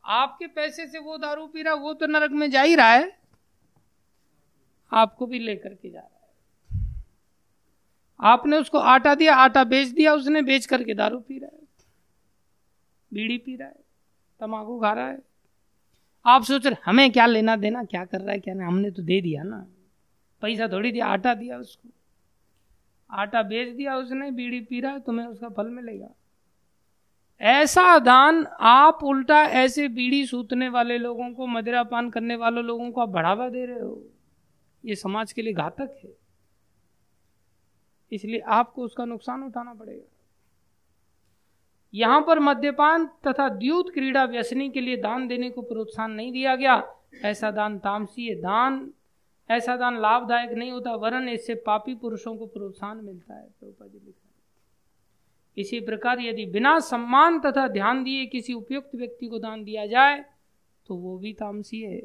आपके 0.05 0.47
पैसे 0.47 0.87
से 0.87 0.99
वो 0.99 1.19
दारू 1.19 1.47
पी 1.47 1.63
रहा, 1.63 1.75
वो 1.75 1.95
तो 1.95 2.07
नरक 2.07 2.31
में 2.31 2.51
जा 2.51 2.63
ही 2.63 2.75
रहा 2.75 2.93
है। 2.93 3.19
आपको 4.93 5.27
भी 5.27 5.39
लेकर 5.39 5.75
के 5.75 5.91
जा 5.91 6.01
रहा 6.01 6.09
है। 6.09 6.17
आपने 8.21 8.59
उसको 8.59 8.79
आटा 8.79 9.15
दिया, 9.15 9.35
आटा 9.35 9.65
बेच 9.65 9.89
दिया, 9.89 10.15
उसने 10.15 10.43
बेच 10.43 10.67
करके 10.67 10.95
दारू 10.95 11.21
पी 11.21 11.39
रहा 11.39 11.57
है। 11.57 11.66
बीड़ी 13.13 13.39
पी 13.39 13.57
रहा 13.57 13.69
है 13.69 13.75
तमाकू 14.41 14.81
खा 14.81 14.93
रहा 14.93 15.09
है। 15.09 15.23
आप 16.27 16.43
सोच 16.43 16.67
रहे, 16.67 16.77
हमें 16.85 17.13
क्या 17.13 17.27
लेना 17.27 17.57
देना, 17.57 17.85
क्या 17.85 18.05
कर 18.05 18.21
रहा 18.21 18.33
है, 18.33 18.39
क्या 18.39 18.55
नहीं? 18.55 18.69
हमने 18.69 18.91
तो 18.91 19.03
दे 19.03 19.21
दिया 19.21 19.43
ना। 19.43 19.67
पैसा 20.43 20.69
थोड़ी 20.69 20.93
दिया, 20.93 21.07
आटा 21.07 21.35
दिया 21.35 21.59
उसको। 21.59 21.89
आटा 23.11 23.43
बेच 23.43 23.77
दिया 23.77 23.97
उसने, 23.97 24.31
बीड़ी 24.31 24.61
पी 24.61 24.81
रहा 24.81 24.93
है, 24.93 25.01
तुम्हें 25.01 25.27
उसका 25.27 25.49
फल 25.49 25.67
मिलेगा। 25.67 26.09
ऐसा 27.41 27.99
दान 27.99 28.47
आप 28.61 28.99
उल्टा 29.03 29.43
ऐसे 29.43 29.89
बीड़ी 29.89 30.27
सूतने 30.27 30.69
वाले 30.69 30.99
लोगों 30.99 31.31
को 31.31 31.47
मदिरा 31.47 31.83
पान 31.83 32.11
करने 32.11 32.37
वाले 32.37 32.63
लोगों 32.63 32.91
को 32.91 33.01
आप 33.01 33.09
बढ़ावा 33.09 33.49
दे 33.49 33.67
रहे 33.67 33.81
हो। 33.81 34.09
ये 34.85 34.95
समाज 34.95 35.33
के 35.33 35.43
लिए 35.43 35.53
घातक 35.53 36.01
है। 36.05 36.11
इसलिए 38.13 38.39
आपको 38.39 38.83
उसका 38.83 39.05
नुकसान 39.05 39.43
उठाना 39.43 39.75
पड़ेगा। 39.75 40.16
यहाँ 41.95 42.21
पर 42.21 42.39
मद्यपान 42.41 43.07
तथा 43.27 43.49
द्यूत 43.51 43.91
क्रीड़ा 43.95 44.25
व्यसनी 44.25 44.69
के 44.71 44.81
लिए 44.81 44.97
दान 44.97 45.27
देने 45.29 45.51
को 45.51 45.63
प्रोत्साहन 45.63 46.11
नहीं 46.11 46.33
दिया 46.33 46.55
गया। 46.57 46.83
ऐसा 47.25 47.51
दान 47.51 47.79
तामसी 47.79 48.35
दान, 48.35 48.91
ऐसा 49.51 49.77
दान 49.77 50.01
लाभदायक 50.01 50.51
नहीं 50.51 50.71
होता, 50.71 50.95
वरन 50.95 51.29
इससे 51.29 51.55
पापी 51.67 51.95
पुरुषों 51.95 52.37
को 52.37 52.47
प्रोत्साहन 52.47 53.05
मिलता 53.05 53.35
है 53.35 53.47
प्रभुपा 53.51 53.87
जी 53.87 53.99
लिखा 53.99 54.25
इसी 55.57 55.79
प्रकार 55.81 56.21
यदि 56.21 56.45
बिना 56.47 56.79
सम्मान 56.81 57.39
तथा 57.41 57.67
ध्यान 57.69 58.03
दिए 58.05 58.25
किसी 58.27 58.53
उपयुक्त 58.53 58.95
व्यक्ति 58.95 59.27
को 59.27 59.39
दान 59.39 59.63
दिया 59.65 59.87
जाए 59.87 60.19
तो 60.87 60.95
वो 60.95 61.17
भी 61.19 61.33
तामसी 61.33 61.81
है। 61.83 62.01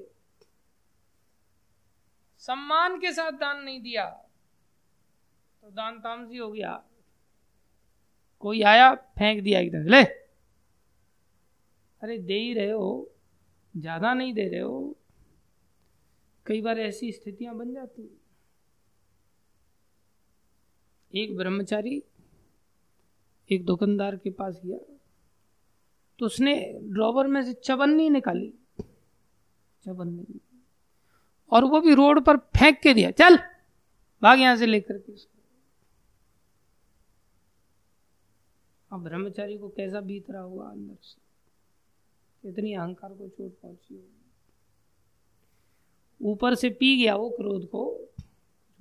सम्मान 2.42 2.98
के 3.00 3.12
साथ 3.12 3.32
दान 3.32 3.64
नहीं 3.64 3.82
दिया 3.82 4.06
तो 4.06 5.70
दान 5.72 6.00
तामसी 6.00 6.38
हो 6.38 6.50
गया। 6.52 6.72
कोई 8.42 8.62
आया, 8.62 8.94
फेंक 8.96 9.44
दिया 9.44 9.60
एकदम 9.60 9.88
ले। 9.88 10.04
अरे 12.02 12.18
दे 12.18 12.34
ही 12.34 12.54
रहे 12.54 12.72
हो, 12.72 13.12
ज़्यादा 13.74 14.14
नहीं 14.14 14.34
दे 14.34 14.48
रहे 14.48 14.60
हो। 14.60 14.96
कई 16.46 16.62
बार 16.62 16.80
ऐसी 16.80 17.12
स्थितियाँ 17.12 17.56
बन 17.58 17.74
जाती 17.74 18.10
एक 21.14 21.36
ब्रह्मचारी 21.38 22.02
एक 23.50 23.66
दुकानदार 23.66 24.16
के 24.16 24.30
पास 24.30 24.62
गया। 24.66 24.78
तो 26.20 26.26
उसने 26.26 26.56
ड्रॉवर 26.84 27.28
में 27.28 27.44
से 27.44 27.54
चवन्नी 27.54 28.10
निकाली। 28.10 28.54
चवन्नी 29.84 30.40
और 31.52 31.66
वो 31.66 31.82
भी 31.82 31.94
रोड 31.94 32.24
पर 32.26 32.38
फेंक 32.38 32.80
के 32.80 32.94
दिया। 32.94 33.12
चल, 33.12 33.38
भाग 34.22 34.40
यहाँ 34.40 34.56
से 34.56 34.66
लेकर 34.66 34.98
के 34.98 35.12
अब 38.92 39.04
ब्रह्मचारी 39.04 39.58
को 39.58 39.70
कैसा 39.70 40.02
बीत 40.02 40.32
रहा 40.32 40.42
हुआ 40.42 40.72
अंदर 40.72 40.98
से? 41.02 41.22
कितनी 42.42 42.74
अहंकार 42.74 43.14
को 43.14 43.28
चोट 43.28 43.52
पहुँची 43.62 43.96
होगी। 43.96 44.18
ऊपर 46.22 46.56
से 46.56 46.70
पी 46.70 46.98
गया 46.98 47.16
वो 47.16 47.30
क्रोध 47.30 47.66
को, 47.66 48.10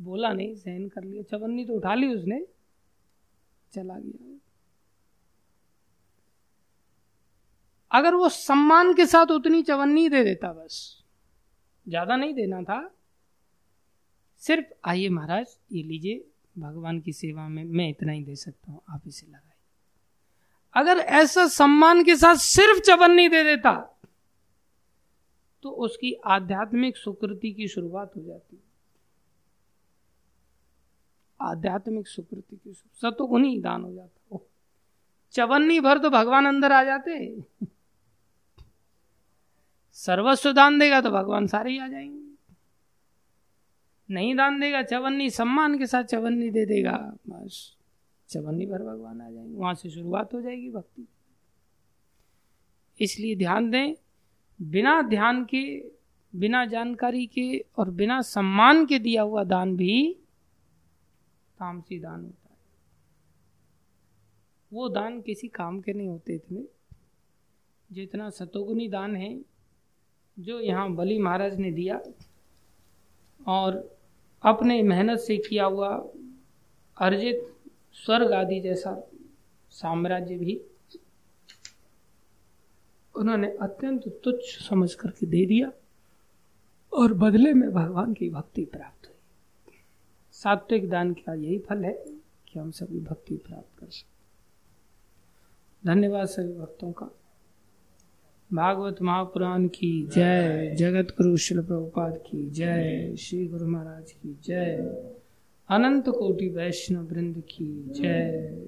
बोला 0.01 0.33
नहीं, 0.33 0.55
सहन 0.55 0.89
कर 0.89 1.05
लिया, 1.05 1.23
चवन्नी 1.23 1.65
तो 1.65 1.73
उठा 1.75 1.95
ली 1.95 2.15
उसने, 2.15 2.47
चला 3.73 3.99
गया। 3.99 4.39
अगर 7.91 8.15
वो 8.15 8.29
सम्मान 8.29 8.95
के 8.95 9.07
साथ 9.07 9.27
उतनी 9.27 9.63
चवन्नी 9.63 10.09
दे 10.09 10.25
देता 10.25 10.53
बस, 10.53 11.05
ज़्यादा 11.89 12.17
नहीं 12.17 12.35
देना 12.35 12.63
था, 12.63 12.95
सिर्फ़, 14.39 14.67
आइए 14.85 15.09
महाराज, 15.09 15.59
ये 15.73 15.83
लीजिए, 15.83 16.25
भगवान 16.59 17.01
की 17.01 17.13
सेवा 17.13 17.49
में 17.49 17.65
मैं 17.65 17.89
इतना 17.91 18.13
ही 18.13 18.25
दे 18.25 18.37
सकता 18.37 18.73
हूँ, 18.73 18.83
आप 18.89 19.03
इसे 19.07 19.27
लगाइए। 19.27 19.50
अगर 20.75 20.99
ऐसा 20.99 21.47
सम्मान 21.47 22.05
के 22.05 22.17
साथ 22.17 22.37
सिर्फ़ 22.37 22.81
चवन्नी 22.81 23.29
दे 23.29 23.45
देता 23.45 23.97
तो 25.63 25.71
उसकी 25.71 26.13
आध्यात्मिक 26.13 26.97
सुकृति 26.97 27.53
की 27.53 27.69
शुरुआत 27.69 28.13
हो 28.17 28.23
जाती। 28.23 28.63
आध्यात्मिक 31.41 32.09
सुकृति 32.09 32.57
की 32.57 32.73
सतुगुण 32.73 33.45
ही 33.45 33.61
दान 33.61 33.83
हो 33.83 33.95
जाता। 33.95 34.39
चवन्नी 35.33 35.81
भर 35.81 35.99
तो 35.99 36.11
भगवान 36.11 36.47
अंदर 36.47 36.73
आ 36.73 36.85
जाते। 36.85 37.45
सर्वस्व 39.93 40.53
दान 40.53 40.79
देगा 40.79 41.01
तो 41.01 41.11
भगवान 41.11 41.47
सारे 41.47 41.71
ही 41.71 41.79
आ 41.79 41.89
जाएँगे। 41.89 42.21
नहीं 44.11 44.35
दान 44.37 44.61
देगा, 44.61 44.83
चवन्नी 44.83 45.31
सम्मान 45.31 45.79
के 45.79 45.87
साथ 45.87 46.05
चवन्नी 46.05 46.51
दे 46.51 46.67
देगा, 46.67 47.17
बस। 47.29 47.77
चवन्नी 48.31 48.67
भर 48.67 48.83
भगवान 48.83 49.21
आ 49.21 49.31
जाएँगे। 49.31 49.55
वहाँ 49.55 49.75
से 49.75 49.91
शुरुआत 49.91 50.35
हो 50.35 50.41
जाएगी 50.41 50.71
भक्ति। 50.71 51.09
इसलिए 53.01 53.37
ध्यान 53.37 53.71
दें, 53.71 53.95
बिना 54.63 55.03
ध्यान 55.03 55.45
के, 55.45 55.93
बिना 56.37 56.65
जानकारी 56.65 57.27
के 57.27 57.65
और 57.79 57.91
बिना 57.91 58.23
सम्मान 58.23 58.87
के 58.87 58.99
दिया 58.99 59.23
हुआ 59.23 59.45
दान 59.45 59.77
भी 59.77 60.17
तामसी 61.59 62.01
दान 62.01 62.25
होता 62.25 62.49
है। 62.51 62.57
वो 64.73 64.89
दान 64.89 65.21
किसी 65.21 65.49
काम 65.49 65.81
के 65.81 65.93
नहीं 65.93 66.09
होते 66.09 66.35
इतने। 66.35 66.65
जितना 67.93 68.31
सतोगुनी 68.31 68.89
दान 68.89 69.17
है, 69.17 69.45
जो 70.39 70.61
यहाँ 70.61 70.95
बलि 70.95 71.19
महाराज 71.19 71.59
ने 71.59 71.73
दिया 71.73 72.01
और 73.47 73.99
अपने 74.43 74.83
मेहनत 74.83 75.19
से 75.19 75.37
किया 75.37 75.65
हुआ 75.65 76.09
अर्जित 76.97 77.57
स्वर्ग 77.95 78.33
आदि 78.33 78.61
जैसा 78.61 79.09
साम्राज्य 79.71 80.37
भी 80.37 80.61
उन्होंने 83.15 83.49
अत्यंत 83.63 84.09
तुच्छ 84.25 84.45
समझ 84.69 84.95
करके 84.95 85.27
दे 85.27 85.47
दिया 85.47 85.73
और 86.93 87.15
बदले 87.15 87.53
में 87.55 87.71
भगवान 87.71 88.15
की 88.15 88.31
भक्ति 88.31 88.65
प्राप्त 88.65 89.07
हुई। 89.07 89.79
सात्विक 90.33 90.89
दान 90.91 91.13
का 91.13 91.35
यही 91.35 91.59
फल 91.59 91.85
है 91.85 91.93
कि 92.49 92.59
हम 92.59 92.71
सभी 92.71 93.01
भक्ति 93.01 93.37
प्राप्त 93.37 93.79
कर 93.79 93.87
सकते 93.87 94.09
धन्यवाद 95.87 96.27
सभी 96.27 96.53
भक्तों 96.53 96.93
का। 96.93 97.11
भागवत 98.51 99.03
महापुराण 99.03 99.67
की 99.69 100.07
जय, 100.07 100.75
जगत 100.79 101.15
गुरु 101.17 101.37
शिल 101.37 101.63
प्रभुपाद 101.63 102.17
की 102.27 102.51
जय, 102.51 103.17
श्री 103.17 103.47
गुरु 103.47 103.67
महाराज 103.67 104.13
की 104.13 104.39
जय। 104.45 105.20
अनंत 105.71 106.09
कोटि 106.09 106.49
वैष्णव 106.49 107.03
वृंद 107.05 107.43
की 107.51 107.67
जय। 107.91 108.67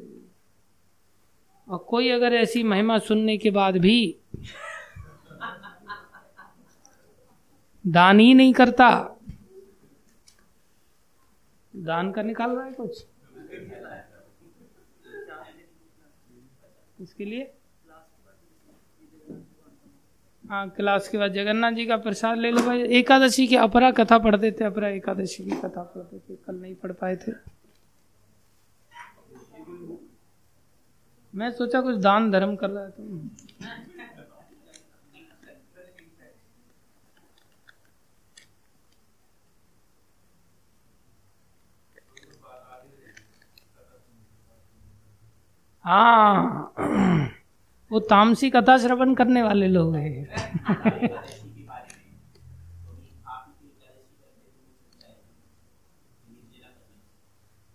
और 1.69 1.79
कोई 1.79 2.09
अगर 2.09 2.35
ऐसी 2.35 2.63
महिमा 2.63 2.99
सुनने 2.99 3.37
के 3.39 3.51
बाद 3.51 3.77
भी 3.77 4.19
दान 7.85 8.21
ही 8.21 8.35
नहीं 8.35 8.53
करता, 8.53 8.91
दान 11.77 12.13
का 12.13 12.23
निकाल 12.23 12.51
रहा 12.51 12.65
है 12.65 12.73
कुछ? 12.73 13.07
इसके 17.01 17.25
लिए? 17.25 17.53
हाँ 20.53 20.69
क्लास 20.71 21.09
के 21.09 21.19
बाद 21.19 21.33
जगन्नाथ 21.33 21.73
जी 21.73 21.87
का 21.87 21.97
प्रसाद 21.97 22.39
ले 22.39 22.51
लो 22.51 22.63
भाई। 22.63 22.83
एकादशी 22.99 23.47
की 23.47 23.57
अपरा 23.57 23.91
कथा 23.91 24.19
पढ़ते 24.19 24.51
थे, 24.53 24.65
अपरा 24.65 24.89
एकादशी 24.89 25.45
की 25.45 25.51
कथा 25.51 25.83
पढ़ते 25.83 26.19
थे। 26.19 26.37
कल 26.37 26.55
नहीं 26.55 26.75
पढ़ 26.75 26.93
पाए 26.93 27.17
थे। 27.17 27.33
मैं 31.35 31.51
सोचा 31.51 31.81
कुछ 31.81 31.97
दान 31.97 32.31
धर्म 32.31 32.57
कर 32.57 32.71
रहा 32.71 32.89
था। 32.89 33.29
हाँ। 45.85 47.42
वो 47.93 48.01
तामसी 48.01 48.51
कथा 48.51 48.79
श्रवण 48.79 49.15
करने 49.15 49.43
वाले 49.43 49.67
लोग 49.67 49.97
हैं। 49.97 50.29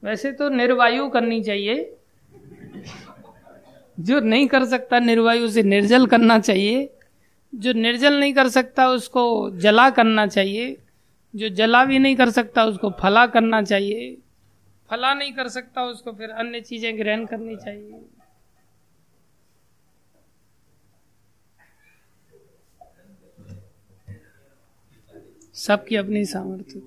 वैसे 0.04 0.32
तो 0.32 0.50
निर्वायु 0.50 1.10
करनी 1.10 1.44
चाहिए। 1.44 1.98
जो 4.00 4.20
नहीं 4.20 4.48
कर 4.48 4.66
सकता, 4.66 5.00
निर्वायु 5.00 5.48
से 5.48 5.64
निर्जल 5.64 6.08
करना 6.08 6.40
चाहिए। 6.40 6.94
जो 7.56 7.74
निर्जल 7.74 8.20
नहीं 8.20 8.34
कर 8.34 8.48
सकता, 8.48 8.88
उसको 8.88 9.50
जला 9.50 9.90
करना 9.90 10.28
चाहिए। 10.28 10.78
जो 11.36 11.50
जला 11.50 11.86
भी 11.86 12.00
नहीं 12.00 12.16
कर 12.16 12.30
सकता, 12.30 12.66
उसको 12.66 12.90
फला 12.90 13.26
करना 13.26 13.62
चाहिए। 13.62 14.18
फला 14.90 15.14
नहीं 15.14 15.34
कर 15.34 15.48
सकता, 15.48 15.84
उसको 15.84 16.12
फिर 16.12 16.30
अन्य 16.30 16.62
चीज़ें 16.62 17.00
ग्रहण 17.00 17.26
करनी 17.26 17.56
चाहिए। 17.56 18.02
सबकी 25.58 25.96
अपनी 25.96 26.26
सामर्थ्य 26.26 26.82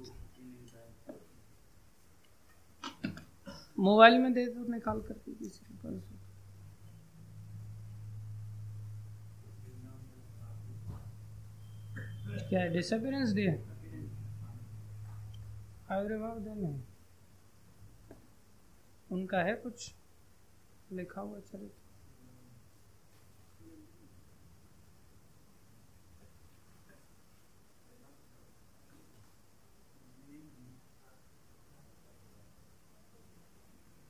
मोबाइल 3.78 4.18
में 4.18 4.32
दे 4.32 4.46
दो, 4.46 4.72
निकाल 4.72 5.00
करके 5.00 5.34
किसी 5.34 5.58
के 5.58 5.74
पास। 5.74 6.02
क्या 12.48 12.60
है 12.60 12.72
डिसअपियरेंस 12.72 13.32
डे 13.32 13.64
आविर्भाव 15.90 16.38
दिन। 16.38 16.84
उनका 19.12 19.38
है 19.38 19.54
कुछ? 19.54 19.94
लिखा 20.92 21.20
हुआ 21.20 21.40
चरित्र। 21.40 21.79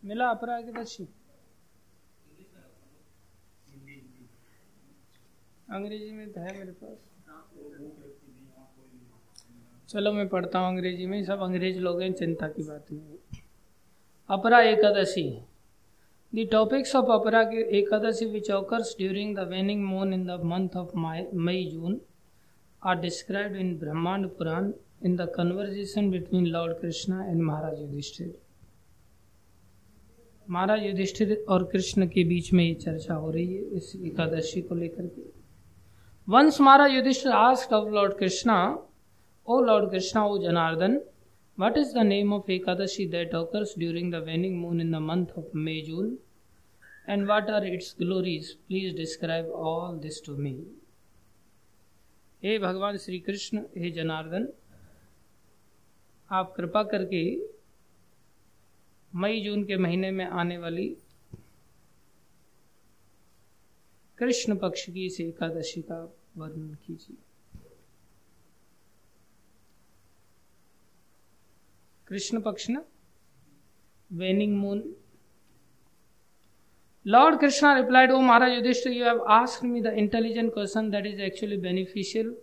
मिला 0.03 0.28
अपरागदर्शी 0.30 1.05
अंग्रेज़ी 5.68 6.12
में 6.12 6.30
तो 6.32 6.40
है 6.40 6.59
मेरे 6.59 6.72
पास। 6.72 6.96
चलो 9.88 10.12
मैं 10.12 10.26
पढ़ता 10.28 10.59
हूँ 10.59 10.68
अंग्रेज़ी 10.68 11.07
में, 11.07 11.22
सब 11.24 11.40
अंग्रेज़ 11.42 11.78
लोग 11.80 12.01
हैं, 12.03 12.12
चिंता 12.12 12.48
की 12.48 12.62
बात 12.62 12.86
नहीं 12.92 13.18
अपरा 14.30 14.61
Ekadashi. 14.62 15.28
The 16.32 16.48
topics 16.53 16.94
of 16.96 17.11
Apara 17.12 17.40
Ekadashi 17.78 18.26
which 18.32 18.51
occurs 18.51 18.94
during 18.98 19.36
the 19.36 19.48
waning 19.51 19.84
moon 19.84 20.12
in 20.14 20.26
the 20.26 20.40
month 20.44 20.76
of 20.76 20.96
May 20.96 21.64
June 21.72 22.01
are 22.82 23.01
described 23.01 23.57
in 23.57 23.76
Brahmanda 23.78 24.28
Purana 24.36 24.72
in 25.05 25.16
the 25.16 25.32
conversation 25.36 26.11
between 26.11 26.46
Lord 26.46 26.80
Krishna 26.80 27.24
and 27.24 27.42
Maharaj 27.42 27.80
Yudhishthir 27.80 28.38
Maharaj 30.51 30.84
Yudhishthir 30.84 31.32
और 31.48 31.64
कृष्ण 31.72 32.07
के 32.09 32.24
बीच 32.24 32.53
में 32.53 32.64
ये 32.64 32.74
चर्चा 32.74 33.14
हो 33.14 33.30
रही 33.30 33.55
है, 33.55 33.62
इस 33.76 33.92
एकादशी 33.96 34.62
को 34.62 34.74
लेकर 34.74 35.07
के। 35.07 35.22
वंश 36.28 36.61
Maharaj 36.61 36.92
Yudhishthir 36.92 37.32
ask 37.32 37.72
of 37.72 37.88
Lord 37.94 38.16
Krishna, 38.18 38.57
O 39.46 39.61
Lord 39.61 39.90
Krishna, 39.90 40.24
O 40.24 40.38
Janardan 40.42 41.01
what 41.59 41.78
is 41.78 41.94
the 41.94 42.03
name 42.07 42.32
of 42.32 42.51
Ekadashi 42.51 43.07
that 43.09 43.34
occurs 43.34 43.74
during 43.78 44.12
the 44.12 44.22
waning 44.26 44.61
moon 44.61 44.80
in 44.80 44.92
the 44.92 45.01
month 45.03 45.38
of 45.38 45.57
May 45.57 45.80
June 45.82 46.18
and 47.09 47.26
what 47.28 47.51
are 47.51 47.66
its 47.66 47.94
glories 47.98 48.53
please 48.68 48.96
describe 48.96 49.51
all 49.68 49.98
this 49.98 50.22
to 50.26 50.36
me 50.36 50.53
हे 52.42 52.59
भगवान 52.59 52.96
श्री 52.96 53.18
कृष्ण, 53.20 53.59
हे 53.78 53.90
जनार्दन, 53.90 54.48
आप 56.30 56.53
कृपा 56.57 56.82
करके 56.82 57.24
मई, 59.12 59.40
जून 59.40 59.64
के 59.64 59.76
महीने 59.76 60.11
में 60.11 60.24
आने 60.24 60.58
वाली 60.58 60.86
कृष्ण 64.18 64.56
पक्ष 64.56 64.84
की 64.86 65.04
इस 65.06 65.20
एकादशी 65.20 65.80
का 65.82 66.00
वर्णन 66.36 66.74
कीजिए। 66.86 67.16
कृष्ण 72.06 72.40
पक्ष 72.40 72.68
ना? 72.70 72.82
Waning 74.11 74.56
moon 74.56 74.82
Lord 77.06 77.38
Krishna 77.40 77.72
replied 77.76 78.11
O 78.12 78.20
Maharaj 78.20 78.52
Yudhishthir 78.52 78.86
you 78.86 79.04
have 79.04 79.22
asked 79.30 79.66
me 79.68 79.80
the 79.80 79.92
intelligent 79.98 80.52
question 80.54 80.90
that 80.90 81.06
is 81.06 81.20
actually 81.22 81.56
beneficial 81.56 82.34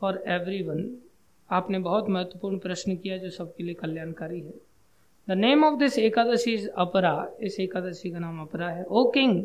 for 0.00 0.22
everyone 0.28 0.84
आपने 1.50 1.78
बहुत 1.78 2.08
महत्वपूर्ण 2.08 2.58
प्रश्न 2.58 2.96
किया 2.96 3.16
जो 3.18 3.30
सबके 3.30 3.64
लिए 3.64 3.74
कल्याणकारी 3.74 4.40
है। 4.40 4.71
The 5.28 5.32
name 5.38 5.64
of 5.64 5.78
this 5.78 5.98
Ekadashi 5.98 6.54
is 6.54 6.68
Apara 6.78 7.14
इस 7.40 7.58
एकादशी 7.60 8.10
का 8.10 8.18
नाम 8.18 8.40
अपरा 8.40 8.68
है 8.68 8.84
O 8.84 9.04
king 9.10 9.42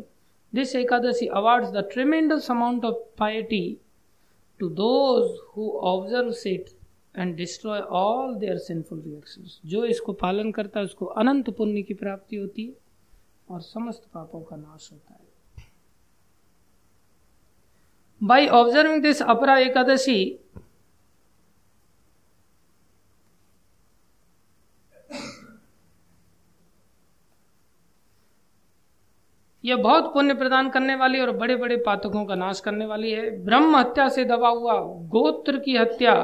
this 0.52 0.74
Ekadashi 0.76 1.26
awards 1.36 1.70
the 1.72 1.88
tremendous 1.92 2.50
amount 2.50 2.84
of 2.84 2.96
piety 3.18 3.62
to 4.60 4.68
those 4.76 5.38
who 5.48 5.70
observe 5.86 6.32
it 6.46 6.70
and 7.14 7.36
destroy 7.36 7.80
all 7.98 8.34
their 8.34 8.58
sinful 8.58 9.00
reactions 9.00 9.60
जो 9.66 9.84
इसको 9.86 10.12
पालन 10.16 10.50
करता 10.52 10.80
है 10.80 10.86
उसको 10.86 11.06
अनंत 11.16 11.50
पुण्य 11.50 11.82
की 11.82 11.94
प्राप्ति 11.94 12.36
होती 12.36 12.66
है 12.66 12.74
और 13.48 13.60
समस्त 13.62 14.02
पापों 14.14 14.40
का 14.40 14.56
नाश 14.56 14.88
होता 14.92 15.14
है 15.14 15.26
बाई 18.20 18.46
ऑब्जर्विंग 18.52 19.02
दिस 19.02 19.22
अपरा 19.24 19.56
एकादशी 19.58 20.20
यह 29.64 29.76
बहुत 29.76 30.12
पुण्य 30.12 30.34
प्रदान 30.34 30.70
करने 30.70 30.94
वाली 30.94 31.20
और 31.20 31.30
बड़े 31.30 31.56
बड़े 31.56 31.76
पातकों 31.76 32.24
का 32.24 32.34
नाश 32.34 32.60
करने 32.60 32.86
वाली 32.86 33.10
है। 33.10 33.44
ब्रह्म 33.44 33.76
हत्या 33.76 34.08
से 34.08 34.24
दबा 34.24 34.48
हुआ 34.48 34.80
गोत्र 35.08 35.58
की 35.58 35.76
हत्या 35.76 36.14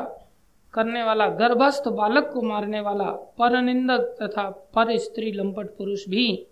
करने 0.74 1.02
वाला, 1.02 1.28
गर्भस्थ 1.28 1.88
बालक 1.88 2.30
को 2.34 2.42
मारने 2.42 2.80
वाला, 2.80 3.04
परनिंदक 3.04 4.16
तथा 4.22 4.50
पर 4.50 4.96
स्त्री 4.96 5.32
लंपट 5.32 5.66
पुरुष 5.66 6.08
भी 6.08 6.46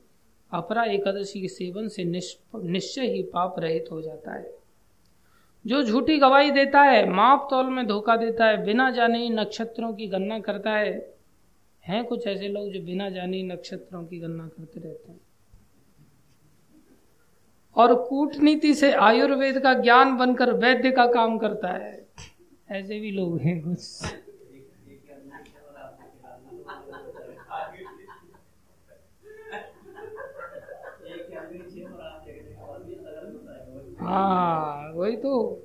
अपरा 0.53 0.85
एकादशी 0.85 1.41
के 1.41 1.49
सेवन 1.49 1.89
से 1.89 2.05
निश्चय 2.05 3.07
ही 3.07 3.23
पाप 3.23 3.55
रहित 3.59 3.85
हो 3.93 4.03
जाता 4.03 4.35
है। 4.35 4.55
जो 5.67 5.83
झूठी 5.83 6.19
गवाही 6.19 6.51
देता 6.51 6.83
है, 6.83 7.09
माप 7.11 7.47
तौल 7.51 7.67
में 7.67 7.87
धोखा 7.87 8.17
देता 8.17 8.45
है, 8.45 8.65
बिना 8.65 8.91
जाने 8.91 9.19
ही 9.19 9.31
नक्षत्रों 9.31 9.93
की 9.95 10.07
गणना 10.07 10.41
करता 10.41 10.71
है। 10.71 11.15
हैं 11.85 12.05
कुछ 12.05 12.27
ऐसे 12.27 12.49
लोग 12.49 12.71
जो 12.71 12.81
बिना 12.81 13.11
जाने 13.11 13.37
ही 13.37 13.43
नक्षत्रों 13.43 14.05
की 14.05 14.19
गणना 14.19 14.49
करते 14.49 14.81
रहते 14.81 15.13
हैं। 15.13 15.21
और 17.77 17.95
कूटनीति 17.95 18.75
से 18.75 18.93
आयुर्वेद 18.93 19.59
का 19.59 19.75
ज्ञान 19.75 20.17
बनकर 20.17 20.53
वैद्य 20.53 20.91
का 20.91 21.07
काम 21.07 21.39
करता 21.39 21.69
है। 21.69 22.07
ऐसे 22.71 23.01
भी 23.01 23.11
लोग 23.11 23.39
हैं 23.41 23.61
कुछ 23.63 24.03
हाँ 34.01 34.93
वही 34.95 35.17
तो। 35.17 35.63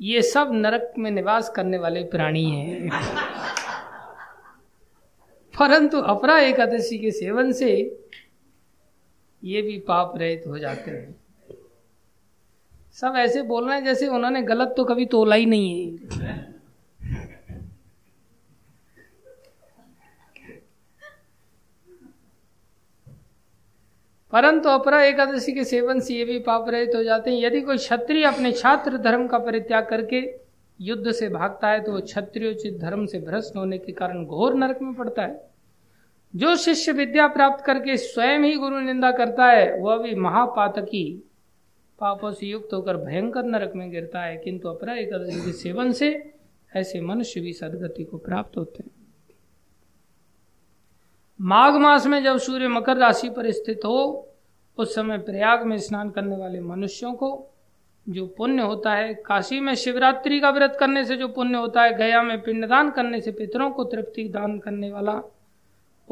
ये 0.00 0.22
सब 0.22 0.48
नरक 0.52 0.92
में 0.98 1.10
निवास 1.10 1.48
करने 1.48 1.78
वाले 1.78 2.02
प्राणी 2.04 2.44
हैं। 2.44 2.90
परंतु 5.54 5.98
अपरा 5.98 6.38
एकादशी 6.38 6.98
के 6.98 7.10
सेवन 7.10 7.52
से 7.52 7.98
ये 9.42 9.62
भी 9.62 9.78
पाप 9.78 10.16
रहित 10.16 10.44
हो 10.46 10.58
जाते 10.58 10.90
हैं। 10.90 11.14
सब 12.94 13.14
ऐसे 13.16 13.42
बोल 13.42 13.68
रहे 13.68 13.76
हैं 13.76 13.84
जैसे 13.84 14.06
उन्होंने 14.08 14.42
गलत 14.42 14.74
तो 14.76 14.84
कभी 14.84 15.06
तोला 15.06 15.36
ही 15.36 15.46
नहीं 15.46 15.98
है। 15.98 16.50
परंतु 24.32 24.68
अपरा 24.68 25.02
एकादशी 25.04 25.52
के 25.52 25.64
सेवन 25.64 26.00
से 26.00 26.14
ये 26.14 26.24
भी 26.24 26.38
पाप 26.40 26.68
रहित 26.68 26.94
हो 26.96 27.02
जाते 27.04 27.30
हैं। 27.30 27.38
यदि 27.38 27.60
कोई 27.60 27.76
क्षत्रिय 27.76 28.24
अपने 28.24 28.52
छात्र 28.52 28.98
धर्म 28.98 29.26
का 29.28 29.38
परित्याग 29.38 29.86
करके 29.86 30.20
युद्ध 30.80 31.12
से 31.12 31.28
भागता 31.28 31.68
है 31.68 31.80
तो 31.80 31.92
वो 31.92 32.00
क्षत्रियोचित 32.00 32.78
धर्म 32.78 33.04
से 33.06 33.18
भ्रष्ट 33.20 33.56
होने 33.56 33.78
के 33.78 33.92
कारण 33.92 34.24
घोर 34.24 34.54
नरक 34.54 34.78
में 34.82 34.94
पड़ता 34.94 35.22
है। 35.22 35.51
जो 36.36 36.56
शिष्य 36.56 36.92
विद्या 36.92 37.28
प्राप्त 37.28 37.64
करके 37.64 37.96
स्वयं 37.96 38.40
ही 38.40 38.54
गुरु 38.54 38.80
निंदा 38.80 39.12
करता 39.12 39.46
है, 39.46 39.78
वह 39.78 39.96
भी 39.96 40.14
महापातकी। 40.14 41.22
पापों 42.00 42.32
से 42.32 42.46
युक्त 42.46 42.74
होकर 42.74 42.96
भयंकर 42.96 43.42
नरक 43.42 43.72
में 43.76 43.90
गिरता 43.90 44.20
है, 44.20 44.36
किंतु 44.36 44.68
अपरा 44.68 44.94
एकादशी 44.94 45.40
के 45.40 45.52
सेवन 45.52 45.92
से 45.92 46.32
ऐसे 46.76 47.00
मनुष्य 47.00 47.40
भी 47.40 47.52
सदगति 47.52 48.04
को 48.04 48.18
प्राप्त 48.18 48.56
होते 48.56 48.82
हैं। 48.82 48.90
माघ 51.40 51.74
मास 51.74 52.06
में 52.06 52.22
जब 52.24 52.38
सूर्य 52.38 52.68
मकर 52.68 52.96
राशि 52.96 53.28
पर 53.28 53.50
स्थित 53.50 53.80
हो, 53.84 54.28
उस 54.78 54.94
समय 54.94 55.18
प्रयाग 55.18 55.62
में 55.62 55.78
स्नान 55.78 56.10
करने 56.10 56.36
वाले 56.36 56.60
मनुष्यों 56.60 57.14
को 57.14 57.48
जो 58.08 58.26
पुण्य 58.26 58.62
होता 58.62 58.94
है, 58.94 59.14
काशी 59.14 59.60
में 59.60 59.74
शिवरात्रि 59.74 60.40
का 60.40 60.50
व्रत 60.50 60.76
करने 60.80 61.04
से 61.04 61.16
जो 61.16 61.28
पुण्य 61.28 61.58
होता 61.58 61.82
है, 61.82 61.96
गया 61.96 62.22
में 62.22 62.42
पिंडदान 62.42 62.90
करने 62.90 63.20
से 63.20 63.32
पितरों 63.32 63.70
को 63.70 63.84
तृप्ति 63.84 64.28
दान 64.28 64.58
करने 64.58 64.90
वाला 64.90 65.22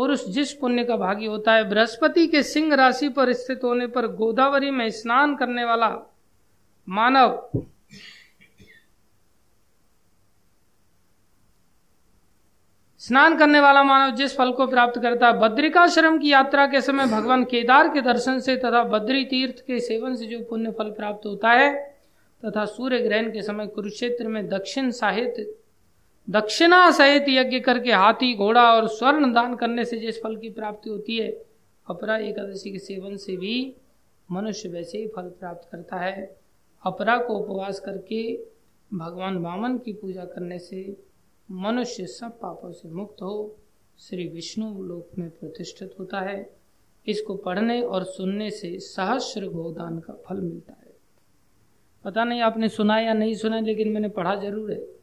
पुरुष 0.01 0.25
जिस 0.25 0.53
पुण्य 0.53 0.85
का 0.85 0.97
भागी 0.97 1.27
होता 1.27 1.53
है, 1.53 1.69
बृहस्पति 1.69 2.27
के 2.27 2.43
सिंह 2.43 2.75
राशि 2.75 3.09
पर 3.09 3.33
स्थित 3.33 3.65
होने 3.65 3.87
पर 3.87 4.07
गोदावरी 4.07 4.71
में 4.71 4.89
स्नान 4.91 5.35
करने 5.37 5.65
वाला 5.65 5.89
मानव 6.89 7.51
स्नान 13.01 13.37
करने 13.39 13.61
वाला 13.61 13.83
मानव 13.83 14.15
जिस 14.17 14.37
फल 14.37 14.53
को 14.53 14.67
प्राप्त 14.67 15.01
करता 15.03 15.27
है, 15.27 15.39
बद्रिकाश्रम 15.39 16.19
की 16.19 16.33
यात्रा 16.33 16.67
के 16.67 16.81
समय 16.81 17.07
भगवान 17.07 17.45
केदार 17.45 17.89
के 17.89 18.01
दर्शन 18.01 18.41
से 18.41 18.57
तथा 18.57 18.83
बद्री 18.85 19.25
तीर्थ 19.25 19.65
के 19.67 19.81
सेवन 19.81 20.17
से 20.17 20.27
जो 20.27 20.41
पुण्य 20.45 20.71
फल 20.71 20.91
प्राप्त 20.91 21.27
होता 21.27 21.51
है, 21.51 21.73
तथा 22.43 22.65
सूर्य 22.65 22.99
ग्रहण 22.99 23.31
के 23.33 23.43
समय 23.43 23.67
कुरुक्षेत्र 23.67 24.29
में 24.29 24.49
दक्षिण 24.49 24.91
साहित्य 24.91 25.55
दक्षिणा 26.31 26.91
सहित 26.91 27.25
यज्ञ 27.29 27.61
करके 27.61 27.93
हाथी, 27.93 28.35
घोड़ा 28.37 28.63
और 28.73 28.89
स्वर्ण 28.89 29.33
दान 29.33 29.55
करने 29.57 29.85
से 29.85 29.99
जिस 29.99 30.23
फल 30.23 30.37
की 30.37 30.51
प्राप्ति 30.51 30.91
होती 30.91 31.17
है, 31.17 31.31
अपरा 31.87 32.17
एकादशी 32.17 32.71
के 32.73 32.79
सेवन 32.79 33.17
से 33.17 33.37
भी 33.37 33.75
मनुष्य 34.31 34.69
वैसे 34.69 34.99
ही 34.99 35.09
फल 35.09 35.23
प्राप्त 35.23 35.69
करता 35.73 35.97
है। 35.97 36.37
अपरा 36.83 37.17
को 37.17 37.35
उपवास 37.35 37.81
करके 37.81 38.23
भगवान 38.95 39.39
वामन 39.39 39.79
की 39.79 39.93
पूजा 39.93 40.25
करने 40.25 40.59
से 40.59 40.97
मनुष्य 41.51 42.07
सब 42.07 42.39
पापों 42.41 42.73
से 42.73 42.89
मुक्त 42.89 43.23
हो, 43.23 43.57
श्री 43.99 44.29
विष्णु 44.29 44.83
लोक 44.83 45.19
में 45.19 45.31
प्रतिष्ठित 45.31 45.95
होता 46.01 46.21
है। 46.21 46.51
इसको 47.07 47.35
पढ़ने 47.35 47.83
और 47.83 48.05
सुनने 48.05 48.51
से 48.51 48.79
सहस्र 48.79 49.47
गोदान 49.47 49.99
का 49.99 50.13
फल 50.27 50.41
मिलता 50.41 50.73
है। 50.73 50.95
पता 52.05 52.25
नहीं 52.25 52.41
आपने 52.41 52.69
सुना 52.69 52.99
या 53.01 53.13
नहीं 53.13 53.35
सुना, 53.35 53.61
लेकिन 53.61 53.89
मैंने 53.89 54.09
पढ़ा 54.09 54.35
ज़रूर 54.35 54.73
है। 54.73 55.00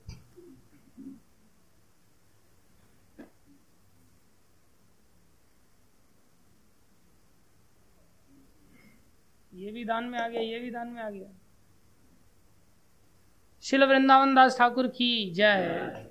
ये 9.68 9.74
भी 9.74 9.86
दान 9.86 10.04
में 10.04 10.20
आ 10.20 10.28
गया, 10.28 10.42
ये 10.42 10.60
भी 10.60 10.72
दान 10.72 10.88
में 10.88 11.02
आ 11.02 11.10
गया। 11.10 11.28
शिल 13.62 13.84
वृंदावन 13.84 14.36
दास 14.36 14.58
ठाकुर 14.58 14.88
की 14.88 15.32
जय। 15.32 16.10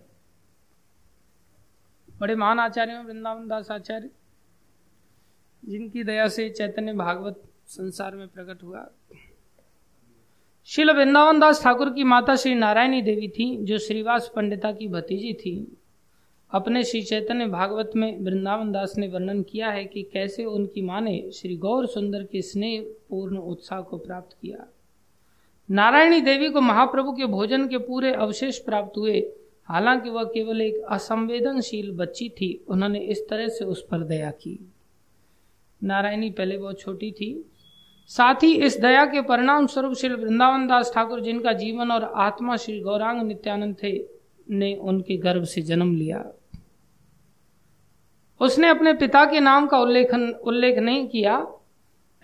बड़े 2.18 2.34
महान 2.34 2.60
आचार्य 2.60 2.92
हैं 2.92 3.04
वृंदावन 3.04 3.48
दास 3.48 3.70
आचार्य। 3.70 4.10
जिनकी 5.64 6.04
दया 6.04 6.28
से 6.28 6.50
चैतन्य 6.50 6.92
भागवत 6.92 7.42
संसार 7.66 8.14
में 8.14 8.28
प्रकट 8.28 8.62
हुआ। 8.62 8.90
शिल 10.64 10.90
वृंदावन 10.90 11.40
दास 11.40 11.64
ठाकुर 11.64 11.90
की 11.90 12.04
माता 12.04 12.36
श्री 12.36 12.54
नारायणी 12.54 13.02
देवी 13.02 13.28
थी, 13.28 13.64
जो 13.64 13.78
श्रीवास 13.78 14.32
पंडिता 14.36 14.72
की 14.72 14.88
भतीजी 14.88 15.34
थी। 15.34 15.76
अपने 16.50 16.84
श्री 16.84 17.02
चैतन्य 17.02 17.46
भागवत 17.46 17.90
में 17.96 18.20
वृंदावन 18.20 18.72
दास 18.72 18.94
ने 18.98 19.08
वर्णन 19.08 19.42
किया 19.42 19.70
है 19.70 19.84
कि 19.84 20.02
कैसे 20.02 20.44
उनकी 20.44 20.82
माँ 20.82 21.00
ने 21.00 21.30
श्री 21.34 21.56
गौर 21.56 21.86
सुंदर 21.86 22.22
के 22.22 22.42
स्नेह 22.42 22.94
पूर्ण 23.10 23.36
उत्साह 23.36 23.80
को 23.80 23.98
प्राप्त 23.98 24.36
किया। 24.42 24.72
नारायणी 25.70 26.20
देवी 26.20 26.50
को 26.50 26.60
महाप्रभु 26.60 27.12
के 27.12 27.26
भोजन 27.26 27.68
के 27.68 27.78
पूरे 27.78 28.12
अवशेष 28.12 28.58
प्राप्त 28.58 28.98
हुए। 28.98 29.32
हालाँकि 29.64 30.10
वह 30.10 30.24
केवल 30.24 30.60
एक 30.60 30.82
असंवेदनशील 30.88 31.92
बच्ची 31.92 32.28
थी, 32.28 32.64
उन्होंने 32.68 32.98
इस 32.98 33.28
तरह 33.28 33.48
से 33.48 33.64
उस 33.64 33.86
पर 33.86 33.98
दया 33.98 34.30
की। 34.30 34.72
नारायणी 35.82 36.30
पहले 36.30 36.58
बहुत 36.58 36.80
छोटी 36.80 37.12
थी। 37.12 37.50
साथ 38.06 38.34
ही 38.34 38.54
इस 38.54 38.80
दया 38.80 39.04
के 39.04 39.22
परिणाम 39.22 39.66
स्वरूप 39.66 39.94
श्री 39.94 40.14
वृंदावन 40.14 40.66
दास 40.66 40.92
ठाकुर, 40.94 41.20
जिनका 41.20 41.52
जीवन 41.52 41.90
और 41.90 42.04
आत्मा 42.04 42.56
श्री 42.56 42.80
गौरांग 42.80 43.22
नित्यानंद 43.22 43.76
थे, 43.82 44.16
ने 44.50 44.74
उनके 44.74 45.16
गर्भ 45.16 45.44
से 45.44 45.62
जन्म 45.62 45.96
लिया। 45.96 46.32
उसने 48.40 48.68
अपने 48.68 48.92
पिता 48.92 49.24
के 49.24 49.40
नाम 49.40 49.66
का 49.66 49.78
उल्लेखन, 49.78 50.30
उल्लेख 50.30 50.78
नहीं 50.78 51.08
किया। 51.08 51.46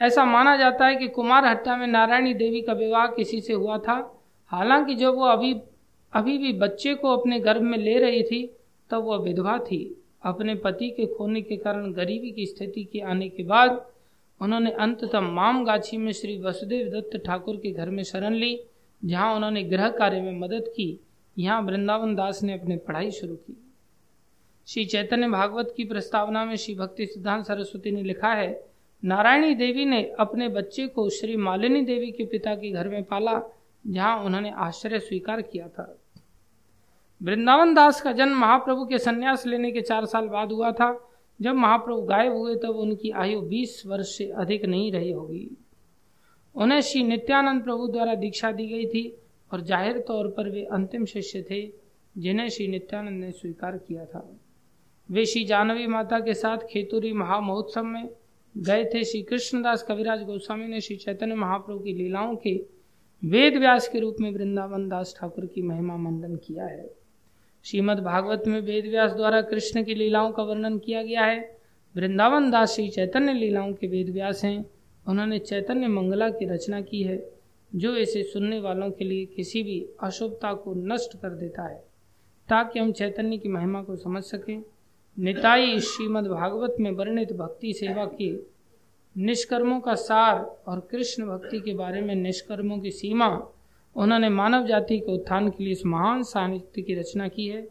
ऐसा 0.02 0.24
माना 0.24 0.56
जाता 0.56 0.86
है 0.86 0.96
कि 0.96 1.08
कुमार 1.08 1.44
हट्टा 1.44 1.76
में 1.76 1.86
नारायणी 1.86 2.34
देवी 2.34 2.62
का 2.62 2.72
विवाह 2.72 3.06
किसी 3.06 3.40
से 3.40 3.52
हुआ 3.52 3.78
था। 3.78 4.22
हालाँकि 4.46 4.94
जब 4.94 5.14
वो 5.14 5.24
अभी 5.24 5.60
अभी 6.12 6.38
भी 6.38 6.52
बच्चे 6.52 6.94
को 6.94 7.16
अपने 7.16 7.40
गर्भ 7.40 7.62
में 7.62 7.78
ले 7.78 7.98
रही 7.98 8.22
थी, 8.22 8.56
तब 8.90 9.04
वह 9.04 9.16
विधवा 9.16 9.58
थी। 9.58 10.04
अपने 10.22 10.54
पति 10.54 10.90
के 10.90 11.06
खोने 11.06 11.42
के 11.42 11.56
कारण 11.56 11.92
गरीबी 11.92 12.30
की 12.30 12.46
स्थिति 12.46 12.84
के 12.84 13.00
आने 13.00 13.28
के 13.28 13.42
बाद 13.42 13.86
उन्होंने 14.40 14.70
अंततः 14.70 15.20
माम 15.20 15.64
गाछी 15.64 15.96
में 15.96 16.12
श्री 16.12 16.40
वसुदेव 16.40 16.86
दत्त 16.88 17.26
ठाकुर 17.26 17.56
के 17.56 17.70
घर 17.70 17.90
में 17.90 18.02
शरण 18.02 18.34
ली, 18.34 18.60
जहाँ 19.04 19.34
उन्होंने 19.34 19.62
गृह 19.62 19.88
कार्य 19.88 20.20
में 20.20 20.40
मदद 20.40 20.64
की। 20.68 21.00
यहाँ 21.38 21.62
वृंदावन 21.62 22.14
दास 22.14 22.42
ने 22.42 22.52
अपनी 22.52 22.76
पढ़ाई 22.76 23.10
शुरू 23.10 23.34
की। 23.34 23.71
श्री 24.68 24.84
चैतन्य 24.84 25.28
भागवत 25.28 25.72
की 25.76 25.84
प्रस्तावना 25.84 26.44
में 26.44 26.56
श्री 26.56 26.74
भक्ति 26.74 27.06
सिद्धांत 27.06 27.44
सरस्वती 27.44 27.90
ने 27.90 28.02
लिखा 28.02 28.32
है, 28.32 28.64
नारायणी 29.02 29.54
देवी 29.54 29.84
ने 29.84 30.02
अपने 30.18 30.48
बच्चे 30.48 30.86
को 30.86 31.08
श्री 31.10 31.36
मालिनी 31.36 31.82
देवी 31.82 32.10
के 32.10 32.24
पिता 32.24 32.54
के 32.54 32.70
घर 32.70 32.88
में 32.88 33.02
पाला, 33.04 33.40
जहाँ 33.86 34.24
उन्होंने 34.24 34.50
आश्चर्य 34.50 34.98
स्वीकार 34.98 35.42
किया 35.42 35.68
था। 35.68 35.98
वृंदावन 37.20 37.74
दास 37.74 38.00
का 38.00 38.12
जन्म 38.12 38.38
महाप्रभु 38.38 38.84
के 38.84 38.98
संन्यास 38.98 39.46
लेने 39.46 39.70
के 39.72 39.80
चार 39.80 40.06
साल 40.06 40.28
बाद 40.28 40.52
हुआ 40.52 40.70
था। 40.72 41.08
जब 41.40 41.54
महाप्रभु 41.54 42.02
गायब 42.02 42.32
हुए, 42.32 42.54
तब 42.56 42.76
उनकी 42.76 43.10
आयु 43.10 43.40
20 43.40 43.82
वर्ष 43.86 44.16
से 44.18 44.28
अधिक 44.30 44.64
नहीं 44.64 44.92
रही 44.92 45.10
होगी। 45.12 45.48
उन्हें 46.54 46.80
श्री 46.80 47.02
नित्यानंद 47.02 47.62
प्रभु 47.62 47.86
द्वारा 47.88 48.14
दीक्षा 48.14 48.52
दी 48.52 48.66
गई 48.66 48.86
थी 48.86 49.04
और 49.50 49.60
ज़ाहिर 49.60 49.98
तौर 49.98 50.28
पर 50.28 50.48
वे 50.48 50.64
अंतिम 50.64 51.04
शिष्य 51.04 51.42
थे, 51.42 51.62
जिन्हें 52.16 52.48
श्री 52.48 52.68
नित्यानंद 52.68 53.20
ने 53.20 53.30
स्वीकार 53.30 53.76
किया 53.78 54.04
था। 54.04 54.28
वे 55.10 55.24
श्री 55.26 55.44
जानवी 55.44 55.86
माता 55.86 56.18
के 56.20 56.34
साथ 56.34 56.58
खेतुरी 56.70 57.12
महामहोत्सव 57.12 57.82
में 57.82 58.08
गए 58.56 58.84
थे। 58.84 59.04
श्री 59.04 59.22
कृष्णदास 59.22 59.82
कविराज 59.82 60.22
गोस्वामी 60.22 60.66
ने 60.66 60.80
श्री 60.80 60.96
चैतन्य 60.96 61.34
महाप्रभु 61.34 61.78
की 61.78 61.92
लीलाओं 61.92 62.36
के 62.36 62.54
वेद 63.24 63.56
व्यास 63.56 63.88
के 63.88 63.98
रूप 63.98 64.16
में 64.20 64.30
वृंदावन 64.30 64.88
दास 64.88 65.14
ठाकुर 65.20 65.46
की 65.46 65.62
महिमा 65.62 65.96
मंडन 65.96 66.36
किया 66.36 66.64
है। 66.64 66.90
श्रीमद 67.64 68.00
भागवत 68.00 68.42
में 68.46 68.60
वेद 68.60 68.86
व्यास 68.86 69.12
द्वारा 69.12 69.42
कृष्ण 69.42 69.84
की 69.84 69.94
लीलाओं 69.94 70.32
का 70.32 70.42
वर्णन 70.42 70.78
किया 70.78 71.02
गया 71.02 71.24
है। 71.24 71.58
वृंदावन 71.96 72.50
दास 72.50 72.74
श्री 72.74 72.88
चैतन्य 72.88 73.32
लीलाओं 73.32 73.72
के 73.72 73.86
वेद 73.86 74.10
व्यास 74.10 74.44
हैं। 74.44 74.64
उन्होंने 75.08 75.38
चैतन्य 75.38 75.88
मंगला 75.88 76.30
की 76.30 76.44
रचना 76.44 76.80
की 76.80 77.02
है, 77.02 77.32
जो 77.74 77.96
इसे 77.96 78.22
सुनने 78.22 78.60
वालों 78.60 78.90
के 78.90 79.04
लिए 79.04 79.26
किसी 79.26 79.62
भी 79.62 79.86
अशुभता 80.00 80.54
को 80.54 80.74
नष्ट 80.74 81.16
कर 81.16 81.28
देता 81.28 81.62
है, 81.62 81.78
ताकि 82.48 82.78
हम 82.78 82.92
चैतन्य 82.92 83.38
की 83.38 83.48
महिमा 83.48 83.82
को 83.82 83.96
समझ 83.96 84.22
सकें। 84.24 84.62
निताई 85.16 85.80
श्रीमद् 85.80 86.26
भागवत 86.28 86.76
में 86.80 86.90
वर्णित 86.90 87.32
भक्ति 87.32 87.72
सेवा 87.72 88.04
की 88.04 88.28
निष्कर्मों 89.16 89.80
का 89.80 89.94
सार 89.94 90.38
और 90.68 90.80
कृष्ण 90.90 91.26
भक्ति 91.26 91.58
के 91.60 91.74
बारे 91.74 92.00
में 92.00 92.14
निष्कर्मों 92.14 92.78
की 92.78 92.90
सीमा, 92.90 93.28
उन्होंने 93.96 94.28
मानव 94.28 94.66
जाति 94.66 94.98
के 94.98 95.12
उत्थान 95.12 95.50
के 95.50 95.64
लिए 95.64 95.72
इस 95.72 95.84
महान 95.86 96.22
साहित्य 96.22 96.82
की 96.82 96.94
रचना 96.94 97.28
की 97.28 97.46
है। 97.46 97.66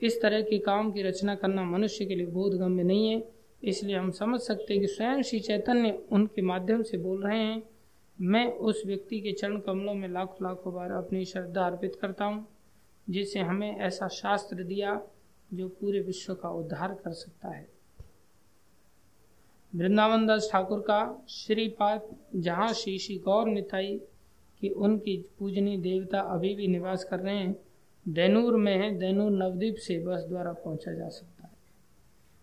इस 0.00 0.20
तरह 0.22 0.42
के 0.42 0.58
काम 0.58 0.90
की 0.92 1.02
रचना 1.02 1.34
करना 1.34 1.64
मनुष्य 1.64 2.04
के 2.04 2.14
लिए 2.14 2.26
बोधगम्य 2.26 2.82
नहीं 2.82 3.08
है। 3.08 3.22
इसलिए 3.62 3.96
हम 3.96 4.10
समझ 4.10 4.40
सकते 4.40 4.74
हैं 4.74 4.80
कि 4.80 4.86
स्वयं 4.86 5.22
श्री 5.22 5.40
चैतन्य 5.40 5.98
उनके 6.12 6.42
माध्यम 6.42 6.82
से 6.82 6.98
बोल 6.98 7.22
रहे 7.22 7.38
हैं। 7.38 7.62
मैं 8.18 8.46
उस 8.52 8.82
व्यक्ति 8.86 9.20
के 9.20 9.32
चरण 9.32 9.58
कमलों 9.60 9.94
में 9.94 10.08
लाखों 10.08 10.46
लाखों 10.46 10.74
बार 10.74 10.92
अपनी 10.92 11.24
श्रद्धा 11.24 11.66
अर्पित 11.66 11.96
करता 12.02 12.24
हूँ, 12.24 12.46
जिससे 13.06 13.40
हमें 13.40 13.76
ऐसा 13.76 14.08
शास्त्र 14.08 14.64
दिया 14.64 15.00
जो 15.54 15.68
पूरे 15.68 16.00
विश्व 16.00 16.34
का 16.34 16.48
उद्धार 16.48 16.94
कर 16.94 17.12
सकता 17.12 17.48
है। 17.48 17.68
वृंदावन 19.74 20.26
दास 20.26 20.48
ठाकुर 20.52 20.80
का 20.80 21.26
श्रीपाद 21.28 22.16
जहाँ 22.36 22.72
श्री 22.72 22.98
श्री 22.98 23.18
गौर 23.18 23.48
निताई 23.48 24.00
कि 24.60 24.68
उनकी 24.68 25.26
पूजनी 25.38 25.76
देवता 25.76 26.20
अभी 26.20 26.54
भी 26.54 26.66
निवास 26.66 27.04
कर 27.04 27.20
रहे 27.20 27.36
हैं, 27.36 27.56
दैनूर 28.08 28.56
में 28.56 28.78
है, 28.78 28.98
दैनूर 28.98 29.30
नवद्वीप 29.30 29.76
से 29.76 29.98
बस 29.98 30.22
द्वारा 30.22 30.52
पहुँचा 30.52 30.92
जा 30.92 31.08
सकता 31.08 31.42
है। 31.42 31.52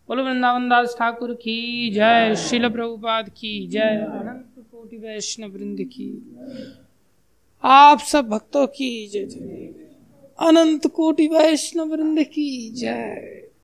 बोलो 0.07 0.23
वृंदावन 0.23 0.69
दास 0.69 0.95
ठाकुर 0.99 1.33
की 1.33 1.91
जय, 1.91 2.35
शिल 2.35 2.69
प्रभुपाद 2.69 3.29
की 3.29 3.67
जय, 3.67 3.79
अनंत 3.79 4.65
कोटि 4.71 4.97
वैष्णव 4.97 5.49
वृंद 5.49 5.77
की। 5.81 6.37
आप 7.63 7.99
सब 7.99 8.29
भक्तों 8.29 8.67
की 8.67 9.07
जय 9.07 9.25
जय। 9.25 9.88
अनंत 10.41 10.87
कोटि 10.87 11.27
वैष्णव 11.27 11.91
वृंद 11.91 12.19
की 12.19 12.71
जय। 12.75 13.48